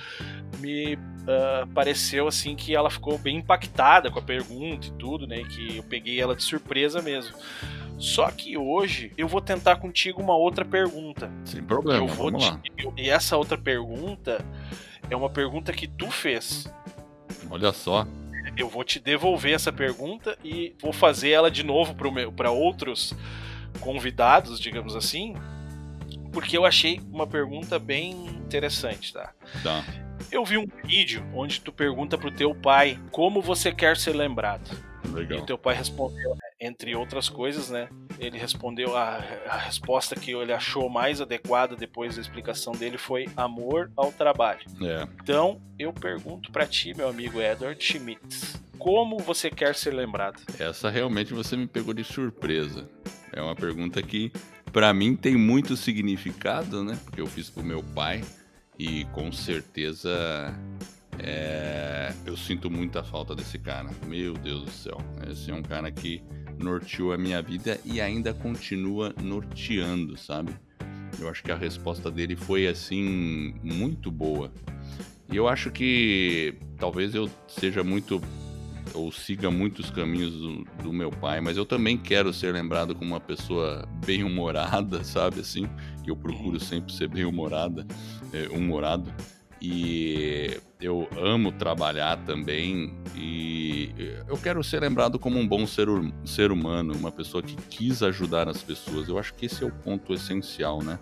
me 0.58 0.94
uh, 0.94 1.66
pareceu 1.74 2.26
assim 2.26 2.56
que 2.56 2.74
ela 2.74 2.90
ficou 2.90 3.18
bem 3.18 3.36
impactada 3.36 4.10
com 4.10 4.18
a 4.18 4.22
pergunta 4.22 4.86
e 4.86 4.90
tudo, 4.92 5.26
né? 5.26 5.44
Que 5.44 5.76
eu 5.76 5.82
peguei 5.82 6.18
ela 6.18 6.34
de 6.34 6.42
surpresa 6.42 7.02
mesmo. 7.02 7.36
Só 7.98 8.30
que 8.30 8.56
hoje 8.56 9.12
eu 9.18 9.28
vou 9.28 9.40
tentar 9.40 9.76
contigo 9.76 10.22
uma 10.22 10.34
outra 10.34 10.64
pergunta. 10.64 11.30
Sem 11.44 11.62
problema, 11.62 12.02
eu 12.02 12.06
vou 12.06 12.30
vamos 12.30 12.44
te... 12.44 12.50
lá. 12.50 12.60
E 12.96 13.10
essa 13.10 13.36
outra 13.36 13.58
pergunta 13.58 14.42
é 15.10 15.14
uma 15.14 15.28
pergunta 15.28 15.72
que 15.72 15.86
tu 15.86 16.10
fez. 16.10 16.72
Olha 17.50 17.72
só. 17.72 18.06
Eu 18.56 18.68
vou 18.68 18.82
te 18.82 18.98
devolver 18.98 19.52
essa 19.52 19.72
pergunta 19.72 20.38
e 20.42 20.74
vou 20.80 20.92
fazer 20.92 21.30
ela 21.30 21.50
de 21.50 21.62
novo 21.62 21.94
para 22.34 22.50
outros 22.50 23.14
convidados, 23.78 24.60
digamos 24.60 24.94
assim, 24.94 25.34
porque 26.32 26.56
eu 26.56 26.64
achei 26.64 27.00
uma 27.10 27.26
pergunta 27.26 27.78
bem 27.78 28.26
interessante, 28.26 29.12
tá? 29.12 29.32
Tá. 29.62 29.84
Eu 30.30 30.44
vi 30.44 30.58
um 30.58 30.66
vídeo 30.84 31.24
onde 31.34 31.60
tu 31.60 31.72
pergunta 31.72 32.18
pro 32.18 32.30
teu 32.30 32.54
pai 32.54 32.98
como 33.10 33.40
você 33.40 33.72
quer 33.72 33.96
ser 33.96 34.12
lembrado. 34.12 34.87
Legal. 35.12 35.38
E 35.38 35.42
o 35.42 35.46
teu 35.46 35.58
pai 35.58 35.74
respondeu, 35.74 36.36
entre 36.60 36.94
outras 36.94 37.28
coisas, 37.28 37.70
né? 37.70 37.88
Ele 38.18 38.38
respondeu 38.38 38.96
a, 38.96 39.22
a 39.48 39.56
resposta 39.56 40.14
que 40.16 40.32
ele 40.32 40.52
achou 40.52 40.88
mais 40.88 41.20
adequada 41.20 41.76
depois 41.76 42.16
da 42.16 42.20
explicação 42.20 42.72
dele 42.72 42.98
foi 42.98 43.26
amor 43.36 43.90
ao 43.96 44.12
trabalho. 44.12 44.60
É. 44.82 45.06
Então, 45.22 45.60
eu 45.78 45.92
pergunto 45.92 46.50
para 46.50 46.66
ti, 46.66 46.94
meu 46.96 47.08
amigo 47.08 47.40
Edward 47.40 47.82
Schmitz, 47.82 48.60
como 48.78 49.18
você 49.18 49.50
quer 49.50 49.74
ser 49.74 49.92
lembrado? 49.92 50.40
Essa 50.58 50.88
realmente 50.88 51.34
você 51.34 51.56
me 51.56 51.66
pegou 51.66 51.92
de 51.92 52.04
surpresa. 52.04 52.88
É 53.32 53.42
uma 53.42 53.54
pergunta 53.54 54.02
que 54.02 54.32
para 54.72 54.92
mim 54.92 55.16
tem 55.16 55.36
muito 55.36 55.76
significado, 55.76 56.84
né? 56.84 56.98
Porque 57.04 57.20
eu 57.20 57.26
fiz 57.26 57.50
pro 57.50 57.62
meu 57.62 57.82
pai 57.82 58.24
e 58.78 59.04
com 59.06 59.32
certeza 59.32 60.54
é, 61.18 62.12
eu 62.24 62.36
sinto 62.36 62.70
muita 62.70 63.02
falta 63.02 63.34
desse 63.34 63.58
cara. 63.58 63.90
Meu 64.06 64.34
Deus 64.34 64.64
do 64.64 64.70
céu. 64.70 64.98
Esse 65.30 65.50
é 65.50 65.54
um 65.54 65.62
cara 65.62 65.90
que 65.90 66.22
norteou 66.58 67.12
a 67.12 67.18
minha 67.18 67.40
vida 67.40 67.80
e 67.84 68.00
ainda 68.00 68.32
continua 68.34 69.14
norteando, 69.22 70.16
sabe? 70.16 70.52
Eu 71.18 71.28
acho 71.28 71.42
que 71.42 71.50
a 71.50 71.56
resposta 71.56 72.10
dele 72.10 72.36
foi 72.36 72.66
assim 72.66 73.54
muito 73.62 74.10
boa. 74.10 74.52
E 75.30 75.36
eu 75.36 75.48
acho 75.48 75.70
que 75.70 76.54
talvez 76.78 77.14
eu 77.14 77.30
seja 77.46 77.84
muito 77.84 78.20
ou 78.94 79.12
siga 79.12 79.50
muitos 79.50 79.90
caminhos 79.90 80.32
do, 80.32 80.64
do, 80.82 80.92
meu 80.92 81.10
pai, 81.10 81.40
mas 81.40 81.58
eu 81.58 81.66
também 81.66 81.96
quero 81.98 82.32
ser 82.32 82.54
lembrado 82.54 82.94
como 82.94 83.12
uma 83.12 83.20
pessoa 83.20 83.86
bem 84.04 84.24
humorada, 84.24 85.04
sabe 85.04 85.40
assim? 85.40 85.68
Eu 86.06 86.16
procuro 86.16 86.58
sempre 86.58 86.92
ser 86.92 87.08
bem 87.08 87.24
humorada, 87.24 87.86
é, 88.32 88.48
humorado. 88.48 89.12
E 89.60 90.60
eu 90.80 91.08
amo 91.16 91.50
trabalhar 91.50 92.16
também 92.18 92.94
e 93.16 93.92
eu 94.28 94.36
quero 94.36 94.62
ser 94.62 94.80
lembrado 94.80 95.18
como 95.18 95.38
um 95.38 95.46
bom 95.46 95.66
ser, 95.66 95.88
ser 96.24 96.52
humano, 96.52 96.94
uma 96.94 97.10
pessoa 97.10 97.42
que 97.42 97.56
quis 97.56 98.02
ajudar 98.02 98.48
as 98.48 98.62
pessoas. 98.62 99.08
Eu 99.08 99.18
acho 99.18 99.34
que 99.34 99.46
esse 99.46 99.64
é 99.64 99.66
o 99.66 99.72
ponto 99.72 100.14
essencial, 100.14 100.82
né? 100.82 100.98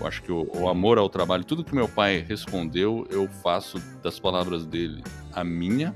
Eu 0.00 0.06
acho 0.06 0.22
que 0.22 0.32
o, 0.32 0.50
o, 0.54 0.68
amor 0.68 0.98
ao 0.98 1.08
trabalho, 1.08 1.44
tudo 1.44 1.62
que 1.62 1.74
meu 1.74 1.88
pai 1.88 2.24
respondeu, 2.26 3.06
eu 3.10 3.28
faço 3.42 3.78
das 4.02 4.18
palavras 4.18 4.64
dele 4.64 5.02
a 5.32 5.44
minha 5.44 5.94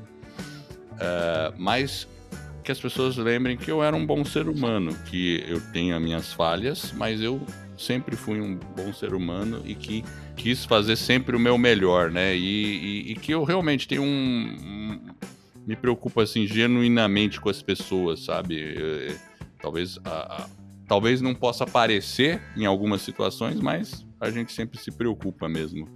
Uh, 0.97 1.53
mas 1.59 2.09
que 2.65 2.73
as 2.73 2.81
pessoas 2.81 3.17
lembrem 3.17 3.57
que 3.57 3.71
eu 3.71 3.83
era 3.83 3.95
um 3.95 4.05
bom 4.05 4.25
ser 4.25 4.49
humano, 4.49 4.97
que 5.07 5.45
eu 5.47 5.61
tenho 5.73 5.95
as 5.95 6.03
minhas 6.03 6.33
falhas, 6.33 6.93
mas 6.93 7.21
eu 7.21 7.41
sempre 7.77 8.17
fui 8.17 8.41
um 8.41 8.57
bom 8.57 8.93
ser 8.93 9.15
humano 9.15 9.63
e 9.65 9.75
que 9.75 10.05
quis 10.37 10.65
fazer 10.65 10.97
sempre 10.97 11.37
o 11.37 11.41
meu 11.41 11.59
melhor, 11.59 12.11
né? 12.11 12.35
E, 12.35 12.41
e, 12.41 13.13
e 13.13 13.15
que 13.15 13.33
eu 13.33 13.45
realmente 13.45 13.87
tenho 13.87 14.03
um, 14.03 14.07
um, 14.07 15.01
me 15.67 15.77
preocupo 15.77 16.21
assim 16.21 16.47
genuinamente 16.47 17.41
com 17.41 17.49
as 17.49 17.63
pessoas, 17.63 18.25
sabe? 18.25 18.59
Eu, 18.59 19.17
talvez 19.61 19.99
a, 20.05 20.43
a, 20.43 20.49
talvez 20.87 21.21
não 21.21 21.35
possa 21.35 21.65
aparecer 21.65 22.41
em 22.57 22.65
algumas 22.67 23.03
situações, 23.03 23.61
mas 23.61 24.07
a 24.21 24.31
gente 24.31 24.53
sempre 24.53 24.79
se 24.79 24.91
preocupa 24.91 25.49
mesmo. 25.49 25.89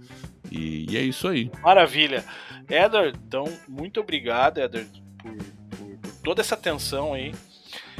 E, 0.51 0.91
e 0.91 0.97
é 0.97 1.01
isso 1.01 1.27
aí. 1.27 1.49
Maravilha. 1.61 2.23
Edward, 2.69 3.17
então, 3.25 3.45
muito 3.67 3.99
obrigado, 3.99 4.59
Edward, 4.59 5.03
por, 5.17 5.35
por, 5.77 5.97
por, 5.97 6.11
toda 6.23 6.41
essa 6.41 6.55
atenção 6.55 7.13
aí. 7.13 7.33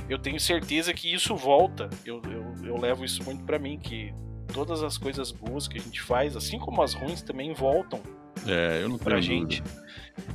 Eu 0.09 0.19
tenho 0.19 0.39
certeza 0.39 0.93
que 0.93 1.11
isso 1.13 1.35
volta. 1.35 1.89
Eu, 2.05 2.21
eu, 2.25 2.50
eu 2.63 2.77
levo 2.77 3.03
isso 3.05 3.23
muito 3.23 3.43
para 3.43 3.59
mim, 3.59 3.77
que 3.77 4.13
todas 4.53 4.83
as 4.83 4.97
coisas 4.97 5.31
boas 5.31 5.67
que 5.67 5.77
a 5.77 5.81
gente 5.81 6.01
faz, 6.01 6.35
assim 6.35 6.59
como 6.59 6.81
as 6.81 6.93
ruins, 6.93 7.21
também 7.21 7.53
voltam 7.53 8.01
é, 8.47 8.81
eu 8.81 8.89
não 8.89 8.97
pra 8.97 9.21
gente. 9.21 9.63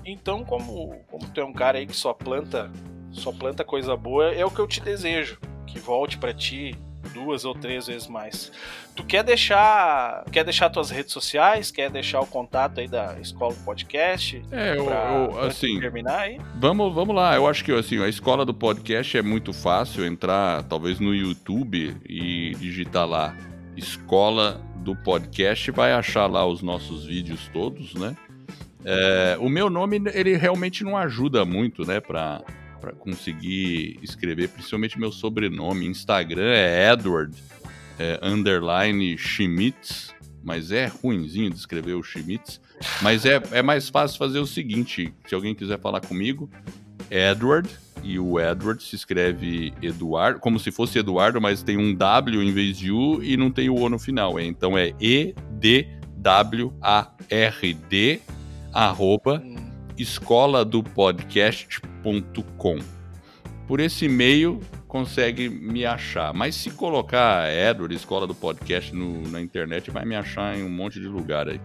Então, 0.04 0.44
como, 0.44 0.94
como 1.10 1.28
tu 1.28 1.40
é 1.40 1.44
um 1.44 1.52
cara 1.52 1.78
aí 1.78 1.86
que 1.86 1.96
só 1.96 2.12
planta, 2.12 2.70
só 3.10 3.32
planta 3.32 3.64
coisa 3.64 3.96
boa, 3.96 4.32
é 4.32 4.44
o 4.44 4.50
que 4.50 4.58
eu 4.58 4.66
te 4.66 4.80
desejo. 4.80 5.38
Que 5.66 5.78
volte 5.78 6.18
para 6.18 6.32
ti 6.32 6.76
duas 7.12 7.44
ou 7.44 7.54
três 7.54 7.86
vezes 7.86 8.08
mais. 8.08 8.52
Tu 8.94 9.04
quer 9.04 9.22
deixar, 9.22 10.24
quer 10.32 10.44
deixar 10.44 10.70
tuas 10.70 10.90
redes 10.90 11.12
sociais, 11.12 11.70
quer 11.70 11.90
deixar 11.90 12.20
o 12.20 12.26
contato 12.26 12.80
aí 12.80 12.88
da 12.88 13.18
escola 13.20 13.54
do 13.54 13.64
podcast? 13.64 14.42
É, 14.50 14.76
eu, 14.76 14.86
eu 14.86 15.40
assim, 15.40 15.78
terminar 15.80 16.20
aí. 16.20 16.40
Vamos, 16.56 16.94
vamos 16.94 17.14
lá. 17.14 17.34
Eu 17.34 17.46
acho 17.46 17.64
que 17.64 17.72
assim, 17.72 18.02
a 18.02 18.08
escola 18.08 18.44
do 18.44 18.54
podcast 18.54 19.16
é 19.16 19.22
muito 19.22 19.52
fácil 19.52 20.04
entrar, 20.04 20.62
talvez 20.64 21.00
no 21.00 21.14
YouTube 21.14 21.96
e 22.08 22.54
digitar 22.56 23.06
lá 23.06 23.34
escola 23.76 24.60
do 24.76 24.96
podcast, 24.96 25.70
vai 25.70 25.92
achar 25.92 26.26
lá 26.26 26.46
os 26.46 26.62
nossos 26.62 27.04
vídeos 27.04 27.48
todos, 27.52 27.94
né? 27.94 28.16
É, 28.84 29.36
o 29.40 29.48
meu 29.48 29.68
nome 29.68 30.00
ele 30.14 30.36
realmente 30.36 30.84
não 30.84 30.96
ajuda 30.96 31.44
muito, 31.44 31.84
né, 31.84 32.00
para 32.00 32.40
para 32.80 32.92
conseguir 32.92 33.98
escrever, 34.02 34.48
principalmente 34.48 34.98
meu 34.98 35.12
sobrenome. 35.12 35.86
Instagram 35.86 36.52
é 36.52 36.92
Edward 36.92 37.36
é, 37.98 38.20
underline 38.22 39.16
Schmitz, 39.16 40.14
mas 40.42 40.70
é 40.70 40.86
ruinzinho 40.86 41.50
de 41.50 41.56
escrever 41.56 41.94
o 41.94 42.02
Schmitz. 42.02 42.60
Mas 43.02 43.24
é, 43.24 43.42
é 43.52 43.62
mais 43.62 43.88
fácil 43.88 44.18
fazer 44.18 44.38
o 44.38 44.46
seguinte: 44.46 45.12
se 45.26 45.34
alguém 45.34 45.54
quiser 45.54 45.80
falar 45.80 46.00
comigo, 46.00 46.50
Edward, 47.10 47.68
e 48.02 48.18
o 48.18 48.38
Edward 48.38 48.82
se 48.82 48.94
escreve 48.94 49.72
Eduardo, 49.82 50.40
como 50.40 50.58
se 50.60 50.70
fosse 50.70 50.98
Eduardo, 50.98 51.40
mas 51.40 51.62
tem 51.62 51.76
um 51.76 51.94
W 51.94 52.42
em 52.42 52.52
vez 52.52 52.76
de 52.78 52.92
U 52.92 53.22
e 53.22 53.36
não 53.36 53.50
tem 53.50 53.68
o 53.68 53.74
O 53.74 53.88
no 53.88 53.98
final. 53.98 54.38
Então 54.38 54.76
é 54.78 54.92
E-D-W-A-R-D, 55.00 55.80
arroba, 58.72 59.42
hum. 59.44 59.65
Escola 59.98 60.64
do 60.64 60.82
podcast 60.82 61.80
gmail.com. 62.06 62.78
Por 63.66 63.80
esse 63.80 64.04
e-mail 64.04 64.60
consegue 64.86 65.48
me 65.48 65.84
achar. 65.84 66.32
Mas 66.32 66.54
se 66.54 66.70
colocar 66.70 67.52
Edward, 67.52 67.94
Escola 67.94 68.26
do 68.26 68.34
Podcast, 68.34 68.94
no, 68.94 69.28
na 69.28 69.40
internet, 69.40 69.90
vai 69.90 70.04
me 70.04 70.14
achar 70.14 70.56
em 70.56 70.62
um 70.62 70.70
monte 70.70 71.00
de 71.00 71.08
lugar 71.08 71.48
aí. 71.48 71.60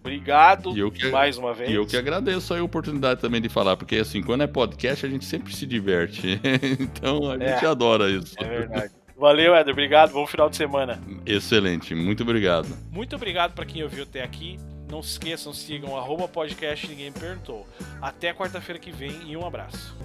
Obrigado 0.00 0.72
que, 0.92 1.08
mais 1.08 1.36
uma 1.36 1.52
vez. 1.52 1.70
E 1.70 1.74
eu 1.74 1.84
que 1.84 1.96
agradeço 1.96 2.54
a 2.54 2.62
oportunidade 2.62 3.20
também 3.20 3.40
de 3.40 3.48
falar, 3.48 3.76
porque 3.76 3.96
assim, 3.96 4.22
quando 4.22 4.42
é 4.42 4.46
podcast, 4.46 5.04
a 5.04 5.08
gente 5.08 5.24
sempre 5.24 5.52
se 5.54 5.66
diverte. 5.66 6.40
então 6.78 7.30
a 7.30 7.34
é, 7.36 7.54
gente 7.54 7.66
adora 7.66 8.08
isso. 8.08 8.34
É 8.38 8.44
verdade. 8.44 8.92
Valeu, 9.18 9.56
Eder. 9.56 9.72
Obrigado. 9.72 10.12
Bom 10.12 10.26
final 10.26 10.48
de 10.50 10.56
semana. 10.56 11.00
Excelente. 11.24 11.94
Muito 11.94 12.22
obrigado. 12.22 12.68
Muito 12.92 13.16
obrigado 13.16 13.54
para 13.54 13.64
quem 13.64 13.82
ouviu 13.82 14.04
até 14.04 14.22
aqui. 14.22 14.58
Não 14.88 15.02
se 15.02 15.12
esqueçam, 15.12 15.52
sigam 15.52 15.96
arroba 15.96 16.28
podcast 16.28 16.86
Ninguém 16.86 17.10
Me 17.10 17.18
Perguntou. 17.18 17.66
Até 18.00 18.32
quarta-feira 18.32 18.78
que 18.78 18.92
vem 18.92 19.30
e 19.30 19.36
um 19.36 19.44
abraço. 19.44 19.96